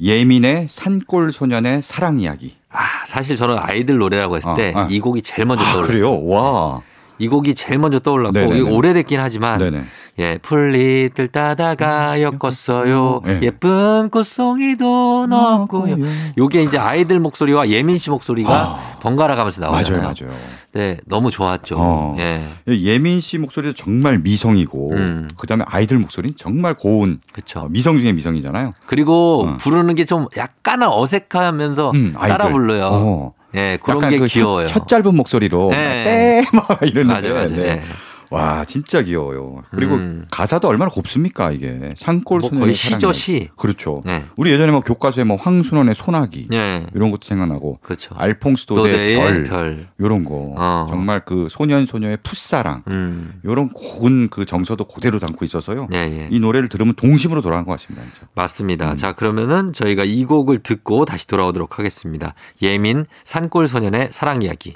예민의 0.00 0.66
산골 0.68 1.32
소년의 1.32 1.82
사랑 1.82 2.18
이야기. 2.20 2.56
아, 2.70 3.04
사실 3.06 3.36
저는 3.36 3.58
아이들 3.58 3.98
노래라고 3.98 4.36
했을 4.36 4.54
때이 4.54 4.74
아, 4.74 4.82
아. 4.82 4.88
곡이 5.02 5.22
제일 5.22 5.46
먼저 5.46 5.64
아, 5.64 5.72
떠올랐어요. 5.72 5.86
그래요? 5.92 6.24
와. 6.26 6.80
이 7.18 7.28
곡이 7.28 7.54
제일 7.54 7.78
먼저 7.78 7.98
떠올랐고 7.98 8.38
오래됐긴 8.74 9.20
하지만 9.20 9.58
네네. 9.58 9.84
예, 10.20 10.38
풀잎들 10.42 11.28
따다가 11.28 12.14
음, 12.16 12.22
엮었어요. 12.42 13.20
네. 13.24 13.40
예쁜 13.42 14.08
꽃송이도 14.10 15.26
넣었고요. 15.28 15.96
요게 16.36 16.62
이제 16.64 16.76
아이들 16.78 17.20
목소리와 17.20 17.68
예민 17.68 17.98
씨 17.98 18.10
목소리가 18.10 18.52
아, 18.52 18.98
번갈아 19.00 19.36
가면서 19.36 19.60
나오잖아요. 19.60 20.02
맞아요, 20.02 20.14
맞아요. 20.26 20.38
네, 20.72 20.98
너무 21.06 21.30
좋았죠. 21.30 21.76
어. 21.78 22.16
예. 22.18 22.42
예민 22.68 23.20
씨 23.20 23.38
목소리도 23.38 23.74
정말 23.74 24.18
미성이고, 24.18 24.92
음. 24.92 25.28
그다음에 25.38 25.64
아이들 25.68 25.98
목소리는 25.98 26.34
정말 26.36 26.74
고운, 26.74 27.20
그쵸. 27.32 27.60
어, 27.60 27.68
미성 27.68 27.98
중에 28.00 28.12
미성이잖아요. 28.12 28.74
그리고 28.86 29.46
어. 29.48 29.56
부르는 29.58 29.94
게 29.94 30.04
좀 30.08 30.26
약간 30.38 30.82
어색하면서 30.82 31.90
음, 31.94 32.14
따라 32.18 32.48
불러요. 32.50 32.88
어. 32.92 33.32
예, 33.54 33.78
그런 33.82 34.10
게 34.10 34.18
그 34.18 34.26
귀여워요. 34.26 34.66
혀, 34.66 34.80
혀 34.80 34.84
짧은 34.86 35.14
목소리로 35.14 35.70
네. 35.70 36.44
떼막 36.52 36.82
이러는 36.82 37.06
맞아요, 37.14 37.34
맞아요. 37.34 37.48
네. 37.56 37.82
와 38.30 38.64
진짜 38.64 39.02
귀여워요. 39.02 39.62
그리고 39.70 39.94
음. 39.94 40.26
가사도 40.30 40.68
얼마나 40.68 40.90
곱습니까 40.90 41.50
이게 41.50 41.94
산골 41.96 42.40
뭐 42.40 42.50
거의 42.50 42.74
시죠 42.74 43.12
시. 43.12 43.48
그렇죠. 43.56 44.02
네. 44.04 44.24
우리 44.36 44.50
예전에 44.50 44.70
뭐 44.72 44.80
교과서에 44.80 45.24
뭐 45.24 45.36
황순원의 45.36 45.94
소나기 45.94 46.48
네. 46.50 46.86
이런 46.94 47.10
것도 47.10 47.26
생각나고 47.26 47.78
그렇죠. 47.82 48.14
알퐁스 48.16 48.66
도대 48.66 49.16
별, 49.16 49.44
별 49.44 49.88
이런 49.98 50.24
거 50.24 50.54
어. 50.56 50.86
정말 50.90 51.24
그 51.24 51.48
소년 51.50 51.86
소녀의 51.86 52.18
풋사랑 52.22 52.82
음. 52.88 53.40
이런 53.44 53.70
고운 53.70 54.28
그 54.28 54.44
정서도 54.44 54.84
그대로 54.84 55.18
담고 55.18 55.44
있어서요. 55.44 55.88
네, 55.90 56.08
네. 56.08 56.28
이 56.30 56.38
노래를 56.40 56.68
들으면 56.68 56.94
동심으로 56.94 57.40
돌아간 57.40 57.64
것 57.64 57.72
같습니다. 57.72 58.06
진짜. 58.10 58.26
맞습니다. 58.34 58.92
음. 58.92 58.96
자 58.96 59.12
그러면은 59.12 59.72
저희가 59.72 60.04
이 60.04 60.24
곡을 60.24 60.58
듣고 60.62 61.04
다시 61.04 61.26
돌아오도록 61.26 61.78
하겠습니다. 61.78 62.34
예민 62.62 63.06
산골 63.24 63.68
소년의 63.68 64.08
사랑 64.10 64.42
이야기. 64.42 64.74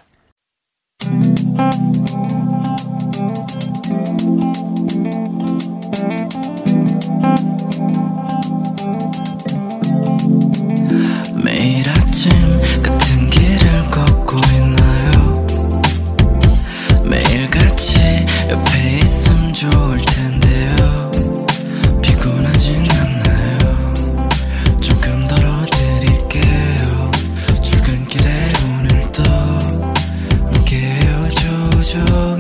아침 12.23 12.31
같은 12.85 13.29
길을 13.31 13.91
걷고 13.91 14.37
있나요? 14.55 15.45
매일같이 17.03 17.99
옆에 18.49 19.01
있음 19.03 19.53
좋을 19.53 20.01
텐데요. 20.03 21.11
피곤하진 22.01 22.87
않나요? 23.01 23.93
조금 24.81 25.27
덜어드릴게요. 25.27 27.11
출근길에 27.61 28.53
오늘도 28.69 29.23
함께해요 30.53 31.29
조종 31.31 32.32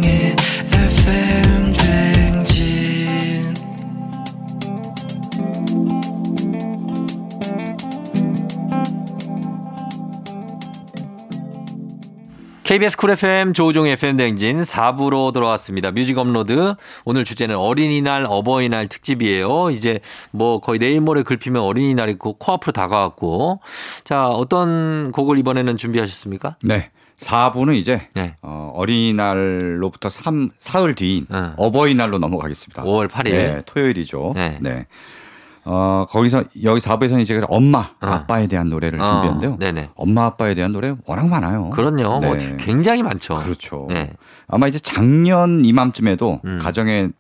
KBS 12.72 12.96
쿨 12.96 13.10
FM 13.10 13.52
조우종 13.52 13.86
FM 13.86 14.16
대행진 14.16 14.60
4부로 14.60 15.34
돌아왔습니다. 15.34 15.90
뮤직 15.90 16.16
업로드. 16.16 16.74
오늘 17.04 17.22
주제는 17.22 17.54
어린이날, 17.54 18.24
어버이날 18.26 18.88
특집이에요. 18.88 19.68
이제 19.72 20.00
뭐 20.30 20.58
거의 20.58 20.78
내일 20.78 21.02
모레 21.02 21.22
글피면 21.22 21.60
어린이날이 21.60 22.14
고 22.14 22.32
코앞으로 22.32 22.72
다가왔고. 22.72 23.60
자, 24.04 24.26
어떤 24.28 25.12
곡을 25.12 25.36
이번에는 25.36 25.76
준비하셨습니까? 25.76 26.56
네. 26.62 26.90
4부는 27.18 27.76
이제 27.76 28.08
네. 28.14 28.36
어, 28.40 28.72
어린이날로부터 28.74 30.08
3, 30.08 30.48
사흘 30.58 30.94
뒤인 30.94 31.26
네. 31.28 31.50
어버이날로 31.58 32.18
넘어가겠습니다. 32.18 32.84
5월 32.84 33.06
8일. 33.06 33.24
네, 33.32 33.62
토요일이죠. 33.66 34.32
네. 34.34 34.56
네. 34.62 34.86
어, 35.64 36.06
거기서 36.08 36.44
여기 36.64 36.80
4부에서는 36.80 37.20
이제 37.20 37.40
엄마, 37.48 37.78
어. 38.00 38.06
아빠에 38.06 38.46
대한 38.46 38.68
노래를 38.68 39.00
어. 39.00 39.06
준비했는데요. 39.06 39.56
네네. 39.58 39.90
엄마, 39.94 40.26
아빠에 40.26 40.54
대한 40.54 40.72
노래 40.72 40.94
워낙 41.06 41.28
많아요. 41.28 41.70
그럼요. 41.70 42.20
뭐 42.20 42.34
네. 42.36 42.46
뭐 42.48 42.56
굉장히 42.58 43.02
많죠. 43.02 43.34
그렇죠. 43.34 43.86
네. 43.88 44.12
아마 44.48 44.66
이제 44.66 44.78
작년 44.78 45.64
이맘쯤에도 45.64 46.40
음. 46.44 46.58
가정의 46.60 47.12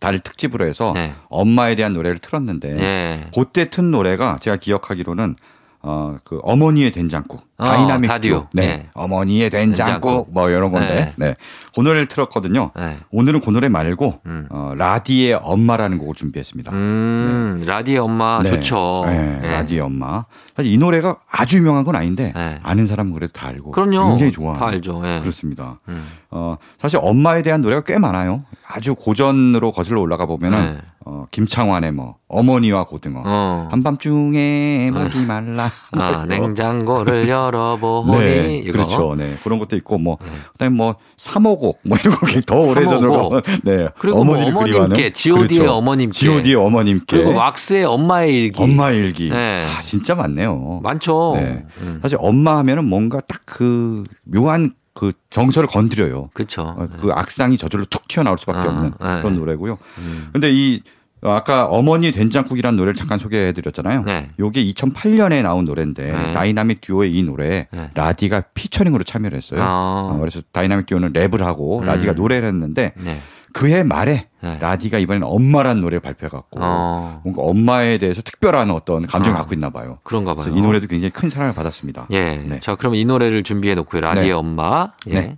달 0.00 0.18
특집으로 0.18 0.66
해서 0.66 0.92
네. 0.94 1.12
엄마에 1.28 1.74
대한 1.74 1.92
노래를 1.92 2.18
틀었는데 2.18 2.74
네. 2.74 3.30
그때 3.34 3.68
튼 3.68 3.90
노래가 3.90 4.38
제가 4.40 4.56
기억하기로는 4.56 5.36
어, 5.82 6.16
그 6.24 6.40
어머니의 6.42 6.90
된장국. 6.90 7.49
어, 7.60 7.64
다이나믹 7.66 8.08
듀오. 8.08 8.46
네. 8.52 8.66
네. 8.66 8.86
어머니의 8.94 9.50
된장국, 9.50 9.84
된장국, 10.00 10.32
뭐 10.32 10.48
이런 10.48 10.72
건데. 10.72 11.12
네. 11.16 11.26
네. 11.28 11.36
그 11.74 11.80
노래를 11.80 12.06
틀었거든요. 12.06 12.70
네. 12.74 12.96
오늘은 13.10 13.40
그 13.40 13.50
노래 13.50 13.68
말고 13.68 14.20
음. 14.26 14.46
어, 14.50 14.72
라디의 14.76 15.34
엄마라는 15.34 15.98
곡을 15.98 16.14
준비했습니다. 16.14 16.72
음, 16.72 17.58
네. 17.60 17.66
라디의 17.66 17.98
엄마 17.98 18.42
네. 18.42 18.50
좋죠. 18.50 19.04
네. 19.06 19.38
네. 19.42 19.50
라디의 19.50 19.80
엄마. 19.80 20.24
사실 20.56 20.72
이 20.72 20.78
노래가 20.78 21.16
아주 21.30 21.58
유명한 21.58 21.84
건 21.84 21.94
아닌데 21.96 22.32
아는 22.62 22.86
사람은 22.86 23.12
그래도 23.12 23.32
다 23.32 23.48
알고 23.48 23.70
그럼요. 23.72 24.08
굉장히 24.10 24.32
좋아. 24.32 24.54
다 24.54 24.66
알죠. 24.68 25.00
그렇습니다. 25.00 25.78
음. 25.88 26.06
어, 26.30 26.56
사실 26.78 26.98
엄마에 27.02 27.42
대한 27.42 27.60
노래가 27.60 27.82
꽤 27.82 27.98
많아요. 27.98 28.44
아주 28.66 28.94
고전으로 28.94 29.72
거슬러 29.72 30.00
올라가 30.00 30.26
보면은 30.26 30.80
어, 31.04 31.26
김창완의 31.30 31.92
뭐 31.92 32.16
어머니와 32.28 32.84
고등어 32.84 33.22
어. 33.24 33.68
한밤중에 33.70 34.90
목이 34.92 35.24
말라 35.24 35.70
아, 35.92 36.24
냉장고를 36.28 37.28
열 37.28 37.49
열어보니 37.50 38.18
네, 38.18 38.58
이거. 38.64 38.72
그렇죠. 38.72 39.14
네. 39.16 39.34
그런 39.42 39.58
것도 39.58 39.76
있고 39.76 39.98
뭐 39.98 40.16
네. 40.22 40.28
그다음에 40.52 40.76
뭐 40.76 40.94
삼호곡 41.16 41.80
뭐 41.84 41.98
이런 41.98 42.14
거더 42.16 42.60
오래전으로 42.60 43.42
네. 43.64 43.88
그리고 43.98 44.24
뭐 44.24 44.36
어머님께 44.38 45.12
G.O.D의 45.12 45.58
그렇죠. 45.58 45.74
어머님께 45.74 46.12
G.O.D의 46.18 46.54
어머님께 46.54 47.16
그리고 47.16 47.34
왁스의 47.38 47.84
엄마의 47.84 48.36
일기 48.36 48.62
엄마의 48.62 48.98
일기 48.98 49.30
네. 49.30 49.66
아, 49.66 49.80
진짜 49.82 50.14
많네요. 50.14 50.80
많죠. 50.82 51.32
네. 51.36 51.64
음. 51.82 51.98
사실 52.00 52.16
엄마 52.20 52.56
하면은 52.58 52.88
뭔가 52.88 53.20
딱 53.20 53.40
그 53.50 54.04
묘한 54.22 54.72
그 54.94 55.12
정서를 55.30 55.68
건드려요. 55.68 56.30
그렇죠. 56.34 56.62
어, 56.62 56.88
그 57.00 57.10
악상이 57.12 57.58
저절로 57.58 57.84
툭 57.86 58.06
튀어나올 58.08 58.38
수밖에 58.38 58.58
아, 58.60 58.70
없는 58.70 58.90
네. 59.00 59.20
그런 59.22 59.34
노래고요. 59.34 59.76
음. 59.98 60.28
근데 60.32 60.50
이 60.52 60.82
아까 61.22 61.66
어머니 61.66 62.12
된장국이라는 62.12 62.76
노래를 62.76 62.94
잠깐 62.94 63.18
소개해드렸잖아요. 63.18 64.04
네. 64.04 64.30
요게 64.38 64.64
2008년에 64.64 65.42
나온 65.42 65.64
노래인데 65.64 66.12
네. 66.12 66.32
다이나믹 66.32 66.80
듀오의 66.80 67.14
이 67.14 67.22
노래에 67.22 67.66
네. 67.70 67.90
라디가 67.94 68.42
피처링으로 68.54 69.04
참여를 69.04 69.36
했어요. 69.36 69.60
아. 69.62 70.10
어, 70.12 70.18
그래서 70.18 70.40
다이나믹 70.52 70.86
듀오는 70.86 71.12
랩을 71.12 71.40
하고 71.40 71.80
음. 71.80 71.84
라디가 71.84 72.14
노래를 72.14 72.48
했는데 72.48 72.92
네. 72.96 73.20
그해 73.52 73.82
말에 73.82 74.28
네. 74.40 74.58
라디가 74.60 74.98
이번엔 74.98 75.22
엄마란 75.24 75.80
노래를 75.80 76.00
발표해갖고 76.00 76.60
어. 76.62 77.20
뭔가 77.24 77.42
엄마에 77.42 77.98
대해서 77.98 78.22
특별한 78.22 78.70
어떤 78.70 79.06
감정을 79.06 79.36
어. 79.36 79.40
갖고 79.40 79.54
있나 79.54 79.70
봐요. 79.70 79.98
그런가 80.04 80.34
봐요. 80.34 80.54
이 80.54 80.62
노래도 80.62 80.86
굉장히 80.86 81.10
큰 81.10 81.28
사랑을 81.30 81.54
받았습니다. 81.54 82.06
예. 82.12 82.36
네. 82.36 82.60
자, 82.60 82.76
그러면 82.76 82.98
이 82.98 83.04
노래를 83.04 83.42
준비해 83.42 83.74
놓고요. 83.74 84.00
라디의 84.00 84.26
네. 84.26 84.32
엄마. 84.32 84.92
예. 85.08 85.36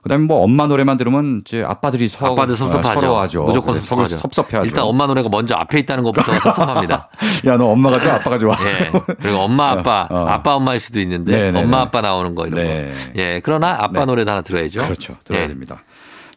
네. 0.00 0.02
그다음에 0.02 0.24
뭐 0.24 0.42
엄마 0.42 0.66
노래만 0.66 0.96
들으면 0.96 1.42
이제 1.44 1.62
아빠들이 1.62 2.08
서, 2.08 2.32
아빠들 2.32 2.56
섭섭하죠. 2.56 3.00
서러워하죠. 3.00 3.44
무조건 3.44 3.74
네, 3.74 3.80
섭섭하죠. 3.80 4.16
섭섭해하죠. 4.16 4.66
일단 4.66 4.84
엄마 4.84 5.06
노래가 5.06 5.28
먼저 5.28 5.54
앞에 5.54 5.78
있다는 5.80 6.04
것부터 6.04 6.32
섭섭합니다. 6.40 7.08
야, 7.46 7.56
너 7.56 7.66
엄마가 7.66 8.00
좋아, 8.00 8.14
아빠가 8.14 8.38
좋아. 8.38 8.56
예. 8.64 8.90
그리고 9.20 9.38
엄마, 9.38 9.70
아빠, 9.70 10.08
어, 10.10 10.16
어. 10.16 10.26
아빠, 10.26 10.54
엄마일 10.54 10.80
수도 10.80 11.00
있는데 11.00 11.32
네네네. 11.32 11.52
네, 11.52 11.64
엄마, 11.64 11.78
네. 11.78 11.82
아빠 11.82 12.00
나오는 12.00 12.34
거 12.34 12.46
이런 12.46 12.62
네. 12.62 12.92
거. 12.92 13.20
예. 13.20 13.40
그러나 13.44 13.76
아빠 13.78 14.00
네. 14.00 14.04
노래도 14.06 14.30
하나 14.30 14.40
들어야죠. 14.42 14.80
그렇죠. 14.80 15.16
들어야 15.24 15.44
예. 15.44 15.48
됩니다. 15.48 15.82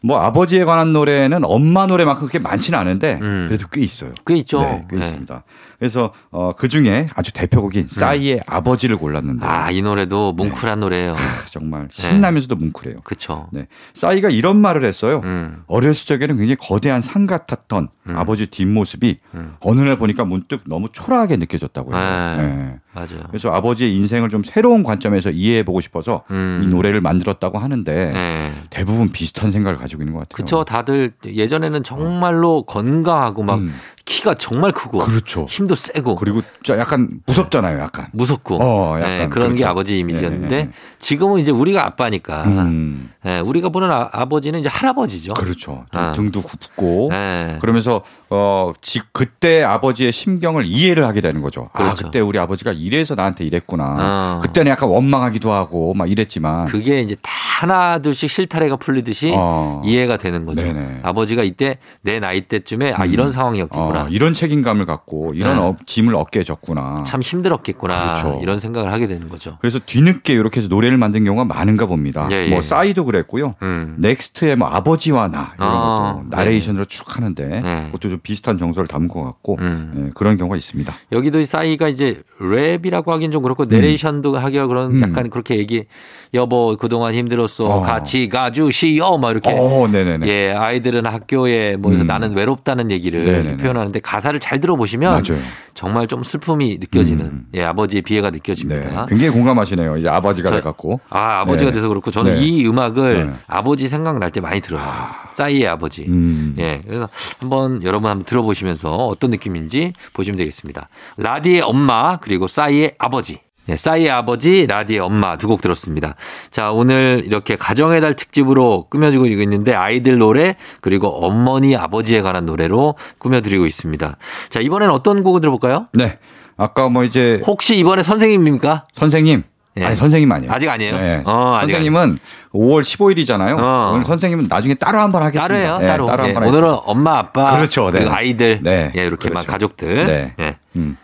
뭐 0.02 0.18
아버지에 0.18 0.64
관한 0.64 0.92
노래는 0.92 1.44
엄마 1.44 1.86
노래만큼 1.86 2.28
그렇게 2.28 2.38
많지는 2.38 2.78
않은데 2.78 3.18
음. 3.22 3.46
그래도 3.48 3.66
꽤 3.72 3.80
있어요. 3.80 4.12
꽤 4.26 4.36
있죠. 4.36 4.60
네, 4.60 4.84
꽤 4.90 4.96
네. 4.96 5.02
있습니다. 5.02 5.42
그래서 5.84 6.14
어, 6.30 6.54
그 6.56 6.68
중에 6.68 7.10
아주 7.14 7.30
대표곡인 7.34 7.82
음. 7.82 7.88
싸이의 7.90 8.40
아버지를 8.46 8.96
골랐는데 8.96 9.44
아이 9.44 9.82
노래도 9.82 10.32
뭉클한 10.32 10.80
네. 10.80 10.80
노래예요. 10.80 11.12
아, 11.12 11.16
정말 11.50 11.88
네. 11.88 11.88
신나면서도 11.92 12.56
뭉클해요. 12.56 13.00
그렇죠. 13.04 13.48
네, 13.52 13.66
싸이가 13.92 14.30
이런 14.30 14.56
말을 14.56 14.82
했어요. 14.82 15.20
음. 15.24 15.62
어렸을 15.66 16.06
적에는 16.06 16.38
굉장히 16.38 16.56
거대한 16.56 17.02
산 17.02 17.26
같았던 17.26 17.88
음. 18.06 18.16
아버지 18.16 18.46
뒷모습이 18.46 19.18
음. 19.34 19.56
어느 19.60 19.80
날 19.82 19.98
보니까 19.98 20.24
문득 20.24 20.62
너무 20.66 20.88
초라하게 20.90 21.36
느껴졌다고요. 21.36 21.94
네. 21.94 22.36
네. 22.36 22.76
맞아요. 22.94 23.24
그래서 23.28 23.50
아버지의 23.50 23.94
인생을 23.94 24.28
좀 24.28 24.42
새로운 24.42 24.84
관점에서 24.84 25.30
이해해 25.30 25.64
보고 25.64 25.80
싶어서 25.80 26.22
음. 26.30 26.62
이 26.64 26.68
노래를 26.68 27.00
만들었다고 27.00 27.58
하는데 27.58 27.92
네. 27.92 28.52
대부분 28.70 29.10
비슷한 29.10 29.50
생각을 29.50 29.78
가지고 29.78 30.02
있는 30.02 30.14
것 30.14 30.20
같아요. 30.20 30.36
그렇죠. 30.36 30.64
다들 30.64 31.12
예전에는 31.26 31.82
정말로 31.82 32.62
건강하고 32.62 33.42
막 33.42 33.58
음. 33.58 33.74
키가 34.04 34.34
정말 34.34 34.72
크고 34.72 34.98
그렇죠. 34.98 35.46
힘도 35.48 35.74
세고 35.74 36.16
그리고 36.16 36.42
약간 36.68 37.08
무섭잖아요, 37.26 37.80
약간 37.80 38.08
무섭고 38.12 38.58
어, 38.62 38.98
약간 38.98 39.10
네, 39.10 39.18
그런 39.28 39.48
그렇죠. 39.48 39.54
게 39.56 39.64
아버지 39.64 39.98
이미지였는데 39.98 40.48
네, 40.48 40.56
네, 40.56 40.62
네. 40.64 40.70
지금은 40.98 41.40
이제 41.40 41.50
우리가 41.50 41.86
아빠니까 41.86 42.44
음. 42.44 43.10
네, 43.24 43.40
우리가 43.40 43.70
보는 43.70 43.90
아, 43.90 44.24
버지는 44.26 44.60
이제 44.60 44.68
할아버지죠. 44.68 45.34
그렇죠. 45.34 45.86
어. 45.94 46.12
등도 46.14 46.42
굽고 46.42 47.08
네. 47.12 47.58
그러면서 47.62 48.02
어 48.28 48.72
지, 48.82 49.00
그때 49.12 49.62
아버지의 49.62 50.12
심경을 50.12 50.66
이해를 50.66 51.06
하게 51.06 51.22
되는 51.22 51.40
거죠. 51.40 51.70
아, 51.72 51.78
그렇죠. 51.78 51.92
아 51.92 51.94
그때 51.94 52.20
우리 52.20 52.38
아버지가 52.38 52.72
이래서 52.72 53.14
나한테 53.14 53.44
이랬구나. 53.44 53.96
어. 53.98 54.40
그때는 54.42 54.70
약간 54.70 54.90
원망하기도 54.90 55.50
하고 55.50 55.94
막 55.94 56.10
이랬지만 56.10 56.66
그게 56.66 57.00
이제 57.00 57.16
다 57.22 57.32
하나 57.60 57.98
둘씩 57.98 58.30
실타래가 58.30 58.76
풀리듯이 58.76 59.32
어. 59.34 59.80
이해가 59.84 60.16
되는 60.16 60.44
거죠. 60.44 60.62
네네. 60.62 61.00
아버지가 61.02 61.44
이때 61.44 61.78
내 62.02 62.18
나이 62.20 62.42
때쯤에 62.42 62.92
아 62.92 63.06
이런 63.06 63.28
음. 63.28 63.32
상황이었겠구나. 63.32 63.93
있구나. 63.94 64.04
어, 64.04 64.08
이런 64.10 64.34
책임감을 64.34 64.86
갖고 64.86 65.32
이런 65.34 65.56
네. 65.56 65.62
어, 65.62 65.76
짐을 65.86 66.14
어깨 66.16 66.42
졌구나. 66.42 67.04
참 67.06 67.22
힘들었겠구나. 67.22 68.20
그렇죠. 68.20 68.40
이런 68.42 68.60
생각을 68.60 68.92
하게 68.92 69.06
되는 69.06 69.28
거죠. 69.28 69.58
그래서 69.60 69.78
뒤늦게 69.78 70.32
이렇게 70.32 70.60
해서 70.60 70.68
노래를 70.68 70.98
만든 70.98 71.24
경우가 71.24 71.44
많은가 71.44 71.86
봅니다. 71.86 72.28
예, 72.30 72.46
예. 72.46 72.50
뭐 72.50 72.60
싸이도 72.60 73.04
그랬고요. 73.04 73.54
음. 73.62 73.96
넥스트의 73.98 74.56
뭐 74.56 74.68
아버지와 74.68 75.28
나 75.28 75.54
이런 75.56 75.70
아, 75.70 76.14
것도 76.14 76.36
나레이션으로 76.36 76.84
네. 76.84 76.88
쭉 76.88 77.16
하는데 77.16 77.60
네. 77.60 77.84
그것도 77.86 78.10
좀 78.10 78.18
비슷한 78.22 78.58
정서를 78.58 78.88
담은 78.88 79.08
것 79.08 79.22
같고 79.22 79.58
음. 79.62 79.92
네, 79.94 80.10
그런 80.14 80.36
경우가 80.36 80.56
있습니다. 80.56 80.94
여기도 81.12 81.42
싸이가 81.42 81.88
이제 81.88 82.22
랩이라고 82.40 83.08
하긴 83.08 83.30
좀 83.30 83.42
그렇고 83.42 83.64
내레이션도 83.64 84.32
음. 84.34 84.36
하기가 84.36 84.66
그런 84.66 84.92
음. 84.92 85.02
약간 85.02 85.30
그렇게 85.30 85.56
얘기 85.56 85.84
여보 86.32 86.76
그동안 86.76 87.14
힘들었어 87.14 87.64
어. 87.66 87.80
같이 87.82 88.28
가주시오 88.28 89.18
막 89.18 89.30
이렇게 89.30 89.50
어, 89.52 89.86
네네네. 89.86 90.26
예 90.26 90.52
아이들은 90.52 91.06
학교에 91.06 91.76
뭐 91.76 91.92
음. 91.92 92.06
나는 92.06 92.34
외롭다는 92.34 92.90
얘기를 92.90 93.56
표현하 93.56 93.83
는데 93.84 94.00
가사를 94.00 94.38
잘 94.40 94.60
들어보시면 94.60 95.10
맞아요. 95.10 95.42
정말 95.74 96.06
좀 96.06 96.22
슬픔이 96.22 96.78
느껴지는 96.78 97.26
음. 97.26 97.46
예 97.54 97.64
아버지의 97.64 98.02
비애가 98.02 98.30
느껴집니다. 98.30 99.00
네. 99.00 99.06
굉장히 99.08 99.30
공감하시네요. 99.30 99.96
이제 99.96 100.08
아버지가 100.08 100.50
돼갖고 100.50 101.00
아 101.10 101.40
아버지가 101.40 101.70
네. 101.70 101.74
돼서 101.76 101.88
그렇고 101.88 102.10
저는 102.10 102.36
네. 102.36 102.42
이 102.42 102.66
음악을 102.66 103.26
네. 103.26 103.32
아버지 103.46 103.88
생각날 103.88 104.30
때 104.30 104.40
많이 104.40 104.60
들어요. 104.60 104.82
아. 104.82 105.24
싸이의 105.34 105.66
아버지. 105.66 106.04
음. 106.08 106.54
예 106.58 106.80
그래서 106.86 107.08
한번 107.40 107.82
여러분 107.82 108.10
한번 108.10 108.24
들어보시면서 108.24 108.94
어떤 108.94 109.30
느낌인지 109.30 109.92
보시면 110.12 110.38
되겠습니다. 110.38 110.88
라디의 111.16 111.60
엄마 111.62 112.16
그리고 112.18 112.48
싸이의 112.48 112.94
아버지. 112.98 113.40
네, 113.66 113.76
싸이의 113.76 114.10
아버지, 114.10 114.66
라디의 114.66 115.00
엄마 115.00 115.36
두 115.38 115.48
곡 115.48 115.62
들었습니다. 115.62 116.14
자, 116.50 116.70
오늘 116.72 117.22
이렇게 117.26 117.56
가정의 117.56 118.00
달 118.00 118.14
특집으로 118.14 118.86
꾸며지고 118.90 119.26
있는데 119.26 119.74
아이들 119.74 120.18
노래 120.18 120.56
그리고 120.80 121.08
어머니, 121.08 121.76
아버지에 121.76 122.20
관한 122.22 122.44
노래로 122.46 122.96
꾸며드리고 123.18 123.66
있습니다. 123.66 124.16
자, 124.50 124.60
이번엔 124.60 124.90
어떤 124.90 125.22
곡을 125.22 125.40
들어볼까요? 125.40 125.86
네. 125.92 126.18
아까 126.56 126.88
뭐 126.88 127.04
이제. 127.04 127.40
혹시 127.46 127.76
이번에 127.76 128.02
선생님입니까? 128.02 128.86
선생님. 128.92 129.42
네. 129.76 129.84
아니, 129.86 129.96
선생님 129.96 130.30
아니에요. 130.30 130.52
아직 130.52 130.68
아니에요? 130.68 130.96
네. 130.96 131.22
어, 131.26 131.58
선생님은 131.62 132.12
아직 132.12 132.22
5월 132.54 132.82
15일이잖아요. 132.82 133.56
어. 133.58 133.90
오늘 133.92 134.04
선생님은 134.04 134.46
나중에 134.48 134.74
따로 134.74 135.00
한 135.00 135.10
번 135.10 135.22
하겠습니다. 135.24 135.48
따로요? 135.48 135.78
네, 135.78 135.86
따로. 135.88 136.06
따로 136.06 136.22
네. 136.22 136.32
한번 136.32 136.48
오늘은 136.48 136.76
엄마, 136.84 137.18
아빠. 137.18 137.56
그렇죠. 137.56 137.90
그리고 137.90 138.10
아이들. 138.12 138.60
네. 138.62 138.92
예, 138.96 139.00
이렇게 139.02 139.28
그렇죠. 139.30 139.34
막 139.34 139.46
가족들. 139.52 140.06
네. 140.06 140.32
네. 140.36 140.54
음. 140.76 140.96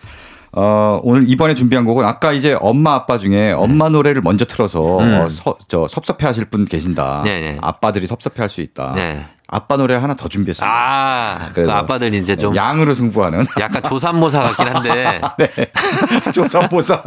어, 0.52 1.00
오늘 1.04 1.28
이번에 1.28 1.54
준비한 1.54 1.84
곡은 1.84 2.04
아까 2.04 2.32
이제 2.32 2.56
엄마 2.60 2.94
아빠 2.94 3.18
중에 3.18 3.52
엄마 3.52 3.86
네. 3.86 3.92
노래를 3.92 4.22
먼저 4.22 4.44
틀어서 4.44 4.98
음. 4.98 5.20
어, 5.20 5.28
서, 5.28 5.56
저 5.68 5.86
섭섭해 5.88 6.26
하실 6.26 6.44
분 6.46 6.64
계신다. 6.64 7.22
네네. 7.24 7.52
네. 7.52 7.58
아빠들이 7.60 8.06
섭섭해 8.06 8.40
할 8.42 8.50
수 8.50 8.60
있다. 8.60 8.92
네. 8.96 9.24
아빠 9.52 9.76
노래 9.76 9.94
하나 9.94 10.14
더 10.14 10.28
준비했어요. 10.28 10.68
아, 10.70 11.38
그 11.52 11.70
아빠들 11.70 12.14
이제 12.14 12.36
좀 12.36 12.54
양으로 12.54 12.94
승부하는 12.94 13.44
약간 13.60 13.82
조삼모사 13.82 14.40
같긴 14.40 14.68
한데. 14.68 15.20
네. 15.38 16.30
조삼모사. 16.32 17.02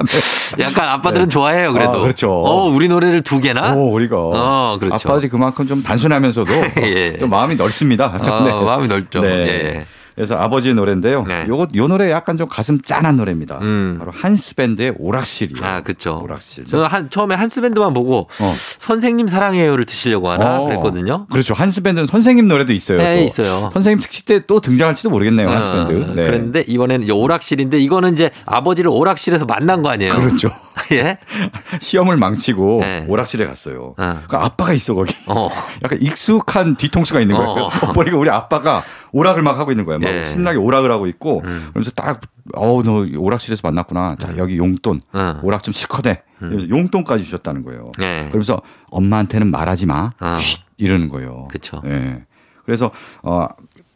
네. 0.58 0.64
약간 0.64 0.90
아빠들은 0.90 1.26
네. 1.28 1.30
좋아해요. 1.30 1.72
그래도. 1.72 1.94
아, 1.94 2.00
그렇죠. 2.00 2.32
어, 2.32 2.70
우리 2.70 2.90
노래를 2.90 3.22
두 3.22 3.40
개나? 3.40 3.74
오, 3.76 3.92
우리가. 3.94 4.18
어, 4.18 4.78
그렇죠. 4.80 5.10
아빠들이 5.10 5.30
그만큼 5.30 5.68
좀 5.68 5.84
단순하면서도 5.84 6.52
예. 6.84 7.18
좀 7.18 7.30
마음이 7.30 7.56
넓습니다. 7.56 8.08
어, 8.08 8.44
네. 8.44 8.54
마음이 8.54 8.88
넓죠. 8.90 9.22
네. 9.22 9.30
예. 9.30 9.86
그래서 10.16 10.36
아버지의 10.38 10.76
노래인데요. 10.76 11.26
네. 11.28 11.46
요거 11.48 11.68
요 11.76 11.88
노래 11.88 12.12
약간 12.12 12.38
좀 12.38 12.48
가슴 12.48 12.82
짠한 12.82 13.16
노래입니다. 13.16 13.58
음. 13.62 13.96
바로 14.00 14.12
한스 14.14 14.56
밴드의 14.56 14.94
오락실이에요. 14.98 15.66
아, 15.68 15.82
그렇죠. 15.82 16.20
오락실. 16.24 16.66
저는 16.66 16.86
한 16.86 17.10
처음에 17.10 17.36
한스 17.36 17.62
밴드만 17.62 17.94
보고 17.94 18.30
어. 18.40 18.56
선생님 18.80 19.28
사랑해요를 19.28 19.86
드시려고 19.86 20.30
하나 20.30 20.60
어. 20.60 20.66
그랬거든요. 20.66 21.26
그렇죠. 21.32 21.54
한스 21.54 21.82
밴드는 21.82 22.06
선생님 22.08 22.48
노래도 22.48 22.74
있어요. 22.74 22.98
네, 23.00 23.14
또. 23.14 23.20
있어요. 23.24 23.70
선생님 23.74 24.00
특집 24.00 24.26
때 24.26 24.34
또 24.46 24.60
등장할지도 24.60 25.10
모르겠네요. 25.10 25.50
한스 25.50 25.72
밴드. 25.72 25.92
어, 26.12 26.14
네. 26.16 26.26
그랬는데 26.26 26.66
이번에는 26.68 27.04
이제 27.04 27.14
오락실인데 27.14 27.80
이거는 27.80 28.14
이제 28.14 28.30
아버지를 28.46 28.90
오락실에서 28.90 29.46
만난 29.46 29.82
거 29.82 29.90
아니에요? 29.90 30.12
그렇죠. 30.14 30.50
예. 30.92 31.18
시험을 31.80 32.18
망치고 32.18 32.80
네. 32.82 33.06
오락실에 33.08 33.46
갔어요. 33.46 33.96
어. 33.98 34.24
그 34.28 34.38
아빠가 34.38 34.74
있어 34.74 34.94
거기. 34.94 35.14
어. 35.28 35.50
약간 35.84 36.02
익숙한 36.02 36.76
뒤통수가 36.76 37.22
있는 37.22 37.36
거예요. 37.36 37.50
어. 37.50 37.70
보니까 37.94 38.18
우리 38.18 38.30
아빠가 38.30 38.84
오락을 39.12 39.42
막 39.42 39.58
하고 39.58 39.72
있는 39.72 39.86
거예요. 39.86 40.00
막 40.00 40.10
예. 40.10 40.26
신나게 40.26 40.58
오락을 40.58 40.92
하고 40.92 41.08
있고 41.08 41.42
음. 41.46 41.68
그러면서 41.70 41.92
딱 41.92 42.22
어우 42.54 42.84
너 42.84 43.06
오락실에서 43.18 43.62
만났구나. 43.64 44.18
자 44.20 44.30
음. 44.30 44.38
여기 44.38 44.58
용돈 44.58 45.00
음. 45.16 45.40
오락 45.44 45.64
좀 45.64 45.74
실컷 45.74 46.06
해. 46.08 46.22
음. 46.42 46.68
용돈까지 46.70 47.24
주셨다는 47.24 47.64
거예요. 47.64 47.86
예. 48.02 48.26
그러면서 48.28 48.62
엄마한테는 48.90 49.50
말하지 49.50 49.86
마. 49.86 50.12
어. 50.20 50.36
쉿 50.40 50.64
이러는 50.78 51.10
거예요. 51.10 51.48
그렇죠. 51.50 51.82
예. 51.86 52.24
그래서 52.66 52.92
어 53.22 53.48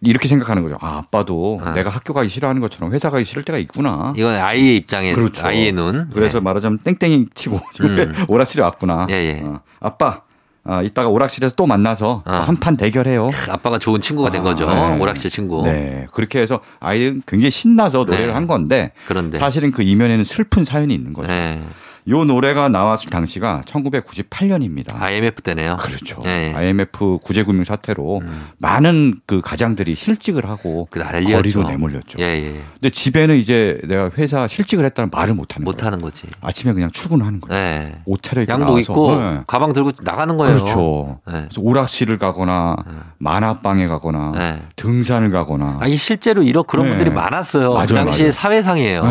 이렇게 0.02 0.28
생각하는 0.28 0.64
거죠. 0.64 0.78
아, 0.80 0.98
아빠도 0.98 1.60
아. 1.64 1.72
내가 1.72 1.90
학교 1.90 2.14
가기 2.14 2.30
싫어하는 2.30 2.62
것처럼 2.62 2.94
회사 2.94 3.10
가기 3.10 3.26
싫을 3.26 3.44
때가 3.44 3.58
있구나. 3.58 4.14
이건 4.16 4.36
아이의 4.36 4.78
입장에 4.78 5.14
그렇죠. 5.14 5.46
아이의 5.46 5.72
눈. 5.72 6.10
그래서 6.14 6.40
네. 6.40 6.44
말하자면 6.44 6.80
땡땡이 6.80 7.28
치고 7.34 7.60
음. 7.82 8.14
오락실에 8.28 8.62
왔구나. 8.64 9.08
예, 9.10 9.14
예. 9.14 9.44
어, 9.44 9.62
아빠 9.80 10.22
아, 10.70 10.82
이따가 10.82 11.08
오락실에서 11.08 11.56
또 11.56 11.66
만나서 11.66 12.24
아. 12.26 12.42
한판 12.42 12.76
대결해요. 12.76 13.30
아빠가 13.50 13.80
좋은 13.80 14.02
친구가 14.02 14.32
된 14.32 14.44
거죠. 14.44 14.70
아, 14.70 14.96
네. 14.96 15.02
오락실 15.02 15.30
친구. 15.32 15.64
네. 15.64 16.06
그렇게 16.12 16.40
해서 16.42 16.60
아이는 16.82 17.24
굉장히 17.26 17.52
신나서 17.52 18.00
노래를 18.00 18.28
네. 18.28 18.34
한 18.34 18.48
건데 18.48 18.92
그런데. 19.08 19.38
사실은 19.38 19.72
그 19.72 19.82
이면에는 19.82 20.26
슬픈 20.26 20.66
사연이 20.66 20.94
있는 20.94 21.14
거죠. 21.14 21.30
네. 21.30 21.64
요 22.10 22.24
노래가 22.24 22.70
나왔을 22.70 23.10
당시가 23.10 23.64
1998년입니다. 23.66 25.00
IMF 25.02 25.42
때네요. 25.42 25.76
그렇죠. 25.78 26.22
네. 26.24 26.54
IMF 26.56 27.20
구제금융 27.22 27.66
사태로 27.66 28.20
음. 28.20 28.48
많은 28.58 29.16
그 29.26 29.42
가장들이 29.42 29.96
실직을 29.96 30.48
하고 30.48 30.88
그 30.90 31.02
거리로 31.02 31.64
내몰렸죠. 31.64 32.20
예, 32.20 32.24
예. 32.24 32.62
근데 32.74 32.90
집에는 32.90 33.36
이제 33.36 33.80
내가 33.84 34.10
회사 34.18 34.48
실직을 34.48 34.86
했다는 34.86 35.10
말을 35.12 35.34
못 35.34 35.56
하는 35.56 35.66
못 35.66 35.84
하는 35.84 36.00
거지. 36.00 36.24
아침에 36.42 36.72
그냥 36.74 36.92
출근하는 36.92 37.42
거예요. 37.42 37.62
네. 37.62 38.02
옷 38.06 38.24
차려입고 38.24 38.54
양복. 38.54 38.80
입고 38.80 39.16
네. 39.18 39.42
가방 39.46 39.74
들고 39.74 39.92
나가는 40.04 40.38
거예요. 40.38 40.56
그렇죠. 40.56 41.20
네. 41.28 41.34
그래서 41.34 41.62
오락실을 41.62 42.18
가거나 42.18 42.78
네. 42.88 42.94
만화방에 43.18 43.88
가거나 43.88 44.32
네. 44.34 44.62
등산을 44.78 45.32
가거나. 45.32 45.80
아니 45.82 45.98
실제로 45.98 46.42
이런 46.42 46.64
그런 46.66 46.86
네. 46.86 46.92
분들이 46.92 47.14
많았어요. 47.14 47.74
맞아요, 47.74 47.88
그 47.88 47.94
당시에 47.94 48.32
사회상이에요. 48.32 49.04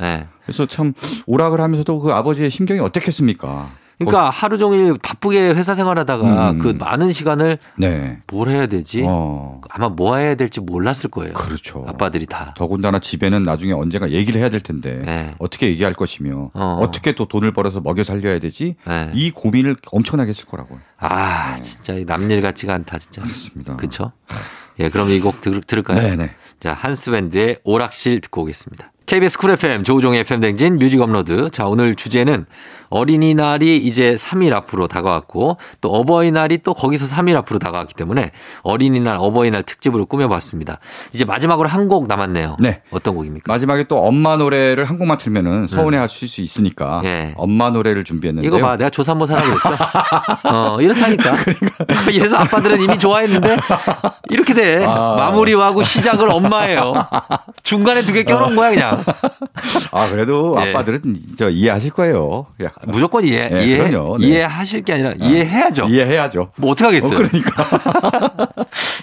네. 0.00 0.26
그래서 0.44 0.66
참 0.66 0.92
오락을 1.26 1.60
하면서도 1.60 1.98
그 2.00 2.12
아버지의 2.12 2.50
심경이 2.50 2.80
어땠겠습니까? 2.80 3.70
그러니까 3.96 4.28
하루 4.28 4.58
종일 4.58 4.98
바쁘게 5.00 5.50
회사 5.50 5.76
생활하다가 5.76 6.50
음. 6.50 6.58
그 6.58 6.68
많은 6.76 7.12
시간을 7.12 7.58
네. 7.78 8.18
뭘 8.26 8.48
해야 8.48 8.66
되지? 8.66 9.04
어. 9.06 9.60
아마 9.70 9.88
뭐 9.88 10.16
해야 10.16 10.34
될지 10.34 10.58
몰랐을 10.60 11.10
거예요. 11.12 11.32
그렇죠. 11.34 11.84
아빠들이 11.86 12.26
다. 12.26 12.54
더군다나 12.56 12.98
집에는 12.98 13.44
나중에 13.44 13.72
언젠가 13.72 14.10
얘기를 14.10 14.40
해야 14.40 14.50
될 14.50 14.60
텐데 14.60 15.00
네. 15.06 15.34
어떻게 15.38 15.68
얘기할 15.68 15.94
것이며 15.94 16.50
어. 16.54 16.90
떻게또 16.92 17.26
돈을 17.26 17.52
벌어서 17.52 17.80
먹여 17.80 18.02
살려야 18.02 18.40
되지? 18.40 18.74
네. 18.84 19.10
이 19.14 19.30
고민을 19.30 19.76
엄청나게 19.92 20.30
했을 20.30 20.44
거라고요. 20.46 20.80
아, 20.98 21.54
네. 21.54 21.62
진짜 21.62 21.94
남일 22.04 22.42
같지가 22.42 22.74
않다, 22.74 22.98
진짜. 22.98 23.22
그렇습니다. 23.22 23.76
그렇죠? 23.76 24.10
예, 24.80 24.88
그럼 24.88 25.08
이 25.10 25.20
곡 25.20 25.40
들을까요? 25.68 26.00
네, 26.00 26.16
네. 26.16 26.30
자, 26.58 26.72
한스밴드의 26.72 27.58
오락실 27.62 28.20
듣고 28.22 28.42
오겠습니다. 28.42 28.90
KBS 29.06 29.36
쿨 29.38 29.50
FM 29.50 29.84
조우종의 29.84 30.20
FM 30.20 30.40
대행진 30.40 30.78
뮤직 30.78 31.00
업로드. 31.00 31.50
자, 31.50 31.66
오늘 31.66 31.94
주제는 31.94 32.46
어린이날이 32.88 33.76
이제 33.78 34.14
3일 34.14 34.52
앞으로 34.54 34.86
다가왔고 34.86 35.58
또 35.80 35.90
어버이날이 35.90 36.58
또 36.58 36.74
거기서 36.74 37.06
3일 37.06 37.34
앞으로 37.36 37.58
다가왔기 37.58 37.94
때문에 37.94 38.30
어린이날, 38.62 39.16
어버이날 39.18 39.62
특집으로 39.64 40.06
꾸며봤습니다. 40.06 40.78
이제 41.12 41.24
마지막으로 41.24 41.68
한 41.68 41.84
곡 41.88 42.06
남았네요. 42.06 42.56
네. 42.60 42.80
어떤 42.90 43.14
곡입니까? 43.14 43.52
마지막에 43.52 43.84
또 43.84 43.98
엄마 43.98 44.36
노래를 44.38 44.86
한 44.86 44.96
곡만 44.98 45.18
틀면은 45.18 45.66
서운해 45.66 45.98
하실 45.98 46.28
수 46.28 46.40
있으니까 46.40 47.00
네. 47.02 47.34
엄마 47.36 47.68
노래를 47.70 48.04
준비했는데 48.04 48.46
이거 48.48 48.58
봐. 48.58 48.76
내가 48.78 48.88
조삼모사라고 48.88 49.46
그랬죠? 49.48 49.68
어, 50.48 50.80
이렇다니까. 50.80 51.32
그러니까. 51.44 52.10
이래서 52.10 52.36
아빠들은 52.38 52.80
이미 52.80 52.98
좋아했는데 52.98 53.56
이렇게 54.30 54.54
돼. 54.54 54.82
아. 54.86 55.16
마무리하고 55.18 55.82
시작을 55.82 56.30
엄마예요. 56.30 56.94
중간에 57.62 58.00
두 58.00 58.14
개 58.14 58.22
껴놓은 58.24 58.56
거야 58.56 58.70
그냥. 58.70 58.93
아, 59.92 60.08
그래도 60.10 60.54
네. 60.58 60.70
아빠들은 60.70 61.00
저 61.36 61.48
이해하실 61.50 61.90
거예요. 61.92 62.46
야. 62.62 62.70
무조건 62.86 63.24
이해, 63.24 63.48
네, 63.48 63.64
이해, 63.64 63.88
네. 63.88 63.98
이해하실 64.18 64.82
게 64.82 64.94
아니라 64.94 65.10
아, 65.10 65.14
이해해야죠. 65.18 65.86
이해해야죠. 65.86 66.52
뭐 66.56 66.72
어떡하겠어요. 66.72 67.12
어, 67.12 67.14
그러니까. 67.14 67.68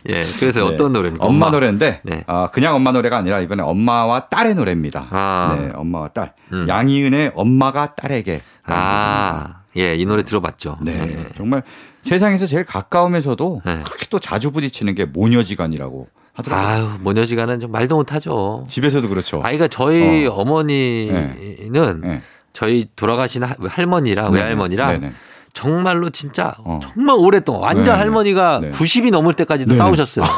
예, 0.09 0.25
그래서 0.39 0.61
네. 0.61 0.73
어떤 0.73 0.93
노래입니까? 0.93 1.25
엄마, 1.25 1.47
엄마. 1.47 1.51
노래인데, 1.51 2.01
네. 2.03 2.23
아, 2.27 2.47
그냥 2.51 2.75
엄마 2.75 2.91
노래가 2.91 3.17
아니라 3.17 3.39
이번에 3.39 3.63
엄마와 3.63 4.27
딸의 4.29 4.55
노래입니다. 4.55 5.07
아. 5.11 5.57
네, 5.59 5.71
엄마와 5.75 6.09
딸. 6.09 6.33
음. 6.51 6.65
양희은의 6.67 7.31
엄마가 7.35 7.95
딸에게. 7.95 8.41
아. 8.65 9.61
예, 9.77 9.95
이 9.95 10.05
노래 10.05 10.23
들어봤죠. 10.23 10.77
네. 10.81 10.93
네. 10.93 11.25
정말 11.37 11.63
세상에서 12.01 12.45
제일 12.45 12.65
가까우면서도 12.65 13.61
네. 13.65 13.79
그렇게 13.85 14.07
또 14.09 14.19
자주 14.19 14.51
부딪히는 14.51 14.95
게 14.95 15.05
모녀지간이라고 15.05 16.07
하더라고요. 16.33 16.67
아유, 16.67 16.89
모녀지간은 17.01 17.59
좀 17.59 17.71
말도 17.71 17.95
못하죠. 17.95 18.63
집에서도 18.67 19.07
그렇죠. 19.09 19.41
아이가 19.43 19.67
저희 19.67 20.25
어. 20.27 20.43
머니는 20.43 22.01
네. 22.01 22.21
저희 22.53 22.87
돌아가신 22.95 23.43
할머니랑 23.43 24.31
네 24.31 24.39
외할머니랑 24.39 25.01
네네. 25.01 25.13
정말로 25.53 26.09
진짜 26.09 26.53
어. 26.63 26.79
정말 26.81 27.15
오랫동안 27.19 27.61
완전 27.63 27.85
네 27.85 27.91
할머니가 27.91 28.59
네. 28.61 28.71
90이 28.71 29.11
넘을 29.11 29.33
때까지도 29.33 29.71
네 29.73 29.77
싸우셨어요. 29.77 30.25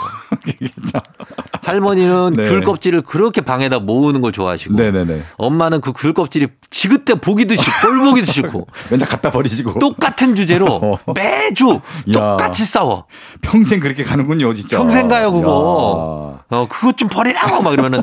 할머니는 1.62 2.34
네. 2.36 2.44
귤 2.46 2.62
껍질을 2.62 3.02
그렇게 3.04 3.42
방에다 3.42 3.80
모으는 3.80 4.22
걸 4.22 4.32
좋아하시고 4.32 4.76
네네네. 4.76 5.24
엄마는 5.38 5.82
그 5.82 5.94
귤 5.94 6.14
껍질이 6.14 6.48
지그때 6.70 7.14
보기도 7.16 7.56
싫고 7.56 7.72
꼴 7.88 8.00
보기도 8.00 8.26
싫고 8.32 8.68
맨날 8.90 9.08
갖다 9.08 9.32
버리시고 9.32 9.80
똑같은 9.80 10.36
주제로 10.36 10.66
어. 10.84 11.14
매주 11.14 11.80
똑같이 12.12 12.66
싸워. 12.66 13.06
평생 13.42 13.80
그렇게 13.80 14.04
가는군요, 14.04 14.54
진짜. 14.54 14.78
평생 14.78 15.08
가요, 15.08 15.32
그거. 15.32 16.40
야. 16.52 16.58
어, 16.58 16.68
그것 16.68 16.98
좀 16.98 17.08
버리라고 17.08 17.62
막 17.62 17.74
이러면은 17.74 18.02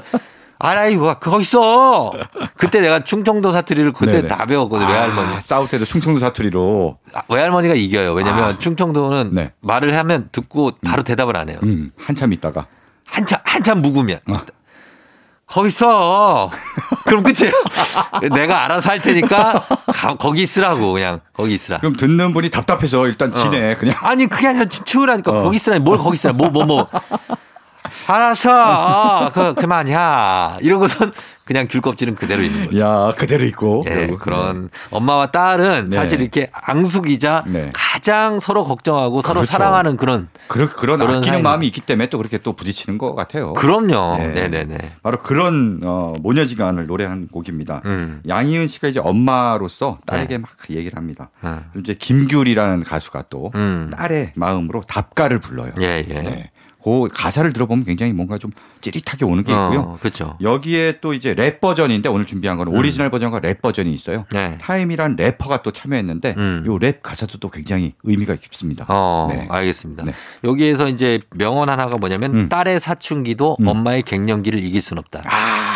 아라이고 0.63 1.15
거기 1.21 1.41
있어. 1.43 2.13
그때 2.57 2.81
내가 2.81 3.01
충청도 3.03 3.51
사투리를 3.51 3.93
그때 3.95 4.13
네네. 4.13 4.29
다 4.29 4.45
배웠거든 4.45 4.87
요 4.87 4.91
아, 4.91 4.93
외할머니. 4.93 5.41
싸울 5.41 5.67
때도 5.69 5.87
충청도 5.87 6.21
사투리로. 6.21 6.99
아, 7.15 7.23
외할머니가 7.29 7.75
이겨요. 7.75 8.13
왜냐면 8.13 8.45
아. 8.45 8.59
충청도는 8.59 9.31
네. 9.33 9.53
말을 9.61 9.97
하면 9.97 10.29
듣고 10.31 10.73
바로 10.85 11.03
음. 11.03 11.05
대답을 11.05 11.37
안 11.37 11.49
해요. 11.49 11.59
음, 11.63 11.91
한참 11.99 12.35
있다가. 12.35 12.67
한참 13.07 13.41
한참 13.43 13.81
묵으면. 13.81 14.21
어. 14.29 14.41
거기 15.47 15.69
있어. 15.69 16.51
그럼 17.07 17.23
끝이에요. 17.25 17.53
내가 18.33 18.65
알아서 18.65 18.91
할 18.91 19.01
테니까 19.01 19.65
가, 19.87 20.15
거기 20.17 20.43
있으라고 20.43 20.93
그냥 20.93 21.21
거기 21.33 21.55
있으라. 21.55 21.79
그럼 21.79 21.97
듣는 21.97 22.35
분이 22.35 22.51
답답해서 22.51 23.07
일단 23.07 23.33
지내 23.33 23.73
어. 23.73 23.77
그냥. 23.77 23.97
아니 24.03 24.27
그게 24.27 24.47
아니라 24.47 24.67
치우라니까 24.67 25.33
어. 25.33 25.43
거기 25.43 25.57
있으라. 25.57 25.79
뭘 25.81 25.99
거기 25.99 26.17
있으라. 26.17 26.35
뭐뭐 26.35 26.67
뭐. 26.67 26.89
알았어. 28.07 28.51
아, 28.53 29.31
그, 29.33 29.55
그만이야. 29.55 30.59
이런 30.61 30.81
것은 30.81 31.13
그냥 31.51 31.67
귤 31.69 31.81
껍질은 31.81 32.15
그대로 32.15 32.43
있는 32.43 32.67
거죠. 32.67 32.79
야, 32.79 33.13
그대로 33.17 33.45
있고. 33.47 33.85
예, 33.89 34.07
그런 34.21 34.65
네. 34.65 34.69
엄마와 34.91 35.33
딸은 35.33 35.91
네. 35.91 35.97
사실 35.97 36.21
이렇게 36.21 36.49
앙숙이자 36.53 37.43
네. 37.49 37.71
가장 37.73 38.39
서로 38.39 38.65
걱정하고 38.65 39.21
서로 39.23 39.41
그렇죠. 39.41 39.51
사랑하는 39.51 39.97
그런 39.97 40.29
그런 40.47 40.69
그런, 40.69 41.01
그런 41.01 41.17
아끼는 41.17 41.23
사이 41.25 41.43
마음이 41.43 41.67
있기 41.67 41.81
때문에 41.81 42.09
또 42.09 42.19
그렇게 42.19 42.39
또 42.39 42.53
부딪히는 42.53 42.99
것 42.99 43.17
같아요. 43.17 43.55
그럼요. 43.55 44.19
네, 44.19 44.47
네, 44.47 44.65
네. 44.65 44.79
바로 45.03 45.19
그런 45.19 45.81
어, 45.83 46.15
모녀지간을 46.21 46.87
노래한 46.87 47.27
곡입니다. 47.27 47.83
음. 47.85 48.23
양희은 48.29 48.69
씨가 48.69 48.87
이제 48.87 49.01
엄마로서 49.01 49.99
딸에게 50.07 50.37
네. 50.37 50.39
막 50.39 50.51
얘기를 50.71 50.97
합니다. 50.97 51.31
음. 51.43 51.65
이제 51.79 51.95
김귤이라는 51.95 52.85
가수가 52.85 53.25
또 53.29 53.51
음. 53.57 53.91
딸의 53.93 54.35
마음으로 54.37 54.83
답가를 54.83 55.41
불러요. 55.41 55.73
예, 55.81 56.07
예. 56.09 56.51
네. 56.85 57.09
그 57.09 57.09
가사를 57.13 57.53
들어보면 57.53 57.85
굉장히 57.85 58.13
뭔가 58.13 58.39
좀 58.39 58.51
찌릿하게 58.81 59.25
오는 59.25 59.45
게 59.45 59.53
있고요. 59.53 59.81
어, 59.81 59.99
그렇죠. 60.01 60.37
여기에 60.41 60.99
또 61.01 61.15
이제 61.15 61.35
랩 61.35 61.61
버전인데 61.61 62.09
오늘 62.09 62.27
준비한 62.27 62.57
거는 62.57 62.73
음. 62.73 62.79
오리지널 62.79 63.11
버전과 63.11 63.41
랩 63.41 63.61
버전이 63.63 63.93
있어요. 63.93 64.27
네. 64.33 64.57
타임이란 64.59 65.17
래퍼가 65.17 65.63
또 65.63 65.71
참여했는데 65.71 66.35
음. 66.37 66.65
요 66.67 66.79
랩 66.79 67.03
가사도 67.03 67.39
또 67.39 67.51
굉장히 67.51 67.95
의미가 68.05 68.37
깊습니다. 68.37 68.87
어, 68.89 69.29
네. 69.31 69.47
알겠습니다. 69.49 70.05
네. 70.05 70.13
여기에서 70.45 70.89
이제 70.89 71.21
명언 71.37 71.69
하나가 71.69 71.97
뭐냐면 71.97 72.35
음. 72.35 72.49
딸의 72.49 72.81
사춘기도 72.81 73.57
음. 73.61 73.69
엄마의 73.69 74.03
갱년기를 74.03 74.63
이길 74.63 74.81
순 74.81 74.99
없다. 74.99 75.23
아. 75.27 75.70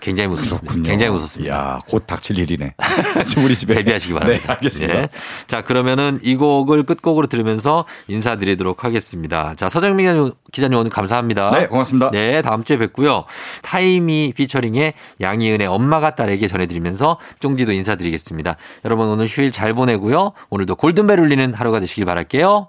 굉장히 0.00 0.28
무섭습니다. 0.28 0.60
그렇군요. 0.60 0.88
굉장히 0.88 1.12
무섭습니다. 1.12 1.54
야, 1.54 1.80
곧 1.88 2.06
닥칠 2.06 2.38
일이네. 2.38 2.74
우리 3.44 3.56
집에 3.56 3.74
대비하시기 3.74 4.12
바랍니다. 4.14 4.46
네, 4.46 4.52
알겠습니다. 4.52 4.94
예. 4.94 5.08
자, 5.46 5.62
그러면은 5.62 6.20
이 6.22 6.36
곡을 6.36 6.84
끝곡으로 6.84 7.26
들으면서 7.26 7.84
인사드리도록 8.08 8.84
하겠습니다. 8.84 9.54
자, 9.56 9.68
서정민 9.68 10.32
기자님 10.52 10.78
오늘 10.78 10.90
감사합니다. 10.90 11.50
네, 11.50 11.66
고맙습니다. 11.66 12.10
네, 12.10 12.42
다음 12.42 12.64
주에 12.64 12.76
뵙고요. 12.78 13.24
타이미 13.62 14.32
피처링의 14.36 14.94
양희은의 15.20 15.66
엄마가 15.66 16.14
딸에게 16.14 16.46
전해드리면서 16.46 17.18
쫑디도 17.40 17.72
인사드리겠습니다. 17.72 18.56
여러분 18.84 19.08
오늘 19.08 19.26
휴일 19.26 19.50
잘 19.52 19.74
보내고요. 19.74 20.32
오늘도 20.50 20.76
골든벨 20.76 21.20
울리는 21.20 21.54
하루가 21.54 21.80
되시길 21.80 22.04
바랄게요. 22.04 22.68